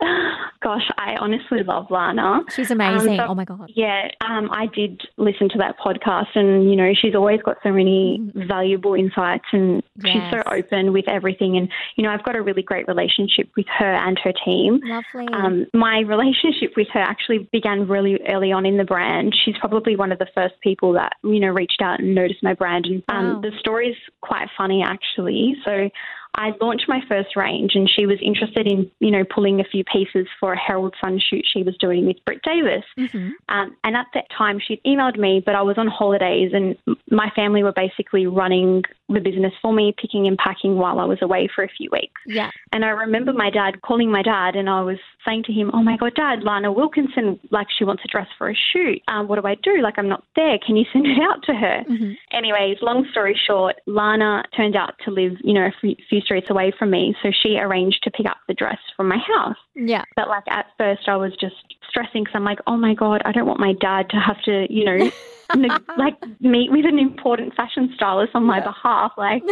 Gosh, 0.66 0.90
I 0.98 1.14
honestly 1.20 1.62
love 1.62 1.86
Lana. 1.90 2.40
She's 2.50 2.72
amazing. 2.72 3.18
so- 3.18 3.26
oh 3.28 3.34
my 3.36 3.44
god. 3.44 3.70
Yeah, 3.76 4.08
um, 4.20 4.50
I 4.50 4.66
did 4.66 5.00
listen 5.16 5.48
to 5.50 5.58
that 5.58 5.76
podcast, 5.78 6.34
and 6.34 6.68
you 6.68 6.74
know, 6.74 6.92
she's 7.00 7.14
always 7.14 7.40
got 7.42 7.58
so 7.62 7.70
many 7.70 8.18
valuable 8.34 8.94
insights, 8.94 9.44
and 9.52 9.80
she's 10.04 10.22
so 10.32 10.42
open 10.50 10.92
with 10.92 11.06
everything. 11.08 11.56
And 11.56 11.68
you 11.94 12.02
know, 12.02 12.10
I've 12.10 12.24
got 12.24 12.34
a 12.34 12.42
really 12.42 12.62
great 12.62 12.88
relationship 12.88 13.48
with 13.56 13.66
her 13.78 13.92
and 13.94 14.18
her 14.24 14.32
team. 14.44 14.80
Lovely. 14.82 15.32
Um, 15.32 15.66
my 15.72 16.00
relationship 16.00 16.72
with 16.76 16.88
her 16.94 17.00
actually 17.00 17.48
began 17.52 17.86
really 17.86 18.18
early 18.28 18.50
on 18.50 18.66
in 18.66 18.76
the 18.76 18.84
brand. 18.84 19.36
She's 19.44 19.54
probably 19.60 19.94
one 19.94 20.10
of 20.10 20.18
the 20.18 20.26
first 20.34 20.54
people 20.62 20.92
that 20.94 21.12
you 21.22 21.38
know 21.38 21.50
reached 21.50 21.80
out 21.80 22.00
and 22.00 22.12
noticed 22.12 22.42
my 22.42 22.54
brand, 22.54 22.86
and 22.86 23.04
um, 23.08 23.34
Wow. 23.34 23.40
the 23.42 23.52
story's 23.60 23.96
quite 24.20 24.48
funny 24.58 24.82
actually. 24.82 25.54
So. 25.64 25.90
I 26.36 26.52
launched 26.60 26.84
my 26.86 27.00
first 27.08 27.34
range 27.34 27.72
and 27.74 27.88
she 27.88 28.06
was 28.06 28.18
interested 28.22 28.66
in, 28.66 28.90
you 29.00 29.10
know, 29.10 29.24
pulling 29.24 29.58
a 29.60 29.64
few 29.64 29.82
pieces 29.84 30.26
for 30.38 30.52
a 30.52 30.58
Herald 30.58 30.94
Sun 31.00 31.18
shoot 31.18 31.46
she 31.50 31.62
was 31.62 31.76
doing 31.78 32.06
with 32.06 32.22
Britt 32.24 32.42
Davis. 32.42 32.84
Mm-hmm. 32.98 33.30
Um, 33.48 33.76
and 33.84 33.96
at 33.96 34.06
that 34.14 34.26
time, 34.36 34.60
she'd 34.60 34.82
emailed 34.84 35.18
me, 35.18 35.42
but 35.44 35.54
I 35.54 35.62
was 35.62 35.78
on 35.78 35.88
holidays 35.88 36.52
and 36.52 36.76
my 37.10 37.30
family 37.34 37.62
were 37.62 37.72
basically 37.72 38.26
running 38.26 38.82
the 39.08 39.20
business 39.20 39.52
for 39.62 39.72
me, 39.72 39.94
picking 40.00 40.26
and 40.26 40.36
packing 40.36 40.76
while 40.76 40.98
I 40.98 41.04
was 41.04 41.18
away 41.22 41.48
for 41.54 41.64
a 41.64 41.68
few 41.68 41.88
weeks. 41.90 42.20
Yeah. 42.26 42.50
And 42.72 42.84
I 42.84 42.88
remember 42.88 43.32
my 43.32 43.50
dad 43.50 43.80
calling 43.82 44.10
my 44.10 44.22
dad, 44.22 44.56
and 44.56 44.68
I 44.68 44.82
was 44.82 44.98
saying 45.26 45.42
to 45.44 45.52
him, 45.52 45.70
"Oh 45.74 45.82
my 45.82 45.96
God, 45.96 46.14
Dad, 46.14 46.42
Lana 46.44 46.70
Wilkinson, 46.72 47.38
like 47.50 47.66
she 47.76 47.84
wants 47.84 48.02
a 48.04 48.08
dress 48.08 48.28
for 48.38 48.48
a 48.48 48.54
shoot. 48.72 49.02
Um, 49.08 49.26
what 49.28 49.40
do 49.40 49.46
I 49.46 49.56
do? 49.56 49.82
Like 49.82 49.98
I'm 49.98 50.08
not 50.08 50.22
there. 50.36 50.58
Can 50.64 50.76
you 50.76 50.84
send 50.92 51.06
it 51.06 51.18
out 51.20 51.42
to 51.44 51.54
her?" 51.54 51.84
Mm-hmm. 51.90 52.12
Anyways, 52.32 52.78
long 52.82 53.06
story 53.10 53.38
short, 53.46 53.76
Lana 53.86 54.44
turned 54.56 54.76
out 54.76 54.94
to 55.04 55.10
live, 55.10 55.32
you 55.42 55.52
know, 55.52 55.66
a 55.66 55.72
few, 56.08 56.20
streets 56.22 56.48
away 56.50 56.72
from 56.78 56.90
me, 56.90 57.14
so 57.22 57.30
she 57.42 57.58
arranged 57.58 58.02
to 58.04 58.10
pick 58.10 58.26
up 58.26 58.38
the 58.48 58.54
dress 58.54 58.78
from 58.96 59.08
my 59.08 59.18
house. 59.18 59.56
Yeah. 59.74 60.04
But 60.14 60.28
like 60.28 60.44
at 60.48 60.66
first, 60.78 61.08
I 61.08 61.16
was 61.16 61.32
just 61.40 61.56
stressing 61.88 62.24
because 62.24 62.34
I'm 62.36 62.44
like, 62.44 62.60
"Oh 62.66 62.76
my 62.76 62.94
God, 62.94 63.20
I 63.24 63.32
don't 63.32 63.46
want 63.46 63.60
my 63.60 63.74
dad 63.80 64.08
to 64.10 64.16
have 64.16 64.40
to, 64.44 64.66
you 64.72 64.84
know." 64.84 65.10
like 65.96 66.16
meet 66.40 66.72
with 66.72 66.84
an 66.84 66.98
important 66.98 67.54
fashion 67.54 67.92
stylist 67.94 68.34
on 68.34 68.42
my 68.42 68.58
Yeah. 68.58 68.64
behalf 68.64 69.12
like 69.16 69.42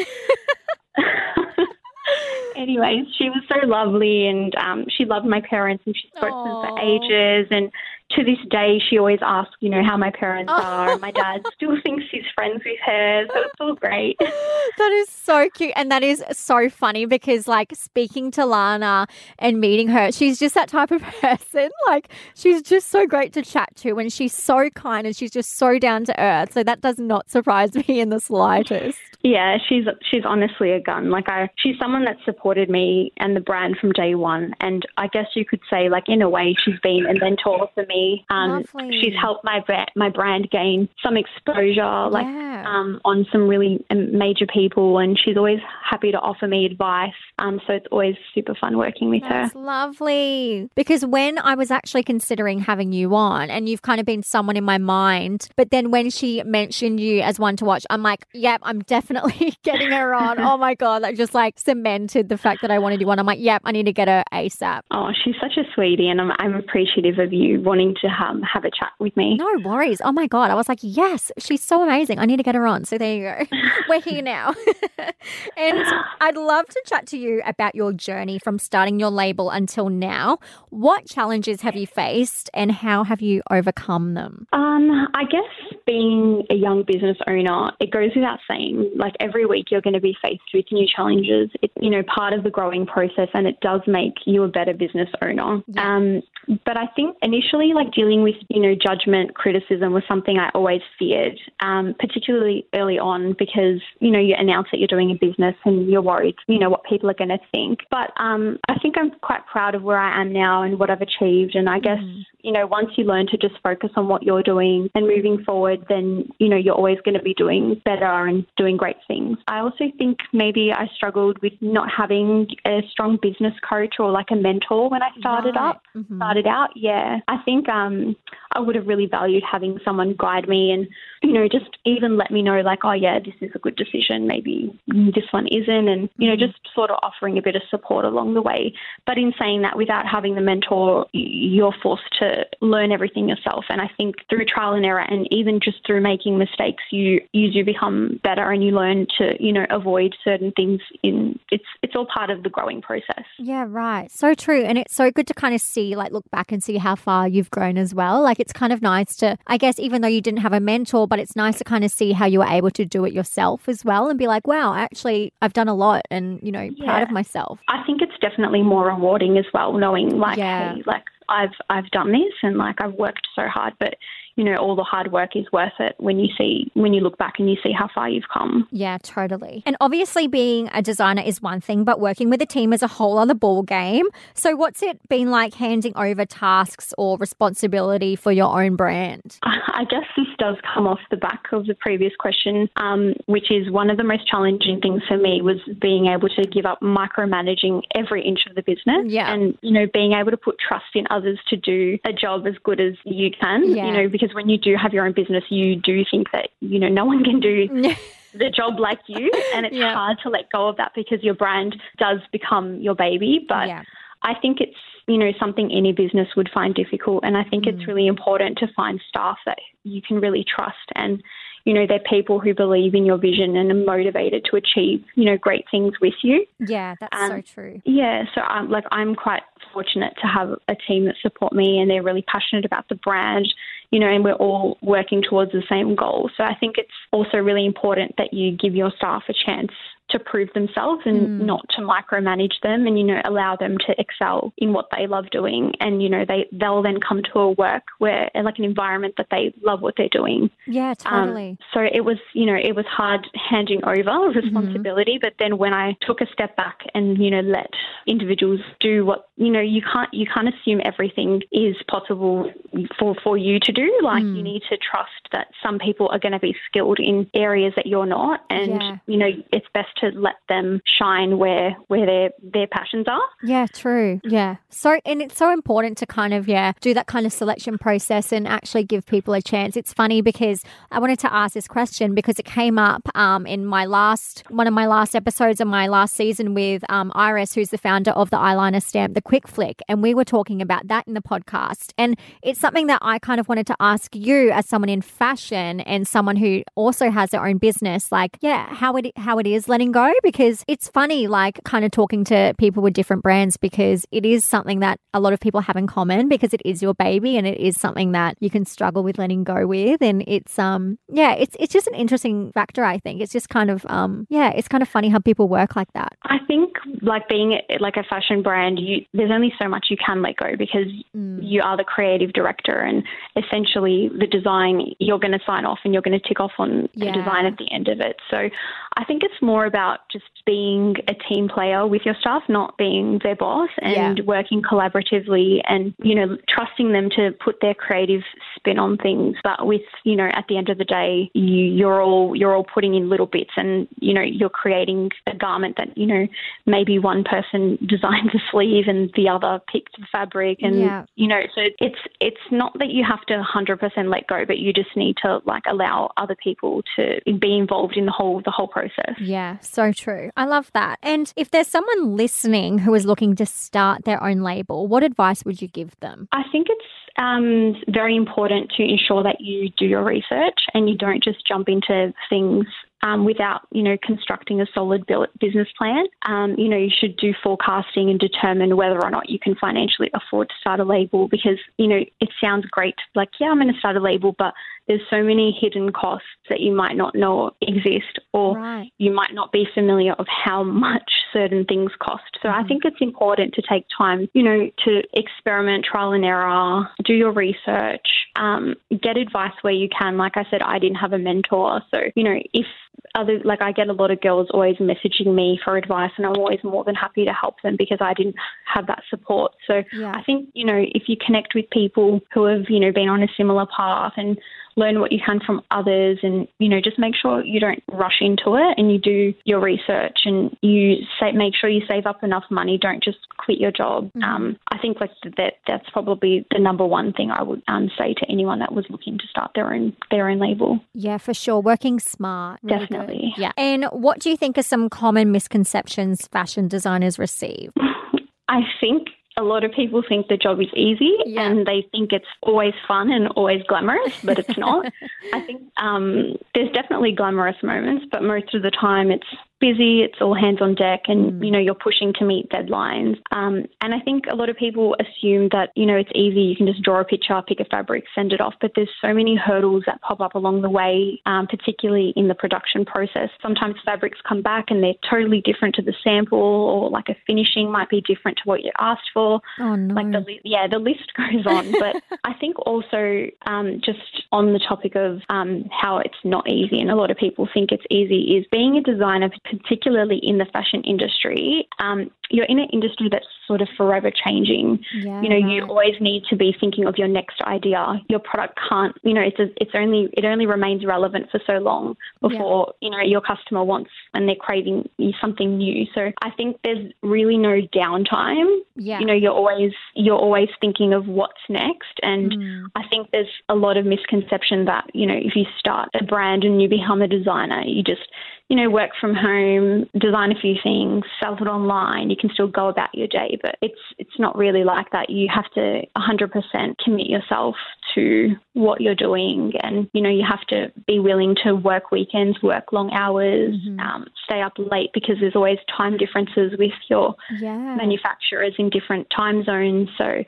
anyways 2.57 3.07
she 3.17 3.29
was 3.29 3.43
so 3.49 3.67
lovely 3.67 4.29
and 4.29 4.55
um, 4.57 4.85
she 4.89 5.05
loved 5.05 5.27
my 5.27 5.41
parents 5.41 5.83
and 5.87 5.97
she 5.97 6.09
spoke 6.09 6.31
to 6.31 6.45
them 6.45 6.61
for 6.69 6.79
ages 6.81 7.49
and 7.51 7.71
to 8.17 8.25
this 8.25 8.39
day 8.51 8.81
she 8.89 8.99
always 8.99 9.19
asks 9.23 9.55
you 9.61 9.69
know 9.71 9.83
how 9.85 9.97
my 9.97 10.11
parents 10.11 10.51
Oh. 10.55 10.63
are 10.63 10.93
and 10.93 11.01
my 11.01 11.11
dad 11.11 11.43
still 11.55 11.77
thinks 11.83 12.05
he's 12.11 12.25
friends 12.35 12.63
with 12.65 12.79
her 12.87 13.27
so 13.33 13.41
it's 13.41 13.53
all 13.61 13.75
great 13.75 14.19
That 14.77 14.91
is 14.93 15.09
so 15.09 15.49
cute. 15.55 15.73
And 15.77 15.91
that 15.93 16.03
is 16.03 16.25
so 16.33 16.69
funny 16.69 17.05
because, 17.07 17.47
like, 17.47 17.73
speaking 17.77 18.33
to 18.33 18.45
Lana 18.45 19.07
and 19.39 19.61
meeting 19.61 19.87
her, 19.89 20.11
she's 20.11 20.39
just 20.41 20.55
that 20.57 20.69
type 20.69 20.91
of 20.91 21.01
person. 21.21 21.71
Like, 21.87 22.09
she's 22.35 22.61
just 22.61 22.89
so 22.89 23.07
great 23.07 23.33
to 23.35 23.43
chat 23.43 23.69
to 23.77 23.99
and 24.01 24.13
she's 24.13 24.35
so 24.35 24.69
kind 24.71 25.07
and 25.07 25.15
she's 25.15 25.31
just 25.31 25.57
so 25.57 25.79
down 25.79 26.05
to 26.07 26.21
earth. 26.21 26.55
So 26.55 26.65
that 26.65 26.81
does 26.81 26.99
not 26.99 27.31
surprise 27.31 27.73
me 27.75 28.01
in 28.01 28.09
the 28.09 28.19
slightest. 28.19 28.99
Yeah, 29.23 29.57
she's 29.69 29.85
she's 30.11 30.25
honestly 30.27 30.73
a 30.73 30.81
gun. 30.81 31.11
Like 31.11 31.29
I, 31.29 31.49
she's 31.57 31.79
someone 31.81 32.05
that 32.05 32.17
supported 32.25 32.69
me 32.69 33.13
and 33.19 33.37
the 33.37 33.41
brand 33.41 33.77
from 33.81 33.93
day 33.93 34.15
one. 34.17 34.55
And 34.61 34.85
I 34.99 35.07
guess 35.07 35.27
you 35.37 35.45
could 35.45 35.61
say, 35.71 35.89
like 35.89 36.09
in 36.09 36.21
a 36.21 36.29
way, 36.29 36.55
she's 36.65 36.79
been 36.83 37.07
a 37.09 37.15
mentor 37.19 37.69
for 37.75 37.87
me. 37.87 38.04
Um, 38.31 38.51
Lovely. 38.75 38.99
she's 39.01 39.15
helped 39.21 39.45
my 39.45 39.61
bra- 39.67 39.87
my 39.97 40.09
brand 40.09 40.51
gain 40.51 40.89
some 41.03 41.17
exposure, 41.17 42.09
like 42.11 42.27
Yeah. 42.27 42.65
um, 42.67 43.01
on 43.05 43.27
some 43.33 43.49
really 43.49 43.85
um, 43.91 44.17
major 44.17 44.47
people. 44.47 44.99
And 44.99 45.19
she's 45.19 45.37
always 45.37 45.61
happy 45.91 46.11
to 46.13 46.19
offer 46.19 46.47
me 46.47 46.65
advice. 46.67 47.13
Um, 47.39 47.61
so 47.67 47.73
it's 47.75 47.87
always 47.91 48.15
super 48.35 48.55
fun 48.55 48.77
working 48.79 49.11
with 49.11 49.23
her. 49.25 49.51
Lovely. 49.55 50.69
Because 50.75 51.05
when 51.05 51.39
I 51.39 51.55
was 51.55 51.71
actually 51.71 52.03
considering 52.03 52.59
having 52.59 52.93
you 52.93 53.15
on, 53.15 53.51
and 53.51 53.69
you've 53.69 53.83
kind 53.83 54.01
of 54.01 54.07
been 54.07 54.23
someone 54.23 54.57
in 54.57 54.65
my 54.65 54.79
mind, 54.79 55.49
but 55.57 55.71
then 55.71 55.91
when 55.91 56.11
she 56.11 56.43
mentioned 56.45 57.01
you 57.01 57.21
as 57.21 57.39
one 57.39 57.57
to 57.57 57.65
watch, 57.65 57.85
I'm 57.91 58.03
like, 58.03 58.25
yep, 58.33 58.61
I'm 58.63 58.81
definitely 58.81 59.55
getting 59.63 59.91
her 59.91 60.15
on. 60.15 60.39
oh 60.41 60.57
my 60.57 60.75
God. 60.75 61.03
That 61.03 61.17
just 61.17 61.35
like 61.35 61.59
cemented 61.59 62.29
the 62.29 62.39
fact 62.39 62.63
that 62.63 62.71
I 62.71 62.79
wanted 62.79 63.01
you 63.01 63.11
on. 63.11 63.19
I'm 63.19 63.27
like, 63.27 63.41
yep, 63.41 63.63
I 63.65 63.73
need 63.73 63.87
to 63.87 63.93
get 63.93 64.09
her 64.09 64.25
ASAP. 64.33 64.83
Oh, 64.91 65.11
she's 65.25 65.35
such 65.41 65.57
a 65.57 65.63
sweetie, 65.75 66.09
and 66.09 66.21
I'm, 66.21 66.33
I'm 66.39 66.55
appreciative 66.55 67.19
of 67.19 67.33
you 67.33 67.61
wanting 67.61 67.84
to 68.01 68.09
um, 68.09 68.41
have 68.43 68.65
a 68.65 68.71
chat 68.71 68.93
with 68.99 69.17
me. 69.17 69.37
No 69.37 69.51
worries. 69.65 70.01
Oh 70.05 70.13
my 70.13 70.27
God. 70.27 70.51
I 70.51 70.55
was 70.55 70.69
like, 70.69 70.79
yes, 70.83 71.31
she's 71.39 71.63
so 71.63 71.83
amazing. 71.83 72.19
I 72.19 72.25
need 72.25 72.39
to 72.39 72.43
get 72.43 72.55
her 72.55 72.67
on. 72.67 72.85
So 72.85 72.97
there 72.97 73.15
you 73.15 73.23
go. 73.23 73.59
We're 73.89 74.01
here 74.01 74.23
now. 74.23 74.55
and 75.57 75.85
I'd 76.21 76.37
love 76.37 76.67
to 76.69 76.83
chat 76.87 77.07
to 77.09 77.19
you 77.19 77.43
about 77.45 77.75
your 77.75 77.93
journey 77.93 78.39
from 78.39 78.59
starting 78.59 78.99
your 78.99 79.11
label 79.11 79.51
until 79.51 79.89
now. 79.89 80.39
What 80.71 81.07
challenges 81.07 81.61
have 81.63 81.77
you 81.77 81.87
faced 81.87 82.49
and 82.55 82.73
how 82.73 83.05
have 83.05 83.21
you 83.21 83.43
overcome 83.51 84.15
them? 84.15 84.47
Um, 84.53 85.09
I 85.15 85.25
guess 85.25 85.79
being 85.87 86.45
a 86.51 86.55
young 86.55 86.85
business 86.87 87.19
owner, 87.27 87.73
it 87.81 87.91
goes 87.91 88.11
without 88.15 88.39
saying, 88.49 88.93
like 88.97 89.15
every 89.21 89.47
week 89.47 89.67
you're 89.71 89.81
going 89.81 89.95
to 89.95 90.01
be 90.01 90.17
faced 90.23 90.43
with 90.53 90.65
new 90.73 90.87
challenges. 90.87 91.51
It's, 91.63 91.73
you 91.81 91.91
know, 91.91 92.03
part 92.03 92.33
of 92.33 92.45
the 92.45 92.51
growing 92.51 92.87
process 92.87 93.29
and 93.35 93.47
it 93.47 93.61
does 93.61 93.81
make 93.87 94.15
you 94.27 94.43
a 94.45 94.49
better 94.49 94.73
business 94.73 95.09
owner. 95.23 95.63
Yeah. 95.67 95.97
Um, 95.97 96.23
but 96.65 96.77
I 96.77 96.87
think 96.95 97.17
initially, 97.23 97.74
like 97.75 97.93
dealing 97.93 98.23
with, 98.23 98.37
you 98.49 98.61
know, 98.61 98.75
judgment, 98.75 99.35
criticism 99.35 99.93
was 99.93 100.03
something 100.09 100.39
I 100.39 100.51
always 100.55 100.81
feared, 100.99 101.39
um, 101.61 101.95
particularly 101.99 102.67
early 102.75 102.99
on 102.99 103.35
because, 103.39 103.81
you 104.01 104.11
know, 104.11 104.19
you 104.19 104.35
announce 104.39 104.69
that 104.73 104.79
you're 104.79 104.89
doing 104.89 105.11
a 105.11 105.27
business 105.27 105.55
and 105.65 105.91
you're 105.91 106.03
worried, 106.03 106.37
you 106.47 106.59
know, 106.59 106.71
what 106.71 106.85
people 106.85 107.11
are 107.11 107.15
going 107.15 107.31
to 107.31 107.39
think. 107.53 107.81
But 107.91 108.13
um, 108.17 108.59
I 108.69 108.79
think 108.79 108.97
I'm 108.99 109.11
quite 109.23 109.47
proud 109.47 109.75
of 109.75 109.83
where 109.83 109.99
I 109.99 110.21
am 110.21 110.33
now 110.33 110.63
and 110.63 110.79
what 110.79 110.91
I've 110.91 111.03
achieved. 111.03 111.55
And 111.55 111.69
I 111.69 111.79
guess, 111.79 111.99
you 112.45 112.53
know, 112.53 112.67
once 112.67 112.91
you 112.97 113.05
learn 113.05 113.27
to 113.29 113.39
just 113.39 113.55
focus 113.63 113.91
on 113.97 114.07
what 114.07 114.23
you're 114.23 114.43
doing 114.43 114.91
and 114.95 115.09
moving 115.09 115.43
forward, 115.45 115.83
then, 115.89 116.29
you 116.39 116.49
know, 116.49 116.57
you're 116.57 116.75
always 116.75 116.99
going 117.03 117.17
to 117.17 117.23
be 117.23 117.33
doing 117.33 117.81
better 117.87 118.27
and 118.27 118.45
doing 118.59 118.77
great 118.77 118.99
things. 119.09 119.39
I 119.49 119.61
also 119.61 119.85
think 119.97 120.19
maybe 120.35 120.71
I 120.71 120.87
struggled 120.95 121.39
with 121.41 121.55
not 121.63 121.89
having 121.91 122.47
a 122.67 122.83
strong 122.91 123.19
business 123.23 123.55
coach 123.69 123.95
or 123.99 124.11
like 124.11 124.27
a 124.31 124.37
mentor 124.37 124.91
when 124.91 125.03
I 125.03 125.09
started 125.19 125.57
Right. 125.57 125.71
up 125.71 125.83
Mhm. 125.97 126.17
started 126.17 126.47
out, 126.47 126.71
yeah, 126.77 127.21
I 127.29 127.39
think 127.39 127.69
um, 127.69 128.15
I 128.53 128.61
would 128.61 128.75
have 128.75 128.87
really 128.87 129.07
valued 129.07 129.43
having 129.51 129.81
someone 129.85 130.15
guide 130.19 130.47
me 130.47 130.71
and, 130.71 130.87
you 131.23 131.33
know, 131.33 131.49
just 131.49 131.79
even 131.87 132.19
let 132.19 132.31
me 132.31 132.43
know, 132.43 132.61
like, 132.61 132.85
oh, 132.85 132.93
yeah, 132.93 133.19
this 133.21 133.35
is 133.41 133.53
a 133.55 133.59
good 133.59 133.77
decision. 133.77 134.27
Maybe 134.27 134.79
this 134.89 135.25
one 135.31 135.47
isn't. 135.47 135.89
And, 135.89 136.11
you 136.19 136.29
know, 136.29 136.37
just 136.37 136.59
sort 136.75 136.91
of 136.91 136.99
offering 137.03 137.39
a 137.39 137.43
bit 137.43 137.57
of 137.57 137.63
support 137.71 138.05
along 138.05 138.35
the 138.35 138.43
way. 138.43 138.75
But 139.07 139.17
in 139.17 139.33
saying 139.39 139.63
that, 139.63 139.79
without 139.79 140.07
having 140.07 140.35
the 140.35 140.41
mentor, 140.43 141.07
you're 141.13 141.75
forced 141.83 142.13
to 142.19 142.34
learn 142.61 142.93
everything 142.93 143.29
yourself. 143.29 143.65
And 143.69 143.81
I 143.81 143.91
think 143.97 144.17
through 144.29 144.45
trial 144.47 144.75
and 144.75 144.85
error 144.85 145.01
and 145.01 145.27
even 145.31 145.61
just 145.61 145.79
through 145.87 146.01
making 146.01 146.39
mistakes, 146.39 146.83
you, 146.91 147.21
you 147.33 147.53
do 147.53 147.65
become 147.65 148.21
better 148.23 148.51
and 148.51 148.63
you 148.65 148.73
learn 148.73 149.07
to, 149.19 149.35
you 149.39 149.53
know, 149.53 149.67
avoid 149.71 150.15
certain 150.25 150.53
things 150.53 150.81
in, 151.03 151.39
it's, 151.51 151.65
it's 151.83 151.95
all 151.97 152.07
part 152.07 152.31
of 152.31 152.43
the 152.43 152.49
growing 152.51 152.81
process. 152.83 153.25
Yeah, 153.39 153.67
right. 153.69 154.11
So 154.11 154.35
true. 154.35 154.63
And 154.65 154.79
it's 154.79 154.95
so 154.95 155.11
good 155.11 155.27
to 155.29 155.35
kind 155.35 155.55
of 155.55 155.61
see, 155.61 155.97
like, 155.97 156.13
look 156.13 156.31
back 156.31 156.53
and 156.53 156.63
see 156.63 156.79
how 156.79 156.95
far 156.95 157.29
you've 157.29 157.51
grown 157.51 157.77
as 157.79 157.95
well. 157.95 158.23
Like, 158.23 158.41
it's 158.41 158.53
kind 158.53 158.73
of 158.73 158.83
nice 158.83 159.17
to, 159.17 159.37
I 159.47 159.57
guess, 159.57 159.79
even 159.79 160.03
though 160.03 160.09
you 160.09 160.21
didn't 160.21 160.41
have 160.41 160.53
a 160.53 160.61
mentor, 160.61 161.07
but 161.07 161.19
it's 161.19 161.37
nice 161.37 161.59
to 161.59 161.65
kind 161.65 161.85
of 161.85 161.91
see 161.91 162.13
how 162.13 162.27
you 162.27 162.41
were 162.41 162.47
able 162.47 162.71
to 162.73 162.85
do 162.85 163.05
it 163.05 163.13
yourself 163.13 163.69
as 163.69 163.85
well 163.85 164.09
and 164.09 164.19
be 164.19 164.27
like, 164.27 164.47
wow, 164.47 164.75
actually, 164.75 165.33
I've 165.43 165.53
done 165.53 165.69
a 165.69 165.75
lot 165.75 166.03
and, 166.11 166.41
you 166.43 166.53
know, 166.53 166.69
proud 166.85 167.03
of 167.03 167.11
myself. 167.11 167.59
I 167.69 167.83
think 167.85 168.03
it's 168.03 168.13
definitely 168.21 168.63
more 168.63 168.87
rewarding 168.87 169.39
as 169.39 169.45
well, 169.53 169.73
knowing 169.73 170.11
like, 170.19 170.39
Yeah. 170.39 170.75
hey, 170.75 170.83
like 170.87 171.03
I've 171.29 171.55
I've 171.71 171.91
done 171.91 172.13
this 172.13 172.33
and 172.43 172.57
like 172.57 172.81
I've 172.81 172.95
worked 172.95 173.27
so 173.35 173.47
hard, 173.49 173.75
but 173.79 173.95
you 174.37 174.45
know 174.45 174.57
all 174.57 174.75
the 174.77 174.83
hard 174.83 175.13
work 175.13 175.37
is 175.37 175.45
worth 175.53 175.73
it 175.79 175.95
when 175.99 176.19
you 176.19 176.29
see 176.37 176.71
when 176.75 176.93
you 176.93 177.01
look 177.01 177.19
back 177.19 177.35
and 177.39 177.49
you 177.51 177.57
see 177.63 177.73
how 177.73 177.89
far 177.95 178.09
you've 178.09 178.29
come. 178.33 178.67
Yeah, 178.71 178.99
totally. 179.03 179.63
And 179.67 179.77
obviously, 179.81 180.27
being 180.27 180.69
a 180.73 180.83
designer 180.83 181.23
is 181.23 181.41
one 181.43 181.61
thing, 181.61 181.85
but 181.85 182.01
working 182.01 182.31
with 182.31 182.41
a 182.43 182.47
team 182.47 182.73
is 182.73 182.83
a 182.83 182.89
whole 182.89 183.19
other 183.19 183.35
ball 183.35 183.63
game. 183.63 184.07
So, 184.35 184.57
what's 184.57 184.83
it 184.83 184.99
been 185.09 185.31
like 185.31 185.55
handing 185.55 185.97
over 185.97 186.25
tasks 186.25 186.93
or 186.99 187.17
responsibility 187.19 188.17
for 188.17 188.33
your 188.33 188.61
own 188.63 188.77
brand? 188.77 189.39
I 189.43 189.85
guess 189.91 190.05
this 190.17 190.27
does 190.39 190.57
come 190.73 190.87
off 190.87 191.01
the 191.11 191.17
back 191.17 191.45
of 191.53 191.67
the 191.67 191.75
previous 191.75 192.13
question, 192.19 192.69
um, 192.77 193.15
which 193.27 193.51
is 193.51 193.71
one 193.71 193.91
of 193.91 193.97
the 193.97 194.05
most 194.05 194.27
challenging 194.27 194.81
things 194.81 195.03
for 195.09 195.17
me 195.17 195.43
was 195.43 195.57
being 195.81 196.07
able 196.07 196.29
to 196.31 196.43
give 196.45 196.65
up 196.65 196.81
micromanaging 196.81 197.83
every 197.95 198.25
inch 198.27 198.41
of 198.49 198.55
the 198.55 198.63
business, 198.63 199.05
Yeah. 199.07 199.33
and 199.33 199.57
you 199.63 199.73
know 199.73 199.87
being 199.93 200.13
able 200.13 200.31
to 200.31 200.37
put 200.37 200.57
trust 200.59 200.87
in 200.95 201.07
others 201.11 201.39
to 201.51 201.57
do 201.57 201.99
a 202.05 202.13
job 202.13 202.47
as 202.47 202.55
good 202.63 202.81
as 202.81 202.95
you 203.05 203.31
can. 203.31 203.69
Yeah. 203.75 203.87
You 203.87 203.93
know 203.93 204.09
because 204.09 204.24
when 204.33 204.49
you 204.49 204.57
do 204.59 204.77
have 204.81 204.93
your 204.95 205.05
own 205.07 205.13
business, 205.13 205.45
you 205.51 205.77
do 205.77 206.05
think 206.11 206.29
that 206.33 206.51
you 206.61 206.79
know 206.79 206.89
no 206.89 207.05
one 207.05 207.25
can 207.25 207.41
do 207.41 207.69
the 208.33 208.51
job 208.51 208.79
like 208.81 208.99
you 209.07 209.31
and 209.53 209.65
it's 209.67 209.75
Yeah. 209.75 209.95
hard 209.95 210.19
to 210.25 210.29
let 210.29 210.51
go 210.51 210.67
of 210.69 210.77
that 210.79 210.93
because 210.95 211.23
your 211.23 211.35
brand 211.35 211.77
does 211.99 212.19
become 212.33 212.81
your 212.81 212.97
baby 212.97 213.45
but 213.49 213.69
yeah. 213.69 213.85
i 214.23 214.35
think 214.43 214.61
it's 214.61 214.75
you 215.07 215.17
know 215.19 215.31
something 215.39 215.71
any 215.71 215.93
business 215.93 216.27
would 216.37 216.51
find 216.53 216.75
difficult 216.75 217.23
and 217.23 217.37
i 217.37 217.45
think 217.45 217.65
Mm. 217.65 217.69
it's 217.79 217.87
really 217.87 218.09
important 218.09 218.59
to 218.59 218.67
find 218.75 219.01
staff 219.09 219.39
that 219.47 219.59
you 219.85 220.03
can 220.03 220.19
really 220.21 220.45
trust 220.45 220.89
and 220.97 221.23
you 221.65 221.73
know 221.73 221.87
they're 221.87 222.01
people 222.11 222.41
who 222.41 222.53
believe 222.55 222.93
in 222.97 223.07
your 223.07 223.19
vision 223.19 223.55
and 223.57 223.71
are 223.71 223.75
motivated 223.87 224.45
to 224.51 224.57
achieve 224.57 225.05
you 225.15 225.25
know 225.25 225.39
great 225.39 225.65
things 225.71 225.93
with 226.01 226.15
you 226.25 226.45
Yeah, 226.59 226.97
that's 227.01 227.17
so 227.17 227.35
Um, 227.35 227.43
true. 227.43 227.81
yeah, 227.85 228.25
so 228.35 228.41
I'm 228.41 228.69
like 228.69 228.85
I'm 228.91 229.15
quite 229.15 229.43
fortunate 229.75 230.15
to 230.23 230.27
have 230.27 230.51
a 230.69 230.75
team 230.75 231.05
that 231.05 231.17
support 231.21 231.53
me 231.53 231.81
and 231.81 231.91
they're 231.91 232.03
really 232.03 232.23
passionate 232.23 232.65
about 232.65 232.89
the 232.89 232.95
brand, 232.95 233.53
you 233.91 233.99
know, 233.99 234.09
and 234.09 234.25
we're 234.25 234.33
all 234.33 234.79
working 234.81 235.23
towards 235.23 235.53
the 235.53 235.63
same 235.69 235.95
goal. 235.95 236.31
So 236.37 236.45
I 236.45 236.55
think 236.55 236.79
it's 236.79 236.89
also 237.13 237.37
really 237.37 237.67
important 237.67 238.15
that 238.17 238.33
you 238.33 238.57
give 238.57 238.75
your 238.75 238.93
staff 238.97 239.25
a 239.29 239.35
chance 239.35 239.73
to 240.15 240.19
prove 240.19 240.49
themselves 240.55 241.03
and 241.05 241.29
Mm. 241.29 241.41
not 241.41 241.63
to 241.71 241.83
micromanage 241.83 242.59
them 242.63 242.87
and, 242.87 242.97
you 242.99 243.05
know, 243.05 243.21
allow 243.25 243.57
them 243.57 243.77
to 243.87 243.95
excel 244.01 244.53
in 244.59 244.73
what 244.73 244.87
they 244.97 245.07
love 245.07 245.29
doing. 245.31 245.73
And, 245.81 246.03
you 246.03 246.09
know, 246.09 246.25
they, 246.27 246.49
they'll 246.53 246.83
then 246.83 246.99
come 247.01 247.23
to 247.33 247.39
a 247.41 247.51
work 247.51 247.83
where, 247.99 248.31
like 248.35 248.59
an 248.59 248.65
environment 248.65 249.15
that 249.19 249.27
they 249.31 249.53
love 249.63 249.81
what 249.83 249.95
they're 249.97 250.09
doing. 250.21 250.51
Yeah, 250.67 250.95
Um, 251.05 251.27
totally. 251.29 251.59
so 251.73 251.81
it 251.81 252.05
was, 252.05 252.19
you 252.33 252.47
know, 252.47 252.57
it 252.57 252.75
was 252.75 252.87
hard 252.87 253.27
handing 253.51 253.85
over 253.85 254.31
responsibility. 254.31 255.19
But 255.21 255.35
then 255.39 255.59
when 255.59 255.75
I 255.75 255.97
took 256.07 256.21
a 256.21 256.27
step 256.33 256.57
back 256.57 256.79
and, 256.95 257.19
you 257.19 257.31
know, 257.31 257.41
let 257.41 257.71
individuals 258.07 258.61
do 258.81 259.05
what, 259.05 259.29
you 259.37 259.51
know, 259.51 259.61
you 259.61 259.83
can't, 259.83 260.13
you 260.15 260.27
can't 260.33 260.49
assume 260.55 260.81
everything 260.85 261.43
is 261.53 261.77
possible 261.89 262.51
for, 262.99 263.15
for 263.25 263.37
you 263.37 263.59
to 263.61 263.73
do. 263.73 263.89
Like 264.03 264.23
you 264.23 264.43
need 264.43 264.63
to 264.71 264.77
trust 264.77 265.11
that 265.33 265.49
some 265.63 265.79
people 265.79 266.09
are 266.09 266.19
going 266.19 266.33
to 266.33 266.39
be 266.39 266.55
skilled 266.69 267.01
in 267.01 267.29
areas 267.35 267.73
that 267.77 267.87
you're 267.87 268.07
not. 268.07 268.45
And, 268.51 268.71
Yeah. 268.83 268.97
you 269.07 269.17
know, 269.17 269.29
it's 269.53 269.67
best 269.75 269.89
to 270.01 270.04
let 270.11 270.37
them 270.49 270.81
shine 270.99 271.39
where, 271.39 271.77
where 271.89 272.07
their, 272.07 272.31
their 272.43 272.67
passions 272.67 273.07
are. 273.09 273.23
Yeah, 273.43 273.67
true. 273.73 274.21
Yeah. 274.25 274.57
So, 274.71 274.99
and 275.05 275.23
it's 275.23 275.37
so 275.37 275.53
important 275.53 275.99
to 275.99 276.07
kind 276.07 276.35
of, 276.35 276.49
yeah, 276.49 276.73
do 276.81 276.95
that 276.95 277.07
kind 277.07 277.27
of 277.27 277.33
selection 277.33 277.79
process 277.79 278.33
and 278.33 278.47
actually 278.47 278.85
give 278.85 279.07
people 279.07 279.35
a 279.35 279.43
chance. 279.43 279.77
It's 279.77 279.93
funny 279.93 280.21
because 280.21 280.63
I 280.91 280.99
wanted 280.99 281.19
to 281.21 281.33
ask 281.33 281.55
this 281.55 281.69
question 281.69 282.15
because 282.15 282.39
it 282.39 282.45
came 282.45 282.79
up 282.79 283.09
um, 283.15 283.47
in 283.47 283.65
my 283.65 283.85
last, 283.85 284.45
one 284.51 284.67
of 284.67 284.75
my 284.75 284.87
last 284.87 285.15
episodes 285.15 285.61
of 285.61 285.69
my 285.69 285.87
last 285.87 286.15
season 286.15 286.55
with 286.55 286.85
um, 286.91 287.13
Iris, 287.15 287.55
who's 287.55 287.71
the 287.71 287.79
founder 287.79 288.11
of 288.13 288.31
the 288.31 288.37
eyeliner 288.37 288.83
stamp, 288.83 289.15
The 289.15 289.23
Quick 289.23 289.49
Flick. 289.49 289.81
And 289.89 290.03
we 290.03 290.15
were 290.15 290.25
talking 290.25 290.61
about 290.61 290.89
that 290.89 291.07
in 291.07 291.15
the 291.15 291.23
podcast. 291.23 291.93
And 291.99 292.19
it's 292.43 292.61
something 292.61 292.87
that 292.89 292.99
I 293.03 293.19
kind 293.19 293.41
of 293.41 293.49
wanted 293.49 293.67
to 293.69 293.77
ask 293.81 294.15
you 294.15 294.51
as 294.51 294.67
someone 294.67 294.89
in 294.89 295.03
fashion 295.03 295.81
and 295.81 296.07
someone 296.07 296.37
who 296.37 296.63
also 296.75 297.11
has 297.11 297.31
their 297.31 297.47
own 297.47 297.59
business, 297.59 298.11
like, 298.11 298.39
yeah, 298.41 298.73
how 298.75 298.95
it, 298.97 299.17
how 299.17 299.39
it 299.39 299.47
is 299.47 299.69
letting 299.69 299.84
go 299.93 300.13
because 300.23 300.65
it's 300.69 300.89
funny, 300.89 301.27
like 301.27 301.61
kind 301.65 301.85
of 301.85 301.91
talking 301.91 302.25
to 302.25 302.55
people 302.59 302.83
with 302.83 302.93
different 302.95 303.23
brands 303.23 303.57
because 303.57 304.05
it 304.13 304.25
is 304.27 304.45
something 304.45 304.81
that 304.81 304.99
a 305.13 305.21
lot 305.21 305.33
of 305.33 305.41
people 305.41 305.61
have 305.61 305.77
in 305.77 305.87
common 305.87 306.29
because 306.29 306.53
it 306.55 306.63
is 306.65 306.83
your 306.83 306.95
baby 306.95 307.37
and 307.37 307.47
it 307.47 307.59
is 307.61 307.79
something 307.81 308.13
that 308.13 308.37
you 308.41 308.51
can 308.51 308.65
struggle 308.65 309.03
with 309.03 309.19
letting 309.19 309.45
go 309.45 309.67
with. 309.67 310.03
And 310.03 310.23
it's, 310.27 310.59
um, 310.59 310.99
yeah, 311.09 311.33
it's, 311.33 311.57
it's 311.61 311.73
just 311.73 311.87
an 311.87 311.95
interesting 311.95 312.53
factor, 312.53 312.85
I 312.85 312.99
think. 312.99 313.21
It's 313.21 313.33
just 313.33 313.49
kind 313.49 313.71
of, 313.71 313.85
um, 313.89 314.27
yeah, 314.31 314.51
it's 314.51 314.69
kind 314.69 314.83
of 314.83 314.89
funny 314.89 315.09
how 315.09 315.19
people 315.19 315.49
work 315.49 315.77
like 315.77 315.93
that. 315.95 316.17
I 316.25 316.39
think 316.47 316.73
like 317.03 317.29
being 317.29 317.59
like 317.81 317.97
a 317.97 318.03
fashion 318.05 318.43
brand, 318.43 318.79
you 318.79 319.05
there's 319.13 319.31
only 319.31 319.53
so 319.61 319.69
much 319.69 319.87
you 319.91 319.97
can 319.97 320.23
let 320.23 320.37
go 320.37 320.57
because 320.57 320.87
you 321.13 321.63
are 321.63 321.77
the 321.77 321.85
creative 321.85 322.33
director 322.33 322.79
and 322.81 323.03
essentially 323.37 324.11
the 324.19 324.27
design 324.27 324.93
you're 324.99 325.19
going 325.19 325.33
to 325.33 325.41
sign 325.47 325.65
off 325.65 325.79
and 325.85 325.93
you're 325.93 326.03
going 326.03 326.19
to 326.19 326.29
tick 326.29 326.41
off 326.41 326.53
on 326.59 326.89
Yeah. 326.95 327.13
the 327.13 327.19
design 327.19 327.47
at 327.47 327.57
the 327.59 327.71
end 327.73 327.89
of 327.89 328.01
it. 328.01 328.17
So 328.31 328.49
I 328.97 329.05
think 329.05 329.23
it's 329.23 329.41
more 329.43 329.67
about 329.75 330.01
just 330.13 330.25
being 330.47 330.95
a 331.09 331.15
team 331.29 331.49
player 331.49 331.87
with 331.87 332.03
your 332.05 332.15
staff, 332.21 332.43
not 332.49 332.77
being 332.79 333.19
their 333.25 333.35
boss 333.35 333.71
and 333.83 334.19
Yeah. 334.19 334.25
working 334.25 334.63
collaboratively 334.63 335.61
and 335.67 335.93
you 336.03 336.15
know 336.15 336.37
trusting 336.49 336.93
them 336.93 337.11
to 337.17 337.33
put 337.45 337.57
their 337.61 337.75
creative 337.75 338.23
spin 338.57 338.79
on 338.79 338.97
things. 338.99 339.37
But 339.43 339.67
with 339.67 339.83
you 340.05 340.17
know 340.17 340.29
at 340.33 340.45
the 340.49 340.57
end 340.57 340.69
of 340.69 340.79
the 340.79 340.85
day, 340.85 341.31
you, 341.35 341.65
you're 341.65 342.01
all 342.03 342.37
you're 342.37 342.55
all 342.55 342.65
putting 342.75 342.95
in 342.95 343.09
little 343.09 343.27
bits 343.27 343.51
and 343.57 343.89
you 344.01 344.15
know 344.15 344.21
you're 344.23 344.49
creating 344.63 345.11
a 345.27 345.35
garment 345.37 345.77
that 345.79 345.97
you 345.99 346.07
know 346.07 346.27
maybe 346.67 346.99
one 346.99 347.25
person 347.25 347.77
designs 347.95 348.31
the 348.33 348.41
sleeve 348.53 348.85
and 348.87 349.11
the 349.17 349.29
other 349.29 349.61
picked 349.73 349.99
the 349.99 350.07
fabric 350.13 350.59
and 350.63 350.79
Yeah. 350.79 351.05
you 351.17 351.27
know 351.27 351.41
so 351.55 351.63
it's 351.81 351.99
it's 352.21 352.45
not 352.51 352.79
that 352.79 352.91
you 352.91 353.03
have 353.05 353.23
to 353.27 353.35
100% 353.43 354.09
let 354.11 354.27
go 354.29 354.45
but 354.45 354.59
you 354.59 354.73
just 354.73 354.95
need 354.97 355.17
to 355.25 355.41
like 355.47 355.65
allow 355.67 356.13
other 356.17 356.37
people 356.37 356.83
to 356.97 357.21
be 357.39 357.57
involved 357.57 357.97
in 357.97 358.07
the 358.07 358.13
whole 358.13 358.41
the 358.45 358.51
whole 358.51 358.69
process 358.69 359.15
Yeah, 359.21 359.57
so 359.69 359.93
true. 359.93 360.31
I 360.37 360.45
love 360.45 360.71
that. 360.75 360.99
And 361.03 361.33
if 361.37 361.51
there's 361.51 361.67
someone 361.67 362.17
listening 362.17 362.79
who 362.79 362.95
is 362.95 363.05
looking 363.05 363.35
to 363.37 363.47
start 363.47 364.05
their 364.05 364.23
own 364.23 364.41
label, 364.41 364.87
what 364.87 365.03
advice 365.03 365.45
would 365.45 365.61
you 365.63 365.69
give 365.69 365.99
them? 366.01 366.29
I 366.33 366.43
think 366.51 366.69
it's 366.71 366.85
um, 367.17 367.77
very 367.89 368.17
important 368.17 368.73
to 368.77 368.83
ensure 368.83 369.23
that 369.23 369.41
you 369.41 369.71
do 369.71 369.87
your 369.87 370.03
research 370.03 370.61
and 370.73 370.89
you 370.89 370.97
don't 370.97 371.23
just 371.23 371.47
jump 371.47 371.69
into 371.69 372.13
things 372.29 372.67
um, 373.05 373.25
without, 373.25 373.61
you 373.71 373.83
know, 373.83 373.97
constructing 374.03 374.61
a 374.63 374.67
solid 374.75 375.07
business 375.39 375.69
plan. 375.77 376.07
Um, 376.27 376.55
you 376.57 376.69
know, 376.69 376.79
you 376.79 376.91
should 376.91 377.17
do 377.19 377.35
forecasting 377.43 378.09
and 378.09 378.19
determine 378.19 378.77
whether 378.77 379.01
or 379.01 379.11
not 379.11 379.29
you 379.29 379.39
can 379.39 379.55
financially 379.55 380.11
afford 380.15 380.49
to 380.49 380.55
start 380.59 380.81
a 380.81 380.85
label 380.85 381.29
because, 381.29 381.59
you 381.77 381.87
know, 381.87 382.03
it 382.21 382.29
sounds 382.43 382.65
great, 382.67 382.97
like, 383.15 383.29
yeah, 383.39 383.49
I'm 383.49 383.61
going 383.61 383.73
to 383.73 383.79
start 383.79 383.97
a 383.97 384.01
label, 384.01 384.35
but 384.39 384.55
there's 384.89 385.03
so 385.09 385.23
many 385.23 385.57
hidden 385.59 385.93
costs 385.93 386.27
that 386.49 386.61
you 386.61 386.73
might 386.73 386.97
not 386.97 387.15
know 387.15 387.53
exist 387.61 388.19
or 388.33 388.57
Right. 388.57 388.91
you 388.99 389.13
might 389.13 389.33
not 389.33 389.51
be 389.53 389.67
familiar 389.75 390.13
of 390.13 390.27
how 390.29 390.63
much 390.63 391.11
certain 391.33 391.65
things 391.65 391.91
cost. 391.99 392.39
So 392.43 392.49
I 392.49 392.65
think 392.65 392.85
it's 392.85 393.01
important 393.01 393.55
to 393.55 393.63
take 393.63 393.87
time, 393.97 394.29
you 394.35 394.43
know, 394.43 394.71
to 394.85 395.03
experiment, 395.15 395.85
trial 395.85 396.13
and 396.13 396.25
error, 396.25 396.89
do 397.05 397.15
your 397.15 397.33
research, 397.33 398.07
um, 398.37 398.75
get 399.03 399.17
advice 399.17 399.53
where 399.63 399.73
you 399.73 399.89
can. 399.89 400.17
Like 400.17 400.37
I 400.37 400.45
said, 400.51 400.63
I 400.63 400.79
didn't 400.79 400.97
have 400.97 401.13
a 401.13 401.19
mentor. 401.19 401.83
So, 401.93 402.01
you 402.15 402.25
know, 402.25 402.39
if 402.53 402.67
other, 403.15 403.41
like 403.45 403.63
I 403.63 403.73
get 403.73 403.89
a 403.89 403.93
lot 403.93 404.11
of 404.11 404.21
girls 404.21 404.49
always 404.51 404.77
messaging 404.77 405.35
me 405.35 405.59
for 405.63 405.77
advice 405.77 406.11
and 406.17 406.27
I'm 406.27 406.37
always 406.37 406.63
more 406.65 406.85
than 406.85 406.95
happy 406.95 407.25
to 407.25 407.33
help 407.33 407.57
them 407.63 407.77
because 407.79 407.99
I 408.01 408.15
didn't 408.15 408.37
have 408.73 408.87
that 408.89 409.03
support. 409.09 409.53
So 409.67 409.83
Yeah. 409.93 410.13
I 410.15 410.23
think, 410.23 410.49
you 410.55 410.65
know, 410.65 410.85
if 410.95 411.05
you 411.09 411.17
connect 411.25 411.55
with 411.55 411.69
people 411.71 412.21
who 412.33 412.45
have, 412.45 412.65
you 412.69 412.81
know, 412.81 412.93
been 412.93 413.09
on 413.09 413.23
a 413.23 413.29
similar 413.37 413.67
path 413.67 414.15
and 414.17 414.39
learn 414.77 415.01
what 415.01 415.13
you 415.13 415.19
can 415.25 415.41
from 415.41 415.63
others 415.71 416.19
and, 416.23 416.49
you 416.59 416.69
know, 416.69 416.81
just 416.83 416.99
make 416.99 417.15
sure 417.15 417.45
you 417.45 417.61
don't 417.61 417.83
rush 417.93 418.19
into 418.21 418.57
it 418.57 418.75
and 418.77 418.91
you 418.91 418.99
do 418.99 419.35
your 419.45 419.61
research 419.61 420.21
and 420.25 420.57
you 420.63 420.97
say, 421.21 421.33
make 421.33 421.55
sure 421.55 421.71
you 421.71 421.83
save 421.89 422.07
up 422.07 422.23
enough 422.23 422.45
money. 422.51 422.79
Don't 422.81 423.03
just 423.03 423.19
quit 423.39 423.59
your 423.59 423.71
job. 423.71 424.11
Um, 424.23 424.57
I 424.69 424.79
think 424.79 425.01
like 425.01 425.11
that, 425.37 425.55
that's 425.67 425.89
probably 425.91 426.47
the 426.51 426.59
number 426.59 426.85
one 426.85 427.13
thing 427.13 427.31
I 427.31 427.43
would 427.43 427.63
um, 427.69 427.91
say 427.97 428.15
to 428.15 428.27
anyone 428.31 428.59
that 428.61 428.73
was 428.73 428.85
looking 428.91 429.19
to 429.19 429.27
start 429.29 429.53
their 429.55 429.73
own, 429.73 429.97
their 430.11 430.29
own 430.29 430.39
label. 430.39 430.81
Yeah, 430.95 431.19
for 431.19 431.35
sure. 431.35 431.61
Working 431.61 432.01
smart. 432.01 432.61
Really 432.63 432.81
good. 432.81 432.89
Definitely. 432.91 433.35
Yeah. 433.37 433.53
And 433.57 433.85
what 433.87 434.19
do 434.19 434.31
you 434.31 434.37
think 434.37 434.59
are 434.59 434.63
some 434.63 434.89
common 434.89 435.33
misconceptions 435.33 436.27
fashion 436.29 436.69
designers 436.69 437.19
receive? 437.19 437.73
I 438.49 438.61
think 438.81 439.09
a 439.37 439.43
lot 439.43 439.65
of 439.65 439.73
people 439.73 440.03
think 440.09 440.29
the 440.29 440.37
job 440.37 440.61
is 440.61 440.69
easy 440.75 441.13
Yeah. 441.27 441.43
and 441.51 441.67
they 441.67 441.87
think 441.91 442.13
it's 442.13 442.27
always 442.43 442.75
fun 442.87 443.11
and 443.11 443.29
always 443.29 443.63
glamorous, 443.67 444.21
but 444.23 444.39
it's 444.39 444.57
not. 444.57 444.87
I 445.33 445.41
think 445.41 445.63
um, 445.77 446.37
there's 446.55 446.71
definitely 446.73 447.13
glamorous 447.13 447.57
moments, 447.63 448.07
but 448.13 448.23
most 448.23 448.55
of 448.55 448.63
the 448.63 448.71
time 448.71 449.11
it's 449.11 449.27
busy, 449.65 450.03
it's 450.03 450.21
all 450.21 450.35
hands 450.35 450.59
on 450.61 450.75
deck, 450.75 451.05
and 451.07 451.43
you 451.43 451.51
know 451.51 451.59
you're 451.59 451.75
pushing 451.75 452.13
to 452.19 452.25
meet 452.25 452.51
deadlines. 452.51 453.17
Um, 453.33 453.65
and 453.81 453.95
I 453.95 454.01
think 454.01 454.25
a 454.31 454.35
lot 454.35 454.51
of 454.51 454.57
people 454.57 454.95
assume 455.01 455.49
that 455.53 455.71
you 455.75 455.87
know 455.87 455.97
it's 455.97 456.11
easy, 456.15 456.41
you 456.41 456.55
can 456.55 456.67
just 456.67 456.83
draw 456.83 457.01
a 457.01 457.05
picture, 457.05 457.41
pick 457.49 457.61
a 457.61 457.65
fabric, 457.65 458.05
send 458.15 458.35
it 458.35 458.41
off. 458.43 458.55
But 458.61 458.73
there's 458.77 458.91
so 459.01 459.15
many 459.15 459.35
hurdles 459.37 459.85
that 459.87 460.03
pop 460.03 460.21
up 460.21 460.35
along 460.35 460.61
the 460.61 460.69
way, 460.69 461.21
um, 461.25 461.47
particularly 461.47 462.13
in 462.15 462.29
the 462.29 462.35
production 462.35 462.85
process. 462.85 463.31
Sometimes 463.41 463.77
fabrics 463.85 464.19
come 464.29 464.43
back 464.43 464.67
and 464.69 464.83
they're 464.83 465.01
totally 465.09 465.41
different 465.41 465.75
to 465.77 465.83
the 465.83 465.95
sample, 466.05 466.39
or 466.39 466.91
like 466.91 467.09
a 467.09 467.17
finishing 467.27 467.71
might 467.71 467.89
be 467.89 468.03
different 468.03 468.37
to 468.39 468.43
what 468.45 468.63
you 468.63 468.71
asked 468.79 469.11
for. 469.15 469.41
Oh, 469.59 469.77
no. 469.77 469.95
Like 469.95 470.13
the 470.13 470.21
li- 470.21 470.43
yeah, 470.45 470.67
the 470.67 470.79
list 470.79 471.11
goes 471.17 471.47
on. 471.47 471.73
But 471.73 472.03
I 472.25 472.35
think 472.35 472.59
also 472.67 473.27
um, 473.47 473.81
just 473.83 474.25
on 474.31 474.53
the 474.53 474.59
topic 474.59 474.95
of 474.95 475.21
um, 475.31 475.65
how 475.71 475.99
it's 475.99 476.23
not 476.23 476.49
easy, 476.51 476.81
and 476.81 476.91
a 476.91 476.97
lot 476.97 477.11
of 477.11 477.17
people 477.17 477.49
think 477.55 477.73
it's 477.73 477.85
easy, 477.91 478.37
is 478.37 478.45
being 478.53 478.77
a 478.77 478.83
designer, 478.83 479.31
particularly 479.63 480.19
in 480.23 480.39
the 480.39 480.45
fashion 480.47 480.83
industry. 480.85 481.69
Um, 481.79 482.11
you're 482.31 482.47
in 482.47 482.59
an 482.59 482.69
industry 482.73 483.09
that's 483.11 483.27
sort 483.47 483.61
of 483.61 483.69
forever 483.77 484.11
changing. 484.11 484.83
yeah, 484.95 485.21
You 485.23 485.29
know, 485.29 485.37
you 485.37 485.63
always 485.67 485.95
need 486.01 486.25
to 486.31 486.37
be 486.37 486.55
thinking 486.59 486.87
of 486.87 486.97
your 486.97 487.09
next 487.09 487.41
idea. 487.43 488.01
Your 488.09 488.19
product 488.19 488.59
can't, 488.69 488.97
you 489.03 489.13
know, 489.13 489.21
it's 489.21 489.39
a, 489.39 489.49
it's 489.61 489.73
only 489.75 490.09
it 490.15 490.25
only 490.25 490.47
remains 490.47 490.85
relevant 490.87 491.31
for 491.31 491.41
so 491.47 491.55
long 491.55 491.97
before 492.23 492.73
you 492.81 492.91
know 492.91 493.01
your 493.03 493.21
customer 493.21 493.63
wants 493.63 493.91
and 494.15 494.27
they're 494.29 494.35
craving 494.37 494.89
something 495.21 495.59
new. 495.59 495.87
So 495.95 496.11
I 496.23 496.31
think 496.31 496.57
there's 496.65 496.91
really 497.03 497.37
no 497.37 497.61
downtime 497.75 498.59
Yeah. 498.77 498.99
you 499.01 499.07
know 499.07 499.13
you're 499.15 499.33
always 499.33 499.73
you're 499.95 500.17
always 500.19 500.49
thinking 500.61 500.93
of 500.95 501.07
what's 501.07 501.43
next 501.49 502.01
and 502.03 502.33
Mm. 502.33 502.67
i 502.75 502.83
think 502.89 503.11
there's 503.13 503.29
a 503.49 503.55
lot 503.55 503.77
of 503.77 503.85
misconception 503.87 504.65
that 504.65 504.85
you 504.95 505.07
know 505.07 505.15
if 505.29 505.37
you 505.37 505.45
start 505.59 505.89
a 506.01 506.03
brand 506.05 506.43
and 506.45 506.61
you 506.63 506.69
become 506.69 507.03
a 507.03 507.09
designer 507.09 507.63
you 507.65 507.83
just 507.83 508.07
you 508.49 508.57
know 508.57 508.69
work 508.71 508.91
from 509.01 509.15
home 509.15 509.87
design 509.99 510.33
a 510.33 510.41
few 510.41 510.55
things 510.63 511.05
sell 511.23 511.35
it 511.35 511.47
online 511.47 512.11
you 512.11 512.17
can 512.17 512.31
still 512.31 512.47
go 512.47 512.69
about 512.69 512.95
your 512.95 513.09
day 513.09 513.39
but 513.43 513.57
it's 513.63 513.81
it's 513.99 514.19
not 514.19 514.37
really 514.37 514.65
like 514.65 514.91
that 514.91 515.11
you 515.11 515.29
have 515.33 515.51
to 515.53 515.83
100% 515.97 516.79
commit 516.85 517.07
yourself 517.07 517.55
to 517.95 518.35
what 518.53 518.81
you're 518.81 518.95
doing 518.95 519.53
and 519.63 519.89
you 519.93 520.03
know 520.03 520.11
you 520.11 520.25
have 520.29 520.47
to 520.49 520.71
be 520.87 520.99
willing 520.99 521.35
to 521.43 521.55
work 521.55 521.91
weekends 521.91 522.43
work 522.43 522.73
long 522.73 522.93
hours 522.93 523.55
um, 523.79 524.07
stay 524.25 524.41
up 524.41 524.53
late 524.59 524.91
because 524.93 525.17
there's 525.21 525.37
always 525.37 525.59
time 525.77 525.97
differences 525.97 526.53
with 526.59 526.73
your 526.89 527.15
yeah. 527.41 527.77
manufacturers 527.77 528.55
in 528.59 528.71
different 528.71 529.07
time 529.15 529.45
zones. 529.45 529.89
So 529.97 530.25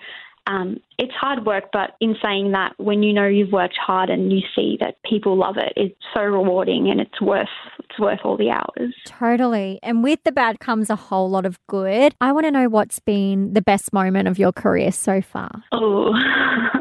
um, 0.47 0.79
it's 0.99 1.13
hard 1.13 1.45
work, 1.45 1.65
but 1.73 1.97
in 2.01 2.17
saying 2.23 2.53
that, 2.53 2.75
when 2.79 3.03
you 3.03 3.13
know 3.13 3.27
you've 3.27 3.53
worked 3.53 3.77
hard 3.77 4.11
and 4.11 4.33
you 4.33 4.41
see 4.55 4.77
that 4.81 4.97
people 5.09 5.37
love 5.37 5.57
it, 5.57 5.73
it's 5.77 5.97
so 6.15 6.23
rewarding 6.23 6.89
and 6.89 7.01
it's 7.01 7.21
worth 7.21 7.49
it's 7.79 7.99
worth 7.99 8.21
all 8.25 8.37
the 8.37 8.51
hours. 8.51 8.95
Totally. 9.05 9.79
And 9.83 10.03
with 10.03 10.23
the 10.25 10.33
bad 10.33 10.61
comes 10.61 10.91
a 10.91 10.97
whole 10.97 11.29
lot 11.29 11.47
of 11.47 11.59
good. 11.67 12.15
I 12.21 12.33
want 12.33 12.47
to 12.47 12.51
know 12.51 12.69
what's 12.69 13.01
been 13.01 13.53
the 13.55 13.63
best 13.63 13.93
moment 13.93 14.29
of 14.29 14.39
your 14.39 14.53
career 14.53 14.93
so 14.93 15.21
far. 15.21 15.51
Oh. 15.73 16.15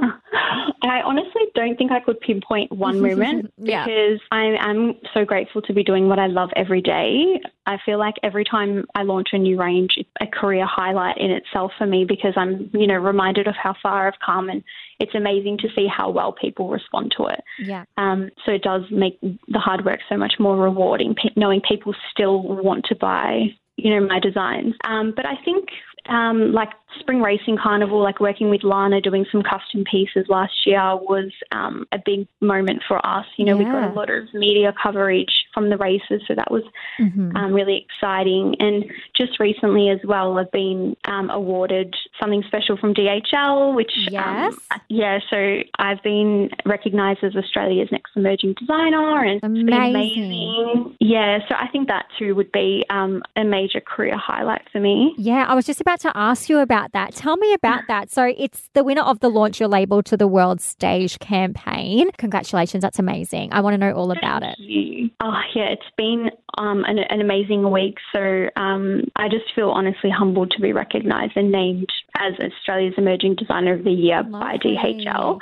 I 0.91 1.01
honestly 1.01 1.41
don't 1.53 1.77
think 1.77 1.91
I 1.91 1.99
could 1.99 2.19
pinpoint 2.19 2.71
one 2.71 3.01
moment 3.09 3.53
Yeah. 3.57 3.85
because 3.85 4.19
I 4.31 4.55
am 4.59 4.95
so 5.13 5.25
grateful 5.25 5.61
to 5.63 5.73
be 5.73 5.83
doing 5.83 6.07
what 6.09 6.19
I 6.19 6.27
love 6.27 6.49
every 6.55 6.81
day. 6.81 7.39
I 7.65 7.77
feel 7.85 7.97
like 7.97 8.15
every 8.23 8.43
time 8.43 8.85
I 8.93 9.03
launch 9.03 9.29
a 9.33 9.37
new 9.37 9.59
range, 9.59 9.95
it's 9.97 10.09
a 10.21 10.27
career 10.27 10.65
highlight 10.65 11.17
in 11.17 11.31
itself 11.31 11.71
for 11.77 11.85
me 11.87 12.05
because 12.05 12.33
I'm, 12.35 12.69
you 12.73 12.87
know, 12.87 12.95
reminded 12.95 13.47
of 13.47 13.55
how 13.55 13.75
far 13.81 14.07
I've 14.07 14.19
come 14.23 14.49
and 14.49 14.63
it's 14.99 15.15
amazing 15.15 15.57
to 15.59 15.69
see 15.75 15.87
how 15.87 16.09
well 16.09 16.31
people 16.31 16.69
respond 16.69 17.13
to 17.17 17.25
it. 17.27 17.43
Yeah. 17.59 17.85
Um, 17.97 18.29
so 18.45 18.51
it 18.51 18.61
does 18.61 18.83
make 18.91 19.19
the 19.21 19.59
hard 19.59 19.83
work 19.85 19.99
so 20.07 20.17
much 20.17 20.33
more 20.39 20.55
rewarding, 20.55 21.15
knowing 21.35 21.61
people 21.67 21.93
still 22.11 22.41
want 22.43 22.85
to 22.85 22.95
buy, 22.95 23.47
you 23.77 23.93
know, 23.93 24.05
my 24.05 24.19
designs. 24.19 24.75
Um, 24.83 25.13
but 25.15 25.25
I 25.25 25.35
think 25.43 25.69
um, 26.09 26.51
like 26.53 26.69
Spring 26.99 27.21
Racing 27.21 27.57
Carnival, 27.61 28.01
like 28.01 28.19
working 28.21 28.49
with 28.49 28.63
Lana 28.63 29.01
doing 29.01 29.25
some 29.31 29.41
custom 29.43 29.83
pieces 29.89 30.25
last 30.29 30.53
year 30.65 30.79
was 30.95 31.29
um, 31.51 31.85
a 31.91 31.97
big 32.03 32.25
moment 32.41 32.83
for 32.87 33.05
us. 33.05 33.25
You 33.37 33.45
know, 33.45 33.57
we 33.57 33.65
got 33.65 33.91
a 33.91 33.93
lot 33.93 34.09
of 34.09 34.33
media 34.33 34.73
coverage 34.81 35.31
from 35.53 35.69
the 35.69 35.77
races, 35.77 36.21
so 36.27 36.35
that 36.35 36.49
was 36.49 36.63
Mhm. 36.99 37.35
um, 37.35 37.53
really 37.53 37.85
exciting. 37.85 38.55
And 38.59 38.85
just 39.15 39.39
recently 39.41 39.89
as 39.89 39.99
well, 40.05 40.37
I've 40.39 40.51
been 40.51 40.95
um, 41.05 41.29
awarded 41.29 41.93
something 42.19 42.43
special 42.47 42.77
from 42.77 42.93
DHL, 42.93 43.73
which 43.75 43.91
Yes. 44.09 44.53
um, 44.71 44.79
yeah. 44.89 45.19
So 45.29 45.59
I've 45.79 46.01
been 46.01 46.49
recognised 46.65 47.23
as 47.23 47.35
Australia's 47.35 47.89
next 47.91 48.11
emerging 48.15 48.53
designer, 48.57 49.21
and 49.23 49.31
it's 49.31 49.41
been 49.41 49.67
Amazing. 49.67 50.23
amazing. 50.25 50.95
Yeah. 51.01 51.39
So 51.49 51.55
I 51.55 51.67
think 51.67 51.89
that 51.89 52.05
too 52.17 52.35
would 52.35 52.51
be 52.53 52.85
um, 52.89 53.21
a 53.35 53.43
major 53.43 53.81
career 53.81 54.15
highlight 54.17 54.61
for 54.71 54.79
me. 54.79 55.13
Yeah, 55.17 55.45
I 55.47 55.55
was 55.55 55.65
just 55.65 55.81
about 55.81 55.94
to 56.01 56.11
ask 56.15 56.49
you 56.49 56.59
about 56.59 56.91
that. 56.93 57.13
Tell 57.13 57.37
me 57.37 57.53
about 57.53 57.83
that. 57.87 58.11
So 58.11 58.33
it's 58.37 58.69
the 58.73 58.83
winner 58.83 59.01
of 59.01 59.19
the 59.19 59.29
Launch 59.29 59.59
Your 59.59 59.69
Label 59.69 60.03
to 60.03 60.17
the 60.17 60.27
World 60.27 60.61
Stage 60.61 61.19
campaign. 61.19 62.09
Congratulations, 62.17 62.81
that's 62.81 62.99
amazing. 62.99 63.53
I 63.53 63.61
want 63.61 63.73
to 63.73 63.77
know 63.77 63.93
all 63.93 64.11
about 64.11 64.43
it. 64.43 64.57
You. 64.59 65.09
Oh, 65.21 65.41
yeah, 65.53 65.69
it's 65.69 65.83
been 65.97 66.29
um, 66.57 66.83
an, 66.85 66.99
an 66.99 67.21
amazing 67.21 67.71
week. 67.71 67.97
So 68.13 68.49
um, 68.55 69.03
I 69.15 69.27
just 69.29 69.45
feel 69.55 69.69
honestly 69.69 70.09
humbled 70.09 70.51
to 70.51 70.61
be 70.61 70.73
recognised 70.73 71.33
and 71.35 71.51
named 71.51 71.89
as 72.17 72.33
Australia's 72.39 72.95
Emerging 72.97 73.35
Designer 73.35 73.73
of 73.73 73.83
the 73.83 73.91
Year 73.91 74.23
by 74.23 74.57
DHL. 74.57 75.39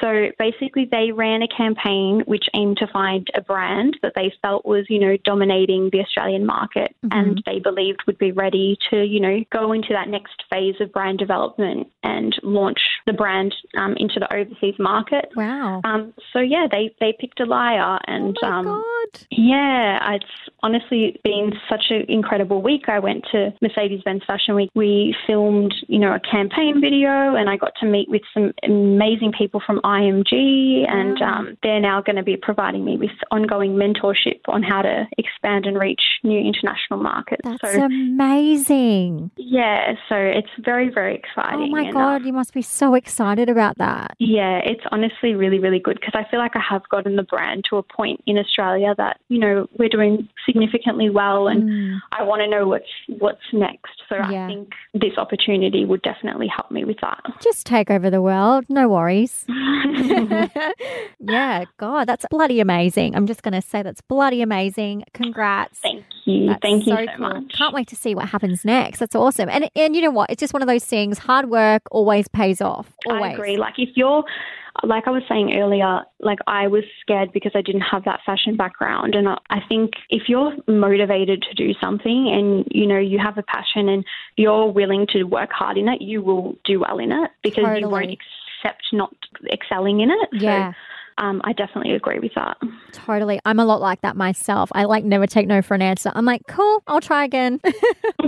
So 0.00 0.28
basically, 0.38 0.88
they 0.90 1.12
ran 1.12 1.42
a 1.42 1.48
campaign 1.48 2.22
which 2.26 2.44
aimed 2.54 2.78
to 2.78 2.86
find 2.86 3.26
a 3.34 3.40
brand 3.40 3.98
that 4.02 4.12
they 4.14 4.32
felt 4.42 4.66
was, 4.66 4.84
you 4.88 4.98
know, 4.98 5.16
dominating 5.24 5.90
the 5.90 6.00
Australian 6.00 6.44
market 6.46 6.94
and 7.10 7.42
they 7.46 7.58
believed 7.58 8.02
would 8.06 8.18
be 8.18 8.32
ready 8.32 8.76
to, 8.90 9.04
you 9.04 9.20
know, 9.20 9.44
go 9.52 9.72
into 9.72 9.88
that 9.90 10.08
next 10.08 10.42
phase 10.50 10.74
of 10.80 10.92
brand 10.92 11.18
development 11.18 11.88
and 12.02 12.36
launch 12.42 12.80
the 13.06 13.12
brand 13.12 13.54
um, 13.76 13.94
into 13.96 14.20
the 14.20 14.32
overseas 14.34 14.74
market. 14.78 15.26
Wow. 15.36 15.80
Um, 15.84 16.12
so 16.32 16.40
yeah, 16.40 16.66
they 16.70 16.94
they 17.00 17.14
picked 17.18 17.38
Eliya, 17.38 18.00
and 18.06 18.36
oh 18.42 18.95
yeah, 19.30 20.14
it's 20.14 20.24
honestly 20.62 21.20
been 21.22 21.52
such 21.68 21.86
an 21.90 22.04
incredible 22.08 22.62
week. 22.62 22.88
I 22.88 22.98
went 22.98 23.24
to 23.32 23.52
Mercedes 23.62 24.02
Benz 24.04 24.22
Fashion 24.26 24.54
Week. 24.54 24.70
We 24.74 25.14
filmed, 25.26 25.74
you 25.88 25.98
know, 25.98 26.14
a 26.14 26.20
campaign 26.20 26.80
video, 26.80 27.34
and 27.36 27.48
I 27.48 27.56
got 27.56 27.72
to 27.80 27.86
meet 27.86 28.08
with 28.08 28.22
some 28.34 28.52
amazing 28.62 29.32
people 29.36 29.60
from 29.64 29.80
IMG, 29.82 30.88
and 30.88 31.20
um, 31.22 31.56
they're 31.62 31.80
now 31.80 32.00
going 32.00 32.16
to 32.16 32.22
be 32.22 32.36
providing 32.36 32.84
me 32.84 32.96
with 32.96 33.10
ongoing 33.30 33.72
mentorship 33.72 34.40
on 34.48 34.62
how 34.62 34.82
to 34.82 35.06
expand 35.18 35.66
and 35.66 35.78
reach 35.78 36.02
new 36.22 36.38
international 36.40 37.00
markets. 37.00 37.42
That's 37.44 37.60
so 37.60 37.84
amazing. 37.84 39.30
yeah, 39.36 39.94
so 40.08 40.16
it's 40.16 40.48
very 40.64 40.90
very 40.90 41.14
exciting. 41.14 41.68
Oh 41.68 41.76
my 41.76 41.82
and, 41.82 41.92
God, 41.92 42.22
um, 42.22 42.26
you 42.26 42.32
must 42.32 42.52
be 42.52 42.62
so 42.62 42.94
excited 42.94 43.48
about 43.48 43.78
that. 43.78 44.16
Yeah, 44.18 44.60
it's 44.64 44.82
honestly 44.90 45.34
really, 45.34 45.58
really 45.58 45.78
good 45.78 45.98
because 46.00 46.14
I 46.14 46.28
feel 46.30 46.40
like 46.40 46.56
I 46.56 46.62
have 46.68 46.88
gotten 46.88 47.16
the 47.16 47.22
brand 47.22 47.64
to 47.70 47.76
a 47.76 47.82
point 47.82 48.22
in 48.26 48.38
Australia 48.38 48.94
that 48.96 49.05
you 49.28 49.38
know 49.38 49.66
we're 49.78 49.88
doing 49.88 50.28
significantly 50.44 51.10
well, 51.10 51.48
and 51.48 51.62
Mm. 51.66 51.98
I 52.12 52.22
want 52.22 52.40
to 52.42 52.48
know 52.48 52.66
what's 52.66 52.84
what's 53.18 53.40
next. 53.52 53.92
So 54.08 54.16
Yeah. 54.16 54.44
I 54.44 54.48
think 54.48 54.72
this 54.94 55.16
opportunity 55.18 55.84
would 55.84 56.02
definitely 56.02 56.46
help 56.48 56.70
me 56.70 56.84
with 56.84 56.98
that. 57.02 57.20
Just 57.40 57.66
take 57.66 57.90
over 57.90 58.08
the 58.10 58.22
world. 58.22 58.64
No 58.68 58.88
worries. 58.88 59.44
yeah, 61.20 61.64
God, 61.78 62.06
that's 62.06 62.26
bloody 62.30 62.60
amazing. 62.60 63.14
I'm 63.14 63.26
just 63.26 63.42
going 63.42 63.54
to 63.54 63.62
say 63.62 63.82
that's 63.82 64.00
bloody 64.02 64.42
amazing. 64.42 65.04
Congrats. 65.14 65.78
Thank 65.80 66.04
you, 66.26 66.46
That's 66.48 66.60
thank 66.60 66.86
you 66.86 66.94
so 66.94 67.04
so 67.04 67.12
cool. 67.16 67.28
much. 67.28 67.52
Can't 67.52 67.74
wait 67.74 67.88
to 67.88 67.96
see 67.96 68.14
what 68.14 68.28
happens 68.28 68.64
next. 68.64 68.98
That's 68.98 69.14
awesome. 69.14 69.48
And 69.48 69.70
and 69.74 69.94
you 69.94 70.02
know 70.02 70.10
what? 70.10 70.30
It's 70.30 70.40
just 70.40 70.52
one 70.52 70.62
of 70.62 70.68
those 70.68 70.84
things. 70.84 71.18
Hard 71.18 71.48
work 71.48 71.82
always 71.90 72.28
pays 72.28 72.60
off. 72.60 72.92
Always. 73.06 73.22
I 73.22 73.32
agree. 73.32 73.56
Like 73.56 73.74
if 73.78 73.90
you're, 73.94 74.24
like 74.82 75.06
I 75.06 75.10
was 75.10 75.22
saying 75.28 75.56
earlier, 75.56 76.02
like 76.20 76.38
I 76.46 76.66
was 76.66 76.84
scared 77.00 77.32
because 77.32 77.52
I 77.54 77.62
didn't 77.62 77.82
have 77.82 78.04
that 78.04 78.20
fashion 78.26 78.56
background, 78.56 79.14
and 79.14 79.28
I, 79.28 79.60
think 79.68 79.92
if 80.10 80.28
you're 80.28 80.54
motivated 80.66 81.42
to 81.42 81.54
do 81.54 81.72
something 81.80 82.28
and 82.32 82.66
you 82.70 82.86
know 82.86 82.98
you 82.98 83.18
have 83.18 83.38
a 83.38 83.42
passion 83.42 83.88
and 83.88 84.04
you're 84.36 84.70
willing 84.70 85.06
to 85.12 85.24
work 85.24 85.50
hard 85.52 85.78
in 85.78 85.88
it, 85.88 86.02
you 86.02 86.22
will 86.22 86.56
do 86.64 86.80
well 86.80 86.98
in 86.98 87.12
it 87.12 87.30
because 87.42 87.80
you 87.80 87.88
won't 87.88 88.10
accept 88.10 88.82
not 88.92 89.14
excelling 89.52 90.00
in 90.00 90.10
it. 90.10 90.28
Yeah. 90.32 90.72
So, 90.72 90.78
um, 91.18 91.40
I 91.44 91.52
definitely 91.52 91.92
agree 91.94 92.18
with 92.18 92.32
that. 92.34 92.58
Totally. 92.92 93.40
I'm 93.44 93.58
a 93.58 93.64
lot 93.64 93.80
like 93.80 94.02
that 94.02 94.16
myself. 94.16 94.70
I 94.72 94.84
like 94.84 95.04
never 95.04 95.26
take 95.26 95.46
no 95.46 95.62
for 95.62 95.74
an 95.74 95.82
answer. 95.82 96.12
I'm 96.14 96.24
like, 96.24 96.42
cool, 96.46 96.82
I'll 96.86 97.00
try 97.00 97.24
again. 97.24 97.60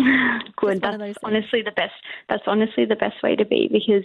Good. 0.57 0.81
Just 0.81 0.83
one 0.83 0.95
of 0.95 1.01
those 1.01 1.15
That's 1.15 1.19
honestly 1.23 1.63
the 1.63 1.73
best. 1.73 1.93
That's 2.29 2.43
honestly 2.47 2.85
the 2.85 2.97
best 2.97 3.23
way 3.23 3.37
to 3.37 3.45
be 3.45 3.69
because 3.71 4.05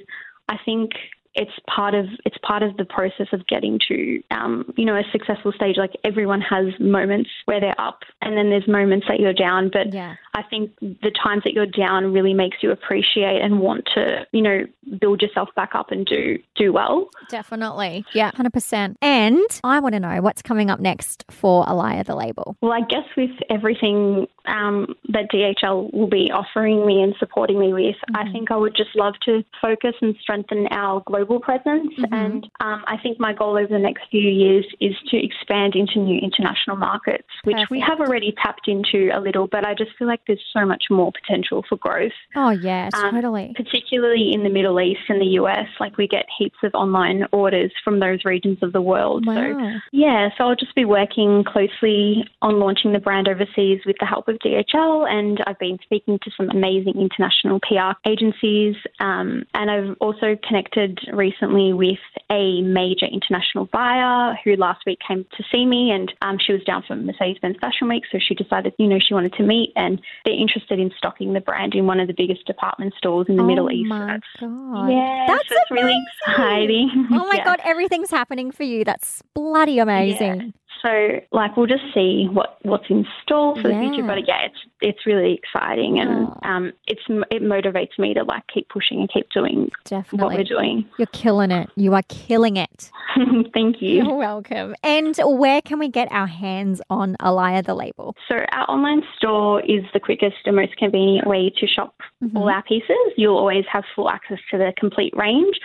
I 0.50 0.58
think 0.66 0.92
it's 1.36 1.52
part 1.68 1.96
of 1.96 2.06
it's 2.26 2.38
part 2.40 2.64
of 2.64 2.78
the 2.78 2.86
process 2.86 3.28
of 3.32 3.46
getting 3.48 3.80
to 3.88 4.22
um, 4.32 4.72
you 4.78 4.86
know 4.86 4.96
a 4.96 5.04
successful 5.12 5.52
stage. 5.52 5.78
Like 5.78 5.92
everyone 6.04 6.42
has 6.42 6.68
moments 6.80 7.30
where 7.46 7.60
they're 7.60 7.80
up, 7.80 8.02
and 8.22 8.38
then 8.38 8.50
there's 8.50 8.68
moments 8.68 9.08
that 9.10 9.20
you're 9.20 9.34
down. 9.34 9.70
But 9.72 9.94
yeah. 9.94 10.16
I 10.36 10.44
think 10.44 10.72
the 10.80 11.12
times 11.24 11.44
that 11.44 11.54
you're 11.54 11.66
down 11.66 12.14
really 12.14 12.34
makes 12.34 12.58
you 12.62 12.72
appreciate 12.72 13.42
and 13.42 13.60
want 13.60 13.88
to 13.96 14.26
you 14.32 14.42
know 14.42 14.66
build 15.00 15.22
yourself 15.22 15.50
back 15.56 15.74
up 15.74 15.92
and 15.92 16.06
do 16.06 16.38
do 16.56 16.72
well. 16.72 17.10
Definitely. 17.30 18.06
Yeah. 18.14 18.32
100%. 18.32 18.96
And 19.02 19.42
I 19.64 19.80
want 19.80 19.94
to 19.94 20.00
know 20.00 20.22
what's 20.22 20.42
coming 20.42 20.70
up 20.70 20.80
next 20.80 21.26
for 21.30 21.66
Eliya 21.66 22.06
the 22.06 22.16
label. 22.16 22.56
Well, 22.62 22.74
I 22.74 22.82
guess 22.82 23.06
with 23.16 23.32
everything 23.50 24.28
um, 24.46 24.96
that 25.10 25.30
DHL 25.32 25.94
will 25.94 26.08
be 26.10 26.32
offering 26.32 26.86
me 26.86 27.02
and 27.02 27.14
supporting 27.20 27.60
me 27.60 27.74
with, 27.74 27.96
I 28.16 28.30
think 28.32 28.52
I 28.52 28.58
would 28.58 28.76
just 28.76 28.96
love 28.96 29.14
to 29.26 29.44
focus 29.62 29.94
and 30.02 30.16
strengthen 30.22 30.68
our 30.72 31.02
global 31.06 31.40
presence. 31.40 31.94
And 32.12 32.44
um, 32.60 32.84
I 32.88 32.98
think 33.02 33.20
my 33.20 33.34
goal 33.34 33.58
over 33.58 33.68
the 33.68 33.80
next 33.80 34.04
few 34.12 34.22
years 34.22 34.66
is 34.82 34.94
to 35.10 35.18
expand 35.24 35.76
into 35.76 36.00
new 36.00 36.20
international 36.20 36.78
markets, 36.78 37.28
which 37.44 37.58
we 37.72 37.80
have 37.80 38.00
already 38.00 38.34
tapped 38.42 38.68
into 38.68 39.10
a 39.14 39.20
little, 39.20 39.48
but 39.48 39.66
I 39.66 39.74
just 39.74 39.92
feel 39.98 40.08
like 40.08 40.22
there's 40.28 40.44
so 40.54 40.66
much 40.66 40.86
more 40.90 41.12
potential 41.12 41.64
for 41.68 41.78
growth. 41.78 42.12
Oh, 42.36 42.50
yeah, 42.50 42.90
Um, 42.94 43.16
totally. 43.16 43.54
Particularly 43.56 44.32
in 44.34 44.44
the 44.44 44.50
Middle 44.50 44.80
East 44.80 45.02
and 45.10 45.22
the 45.22 45.34
US, 45.42 45.68
like 45.80 45.98
we 45.98 46.08
get 46.08 46.26
heaps 46.38 46.58
of 46.64 46.74
online 46.74 47.26
orders 47.32 47.72
from 47.84 48.00
those 48.00 48.20
regions 48.26 48.60
of 48.62 48.74
the 48.74 48.82
world. 48.82 49.24
So 49.26 49.32
Wow. 49.32 49.82
yeah, 49.92 50.30
so 50.38 50.46
I'll 50.50 50.56
just 50.56 50.76
be 50.76 50.86
working 50.86 51.44
closely 51.44 52.26
on 52.42 52.60
launching 52.60 52.92
the 52.94 53.00
brand 53.00 53.28
overseas 53.28 53.82
with 53.86 53.96
the 54.00 54.06
help 54.06 54.28
of 54.28 54.33
DHL, 54.40 55.10
and 55.10 55.40
I've 55.48 55.60
been 55.60 55.78
speaking 55.84 56.20
to 56.24 56.32
some 56.38 56.50
amazing 56.50 56.96
international 57.00 57.60
PR 57.60 57.98
agencies, 58.10 58.76
um, 59.00 59.44
and 59.54 59.70
I've 59.72 59.96
also 60.00 60.38
connected 60.48 61.00
recently 61.14 61.74
with 61.74 61.98
a 62.32 62.62
major 62.62 63.06
international 63.06 63.66
buyer 63.72 64.38
who 64.44 64.56
last 64.56 64.82
week 64.86 65.00
came 65.08 65.26
to 65.38 65.44
see 65.52 65.66
me, 65.66 65.92
and 65.92 66.12
um, 66.22 66.38
she 66.46 66.54
was 66.54 66.64
down 66.64 66.84
for 66.88 66.96
Mercedes-Benz 66.96 67.58
Fashion 67.62 67.88
Week, 67.90 68.04
so 68.12 68.20
she 68.20 68.34
decided, 68.36 68.74
you 68.78 68.88
know, 68.88 69.00
she 69.00 69.14
wanted 69.14 69.34
to 69.34 69.44
meet, 69.44 69.72
and 69.76 70.02
they're 70.26 70.34
interested 70.40 70.80
in 70.80 70.92
stocking 70.98 71.34
the 71.34 71.42
brand 71.42 71.76
in 71.76 71.86
one 71.86 72.00
of 72.00 72.08
the 72.08 72.14
biggest 72.16 72.46
department 72.46 72.94
stores 72.98 73.28
in 73.30 73.36
the 73.38 73.44
oh 73.44 73.48
Middle 73.48 73.72
East. 73.72 73.88
My 73.90 74.00
that's- 74.06 74.22
God. 74.40 74.88
yeah, 74.90 75.26
That's 75.28 75.50
so 75.50 75.56
really 75.72 75.98
exciting. 76.28 76.90
Oh 77.14 77.28
my 77.28 77.36
Yeah. 77.38 77.44
God, 77.46 77.60
everything's 77.64 78.10
happening 78.12 78.52
for 78.52 78.64
you. 78.64 78.84
That's 78.84 79.22
bloody 79.34 79.80
amazing. 79.80 80.54
So, 80.82 81.20
like, 81.32 81.56
we'll 81.56 81.68
just 81.68 81.84
see 81.94 82.28
what, 82.32 82.58
what's 82.64 82.90
in 82.90 83.06
store 83.22 83.56
for 83.56 83.70
the 83.70 83.74
future. 83.80 84.04
But 84.06 84.28
yeah, 84.28 84.42
it's 84.46 84.58
it's 84.82 85.06
really 85.06 85.34
exciting, 85.34 86.00
and 86.00 86.28
Oh. 86.28 86.40
um, 86.44 86.74
it's 86.88 87.02
it 87.32 87.42
motivates 87.42 87.98
me 87.98 88.14
to 88.14 88.24
like 88.24 88.44
keep 88.54 88.68
pushing 88.68 89.00
and 89.00 89.10
keep 89.10 89.30
doing 89.30 89.70
Definitely. 89.86 90.26
what 90.26 90.36
we're 90.38 90.44
doing. 90.44 90.86
You're 90.98 91.06
killing 91.08 91.52
it. 91.52 91.70
You 91.76 91.94
are 91.94 92.02
killing 92.10 92.58
it. 92.58 92.92
Thank 93.54 93.82
you. 93.82 94.04
You're 94.04 94.16
welcome. 94.16 94.76
And 94.84 95.16
where 95.24 95.62
can 95.62 95.80
we 95.80 95.88
get 95.88 96.12
our 96.12 96.28
hands 96.28 96.82
on 96.90 97.16
Eliya 97.22 97.66
the 97.66 97.76
label? 97.76 98.16
So, 98.28 98.36
our 98.52 98.70
online 98.70 99.04
store 99.18 99.62
is 99.62 99.84
the 99.94 100.00
quickest 100.02 100.36
and 100.46 100.56
most 100.58 100.76
convenient 100.76 101.28
way 101.28 101.50
to 101.60 101.68
shop 101.68 101.96
all 102.36 102.50
our 102.50 102.64
pieces. 102.64 102.98
You'll 103.16 103.38
always 103.38 103.64
have 103.72 103.84
full 103.96 104.10
access 104.10 104.40
to 104.52 104.58
the 104.58 104.74
complete 104.78 105.14
range. 105.16 105.58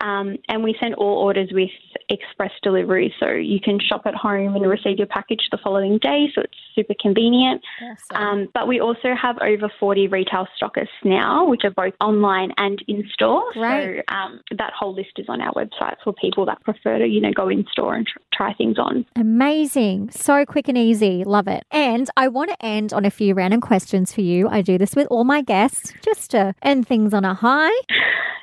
Um, 0.00 0.36
and 0.48 0.64
we 0.64 0.74
send 0.80 0.94
all 0.94 1.18
orders 1.18 1.50
with 1.52 1.70
express 2.08 2.52
delivery, 2.62 3.14
so 3.20 3.30
you 3.30 3.60
can 3.60 3.78
shop 3.78 4.02
at 4.06 4.14
home 4.14 4.56
and 4.56 4.66
receive 4.66 4.98
your 4.98 5.06
package 5.06 5.48
the 5.50 5.58
following 5.62 5.98
day, 5.98 6.28
so 6.34 6.40
it's 6.40 6.56
super 6.74 6.94
convenient. 7.00 7.62
Awesome. 7.82 8.16
Um, 8.16 8.48
but 8.54 8.66
we 8.66 8.80
also 8.80 9.14
have 9.20 9.36
over 9.42 9.70
40 9.78 10.08
retail 10.08 10.46
stockists 10.60 10.88
now, 11.04 11.46
which 11.46 11.62
are 11.64 11.70
both 11.70 11.92
online 12.00 12.52
and 12.56 12.82
in 12.88 13.04
store. 13.12 13.42
Great. 13.52 14.02
So 14.08 14.14
um, 14.14 14.40
that 14.56 14.72
whole 14.72 14.94
list 14.94 15.12
is 15.18 15.26
on 15.28 15.40
our 15.40 15.52
website 15.52 15.96
for 16.02 16.14
people 16.14 16.46
that 16.46 16.62
prefer 16.62 16.98
to, 16.98 17.06
you 17.06 17.20
know, 17.20 17.32
go 17.32 17.48
in 17.48 17.66
store 17.70 17.94
and 17.94 18.06
tr- 18.06 18.18
try 18.32 18.54
things 18.54 18.78
on. 18.78 19.04
Amazing. 19.16 20.10
So 20.12 20.46
quick 20.46 20.68
and 20.68 20.78
easy. 20.78 21.24
Love 21.24 21.46
it. 21.46 21.64
And 21.70 22.08
I 22.16 22.28
want 22.28 22.50
to 22.50 22.64
end 22.64 22.92
on 22.92 23.04
a 23.04 23.10
few 23.10 23.34
random 23.34 23.60
questions 23.60 24.14
for 24.14 24.22
you. 24.22 24.48
I 24.48 24.62
do 24.62 24.78
this 24.78 24.96
with 24.96 25.06
all 25.10 25.24
my 25.24 25.42
guests 25.42 25.92
just 26.02 26.30
to 26.30 26.54
end 26.62 26.88
things 26.88 27.12
on 27.12 27.24
a 27.24 27.34
high. 27.34 27.70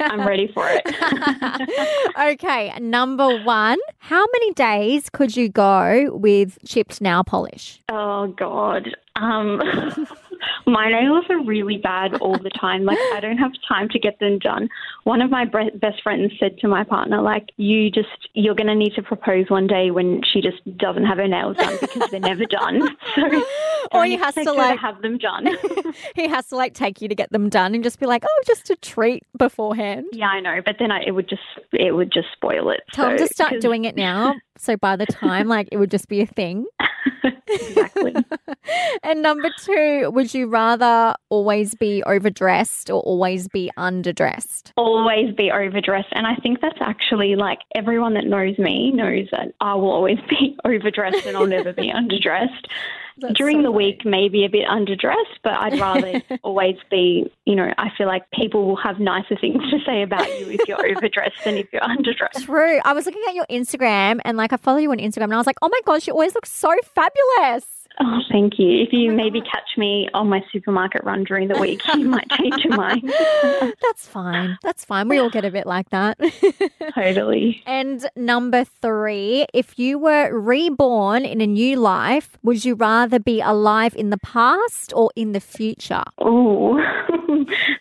I'm 0.00 0.26
ready 0.26 0.48
for 0.52 0.66
it. 0.68 0.82
okay, 2.34 2.72
number 2.80 3.42
one. 3.42 3.78
How 3.98 4.24
many 4.32 4.52
days 4.52 5.10
could 5.10 5.36
you 5.36 5.48
go 5.48 6.10
with 6.12 6.58
chipped 6.64 7.00
nail 7.00 7.24
polish? 7.24 7.80
oh 7.88 8.28
God. 8.28 8.96
Um, 9.16 9.60
my 10.66 10.90
nails 10.90 11.24
are 11.30 11.42
really 11.44 11.76
bad 11.78 12.14
all 12.20 12.36
the 12.38 12.50
time. 12.50 12.84
Like 12.84 12.98
I 13.14 13.20
don't 13.20 13.38
have 13.38 13.52
time 13.68 13.88
to 13.90 13.98
get 13.98 14.18
them 14.20 14.38
done. 14.38 14.68
One 15.04 15.20
of 15.22 15.30
my 15.30 15.44
bre- 15.44 15.74
best 15.74 16.02
friends 16.02 16.32
said 16.38 16.58
to 16.58 16.68
my 16.68 16.84
partner, 16.84 17.20
like, 17.22 17.50
you 17.56 17.90
just 17.90 18.28
you're 18.34 18.54
going 18.54 18.66
to 18.68 18.74
need 18.74 18.94
to 18.94 19.02
propose 19.02 19.48
one 19.48 19.66
day 19.66 19.90
when 19.90 20.22
she 20.32 20.40
just 20.40 20.58
doesn't 20.78 21.04
have 21.04 21.18
her 21.18 21.28
nails 21.28 21.56
done 21.56 21.76
because 21.80 22.10
they're 22.10 22.20
never 22.20 22.44
done. 22.44 22.96
So 23.14 23.42
Or 23.92 24.04
he 24.04 24.16
has 24.16 24.34
to, 24.34 24.52
like- 24.52 24.78
have 24.80 25.00
them 25.02 25.16
done. 25.18 25.48
he 26.14 26.28
has 26.28 26.48
to 26.48 26.56
like 26.56 26.74
take 26.74 27.00
you 27.00 27.08
to 27.08 27.14
get 27.14 27.30
them 27.32 27.48
done 27.48 27.74
and 27.74 27.82
just 27.82 27.98
be 27.98 28.06
like, 28.06 28.22
oh, 28.26 28.42
just 28.46 28.68
a 28.70 28.76
treat 28.76 29.22
beforehand. 29.36 30.06
yeah, 30.12 30.26
I 30.28 30.40
know, 30.40 30.60
but 30.64 30.76
then 30.78 30.90
I, 30.90 31.02
it 31.06 31.12
would 31.12 31.28
just 31.28 31.42
it 31.72 31.92
would 31.92 32.12
just 32.12 32.28
spoil 32.32 32.70
it. 32.70 32.80
Tell 32.92 33.08
him 33.10 33.18
So- 33.18 33.26
to 33.26 33.32
start 33.32 33.60
doing 33.60 33.84
it 33.86 33.96
now. 33.96 34.34
So 34.58 34.76
by 34.76 34.96
the 34.96 35.06
time, 35.06 35.46
like, 35.48 35.68
it 35.72 35.76
would 35.78 35.90
just 35.90 36.08
be 36.08 36.20
a 36.20 36.26
thing. 36.26 36.66
exactly. 37.48 38.14
And 39.02 39.22
number 39.22 39.48
two, 39.64 40.10
would 40.12 40.34
you 40.34 40.48
rather 40.48 41.14
always 41.30 41.74
be 41.74 42.02
overdressed 42.02 42.90
or 42.90 43.00
always 43.00 43.48
be 43.48 43.70
underdressed? 43.78 44.72
always 44.76 45.34
be 45.34 45.50
overdressed. 45.50 46.08
And 46.12 46.26
I 46.26 46.34
think 46.36 46.60
that's 46.60 46.78
actually 46.80 47.36
like 47.36 47.60
everyone 47.74 48.14
that 48.14 48.26
knows 48.26 48.58
me 48.58 48.92
knows 48.92 49.26
that 49.32 49.54
I 49.60 49.74
will 49.74 49.90
always 49.90 50.18
be 50.28 50.56
overdressed 50.64 51.26
and 51.26 51.36
I'll 51.36 51.46
never 51.46 51.72
be 51.72 51.90
underdressed. 51.90 52.66
That's 53.20 53.34
During 53.34 53.58
so 53.58 53.62
the 53.64 53.70
week, 53.70 54.04
maybe 54.04 54.44
a 54.44 54.48
bit 54.48 54.66
underdressed, 54.68 55.38
but 55.42 55.54
I'd 55.54 55.78
rather 55.78 56.22
always 56.42 56.76
be, 56.90 57.30
you 57.44 57.56
know, 57.56 57.72
I 57.78 57.88
feel 57.96 58.06
like 58.06 58.30
people 58.30 58.66
will 58.66 58.76
have 58.76 59.00
nicer 59.00 59.36
things 59.40 59.62
to 59.70 59.78
say 59.84 60.02
about 60.02 60.26
you 60.38 60.50
if 60.50 60.60
you're 60.68 60.84
overdressed 60.96 61.44
than 61.44 61.56
if 61.56 61.66
you're 61.72 61.82
underdressed. 61.82 62.44
True. 62.44 62.80
I 62.84 62.92
was 62.92 63.06
looking 63.06 63.22
at 63.28 63.34
your 63.34 63.46
Instagram 63.50 64.20
and 64.24 64.36
like 64.36 64.52
I 64.52 64.56
follow 64.56 64.78
you 64.78 64.90
on 64.90 64.98
Instagram 64.98 65.24
and 65.24 65.34
I 65.34 65.38
was 65.38 65.46
like, 65.46 65.58
oh 65.62 65.68
my 65.68 65.80
gosh, 65.84 66.06
you 66.06 66.12
always 66.12 66.34
look 66.34 66.46
so 66.46 66.74
fabulous. 66.94 67.77
Oh, 68.00 68.20
thank 68.30 68.58
you. 68.58 68.80
If 68.82 68.92
you 68.92 69.10
Oh 69.10 69.14
maybe 69.14 69.40
catch 69.40 69.76
me 69.76 70.08
on 70.14 70.28
my 70.28 70.44
supermarket 70.52 71.02
run 71.04 71.24
during 71.24 71.48
the 71.48 71.58
week, 71.58 71.80
you 71.94 72.04
might 72.08 72.28
change 72.30 72.62
your 72.64 72.76
mind. 72.76 73.02
That's 73.82 74.06
fine. 74.06 74.56
That's 74.62 74.84
fine. 74.84 75.08
We 75.08 75.18
all 75.18 75.30
get 75.30 75.44
a 75.44 75.50
bit 75.50 75.66
like 75.66 75.90
that. 75.90 76.18
totally. 76.94 77.62
and 77.66 78.08
number 78.14 78.64
three, 78.64 79.46
if 79.52 79.78
you 79.78 79.98
were 79.98 80.32
reborn 80.38 81.24
in 81.24 81.40
a 81.40 81.46
new 81.46 81.76
life, 81.76 82.36
would 82.42 82.64
you 82.64 82.74
rather 82.74 83.18
be 83.18 83.40
alive 83.40 83.96
in 83.96 84.10
the 84.10 84.18
past 84.18 84.92
or 84.94 85.10
in 85.16 85.32
the 85.32 85.40
future? 85.40 86.04
Oh, 86.18 86.78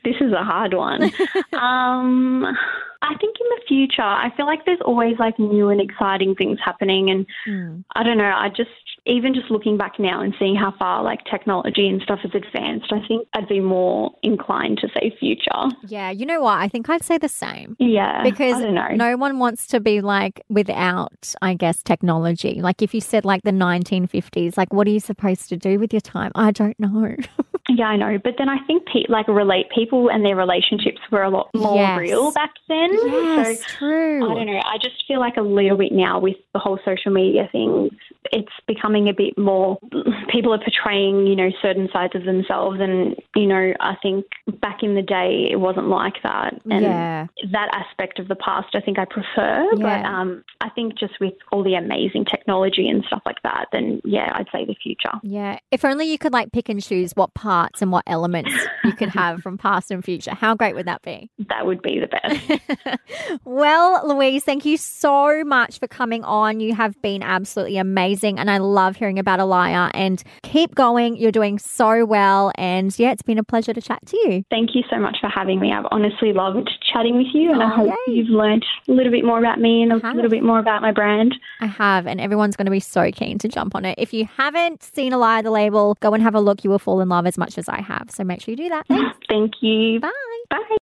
this 0.04 0.16
is 0.20 0.32
a 0.34 0.44
hard 0.44 0.74
one. 0.74 1.12
um, 1.54 2.58
I 3.02 3.16
think 3.20 3.36
in 3.40 3.48
the 3.50 3.62
future, 3.68 4.02
I 4.02 4.32
feel 4.36 4.46
like 4.46 4.66
there's 4.66 4.82
always 4.86 5.18
like 5.20 5.38
new 5.40 5.70
and 5.70 5.80
exciting 5.82 6.36
things 6.36 6.60
happening, 6.64 7.10
and 7.10 7.26
Hmm. 7.46 7.82
I 7.96 8.04
don't 8.04 8.18
know. 8.18 8.34
I 8.36 8.50
just 8.50 8.70
even 9.06 9.34
just 9.34 9.50
looking 9.50 9.78
back 9.78 10.00
now 10.00 10.22
and 10.22 10.34
seeing 10.38 10.56
how 10.56 10.74
far 10.78 11.02
like 11.02 11.24
technology 11.32 11.88
and 11.88 12.02
stuff 12.02 12.20
has 12.24 12.32
advanced, 12.36 12.92
I 12.92 13.00
think 13.08 13.26
I'd 13.34 13.48
be 13.48 13.62
more 13.62 14.12
inclined 14.22 14.80
to 14.80 14.90
say 14.90 15.16
future. 15.18 15.50
Yeah, 15.88 16.10
you 16.12 16.26
know 16.26 16.42
what? 16.42 16.60
I 16.60 16.68
think 16.68 16.90
I'd 16.90 17.06
say 17.06 17.18
the 17.18 17.30
same. 17.30 17.78
Yeah, 17.80 18.22
Because 18.24 18.56
I 18.56 18.62
don't 18.64 18.74
know. 18.74 18.88
no 18.96 19.16
one 19.16 19.40
wants 19.40 19.66
to 19.68 19.80
be 19.80 20.02
like 20.02 20.42
without, 20.50 21.34
I 21.42 21.54
guess, 21.54 21.82
technology. 21.84 22.60
Like 22.62 22.82
if 22.82 22.94
you 22.94 23.00
said 23.00 23.24
like 23.24 23.44
the 23.44 23.52
1950s, 23.52 24.58
like 24.58 24.74
what 24.74 24.88
are 24.88 24.92
you 24.92 25.00
supposed 25.00 25.48
to 25.50 25.56
do 25.58 25.80
with 25.80 25.94
your 25.94 26.02
time? 26.02 26.32
I 26.36 26.52
don't 26.52 26.78
know. 26.78 27.16
Yeah, 27.70 27.86
I 27.88 27.96
know. 27.98 28.18
But 28.24 28.36
then 28.38 28.50
I 28.50 28.58
think 28.66 28.86
pe- 28.86 29.06
like 29.10 29.28
relate 29.28 29.68
people 29.74 30.10
and 30.10 30.24
their 30.26 30.36
relationships 30.36 31.00
were 31.12 31.24
a 31.24 31.30
lot 31.30 31.50
more 31.54 31.76
Yes. 31.76 32.00
real 32.00 32.32
back 32.32 32.52
then. 32.68 32.90
yes, 32.94 33.60
So 33.60 33.66
true. 33.80 34.26
I 34.32 34.34
don't 34.36 34.46
know. 34.48 34.60
I 34.66 34.78
just 34.82 35.04
feel 35.08 35.20
like 35.20 35.38
a 35.38 35.42
little 35.42 35.78
bit 35.78 35.92
now 35.92 36.20
with 36.20 36.38
the 36.54 36.60
whole 36.60 36.80
social 36.86 37.12
media 37.12 37.50
thing, 37.52 37.90
it's 38.32 38.52
becoming 38.68 39.10
a 39.10 39.14
bit 39.14 39.38
more. 39.38 39.78
People 40.30 40.54
are 40.54 40.60
portraying, 40.60 41.28
you 41.28 41.36
know, 41.36 41.50
certain 41.62 41.90
sides 41.92 42.16
of 42.16 42.24
themselves, 42.24 42.80
and 42.82 43.16
you 43.36 43.48
know, 43.48 43.74
I 43.80 43.96
think 44.02 44.26
back 44.62 44.84
in 44.84 44.96
the 44.96 45.02
day 45.02 45.48
it 45.52 45.60
wasn't 45.60 45.88
like 45.88 46.22
that, 46.24 46.54
and 46.70 46.82
yeah. 46.84 47.28
that 47.52 47.70
aspect 47.74 48.20
of 48.20 48.28
the 48.28 48.36
past 48.36 48.76
I 48.76 48.82
think 48.82 48.98
I 49.00 49.06
prefer. 49.06 49.68
But 49.78 50.06
um, 50.06 50.44
I 50.62 50.70
think 50.70 50.98
just 50.98 51.14
with 51.20 51.34
all 51.52 51.64
the 51.64 51.76
amazing 51.76 52.26
technology 52.26 52.88
and 52.90 53.04
stuff 53.08 53.22
like 53.26 53.42
that, 53.44 53.68
then 53.72 54.02
yeah, 54.04 54.32
I'd 54.34 54.48
say 54.52 54.66
the 54.66 54.76
future. 54.82 55.12
Yeah. 55.24 55.60
If 55.72 55.86
only 55.86 56.06
you 56.12 56.18
could 56.18 56.34
like 56.34 56.52
pick 56.52 56.70
and 56.70 56.82
choose 56.84 57.12
what 57.16 57.34
parts 57.58 57.82
and 57.82 57.92
what 57.92 58.04
elements 58.08 58.52
you 58.84 58.94
could 58.94 59.10
have 59.10 59.42
from 59.42 59.58
past 59.58 59.90
and 59.90 60.04
future. 60.06 60.34
How 60.36 60.54
great 60.56 60.76
would 60.76 60.86
that 60.88 61.02
be? 61.02 61.30
That 61.50 61.66
would 61.66 61.82
be 61.82 62.00
the 62.00 62.08
best. 62.08 63.00
well, 63.46 64.08
Louise, 64.08 64.44
thank 64.44 64.66
you 64.66 64.78
so 64.78 65.44
much 65.44 65.80
for 65.80 65.88
coming 65.88 66.24
on. 66.24 66.60
You 66.60 66.76
have 66.76 67.02
been 67.02 67.24
absolutely 67.24 67.78
amazing, 67.78 68.38
and 68.38 68.52
I 68.52 68.58
love 68.58 68.96
hearing 68.98 69.18
about 69.18 69.40
Eliya. 69.40 69.90
And 69.94 70.22
keep 70.44 70.76
going. 70.76 71.16
You're 71.16 71.32
doing 71.32 71.58
so 71.58 72.06
well. 72.06 72.52
And 72.56 72.98
yeah, 73.00 73.12
it's 73.12 73.24
been 73.24 73.38
a 73.40 73.44
pleasure 73.44 73.74
to 73.74 73.82
chat 73.82 74.06
to 74.08 74.18
you. 74.18 74.44
Thank 74.52 74.76
you 74.76 74.84
so 74.90 74.98
much 75.00 75.18
for 75.22 75.30
having 75.30 75.60
me. 75.60 75.72
I've 75.72 75.86
honestly 75.92 76.34
loved 76.34 76.70
chatting 76.94 77.18
with 77.18 77.28
you, 77.34 77.52
and 77.54 77.64
I 77.64 77.68
Oh, 77.72 77.76
hope 77.78 77.98
yay. 78.08 78.14
you've 78.14 78.30
learned 78.30 78.66
a 78.88 78.92
little 78.92 79.12
bit 79.12 79.24
more 79.26 79.40
about 79.40 79.60
me 79.60 79.82
and 79.84 79.92
a 79.94 80.14
little 80.14 80.30
bit 80.30 80.44
more 80.44 80.60
about 80.60 80.82
my 80.82 80.92
brand. 80.92 81.34
I 81.62 81.66
have, 81.68 82.06
and 82.08 82.20
everyone's 82.22 82.56
going 82.56 82.66
to 82.66 82.72
be 82.72 82.80
so 82.80 83.10
keen 83.12 83.38
to 83.40 83.48
jump 83.48 83.74
on 83.74 83.86
it. 83.86 83.96
If 83.98 84.14
you 84.14 84.28
haven't 84.38 84.84
seen 84.84 85.12
Eliya 85.14 85.44
the 85.44 85.52
label, 85.52 85.96
go 86.02 86.14
and 86.14 86.22
have 86.22 86.36
a 86.36 86.40
look. 86.42 86.64
You 86.64 86.70
will 86.70 86.80
fall 86.80 87.02
in 87.02 87.10
love 87.10 87.26
as 87.26 87.38
much 87.48 87.58
as 87.58 87.70
I 87.70 87.82
have. 87.82 88.12
So 88.12 88.24
make 88.24 88.42
sure 88.42 88.52
you 88.52 88.58
do 88.58 88.70
that. 88.70 88.86
Thanks. 88.88 89.18
Thank 89.30 89.54
you. 89.62 90.00
Bye. 90.00 90.12
Bye. 90.50 90.78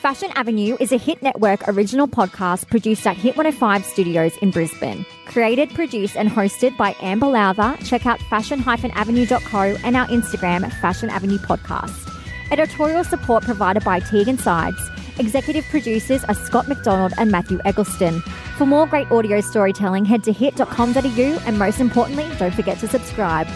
Fashion 0.00 0.30
Avenue 0.36 0.76
is 0.78 0.92
a 0.92 0.98
Hit 0.98 1.20
Network 1.20 1.66
original 1.66 2.06
podcast 2.06 2.68
produced 2.68 3.06
at 3.06 3.16
Hit 3.16 3.36
105 3.36 3.84
Studios 3.84 4.36
in 4.36 4.52
Brisbane. 4.52 5.04
Created, 5.26 5.70
produced, 5.70 6.16
and 6.16 6.28
hosted 6.28 6.76
by 6.76 6.94
Amber 7.02 7.26
Lowther. 7.26 7.76
Check 7.84 8.06
out 8.06 8.20
fashion-avenue.co 8.22 9.76
and 9.84 9.96
our 9.96 10.06
Instagram, 10.06 10.70
Fashion 10.80 11.10
Avenue 11.10 11.38
Podcast. 11.38 12.12
Editorial 12.52 13.02
support 13.02 13.42
provided 13.42 13.82
by 13.82 13.98
Tegan 13.98 14.38
Sides. 14.38 14.78
Executive 15.18 15.64
producers 15.68 16.24
are 16.24 16.34
Scott 16.34 16.68
McDonald 16.68 17.14
and 17.16 17.30
Matthew 17.30 17.58
Eggleston. 17.64 18.20
For 18.58 18.66
more 18.66 18.86
great 18.86 19.10
audio 19.10 19.40
storytelling, 19.40 20.04
head 20.04 20.22
to 20.24 20.32
hit.com.au 20.32 21.42
and 21.46 21.58
most 21.58 21.80
importantly, 21.80 22.28
don't 22.38 22.54
forget 22.54 22.78
to 22.80 22.88
subscribe. 22.88 23.46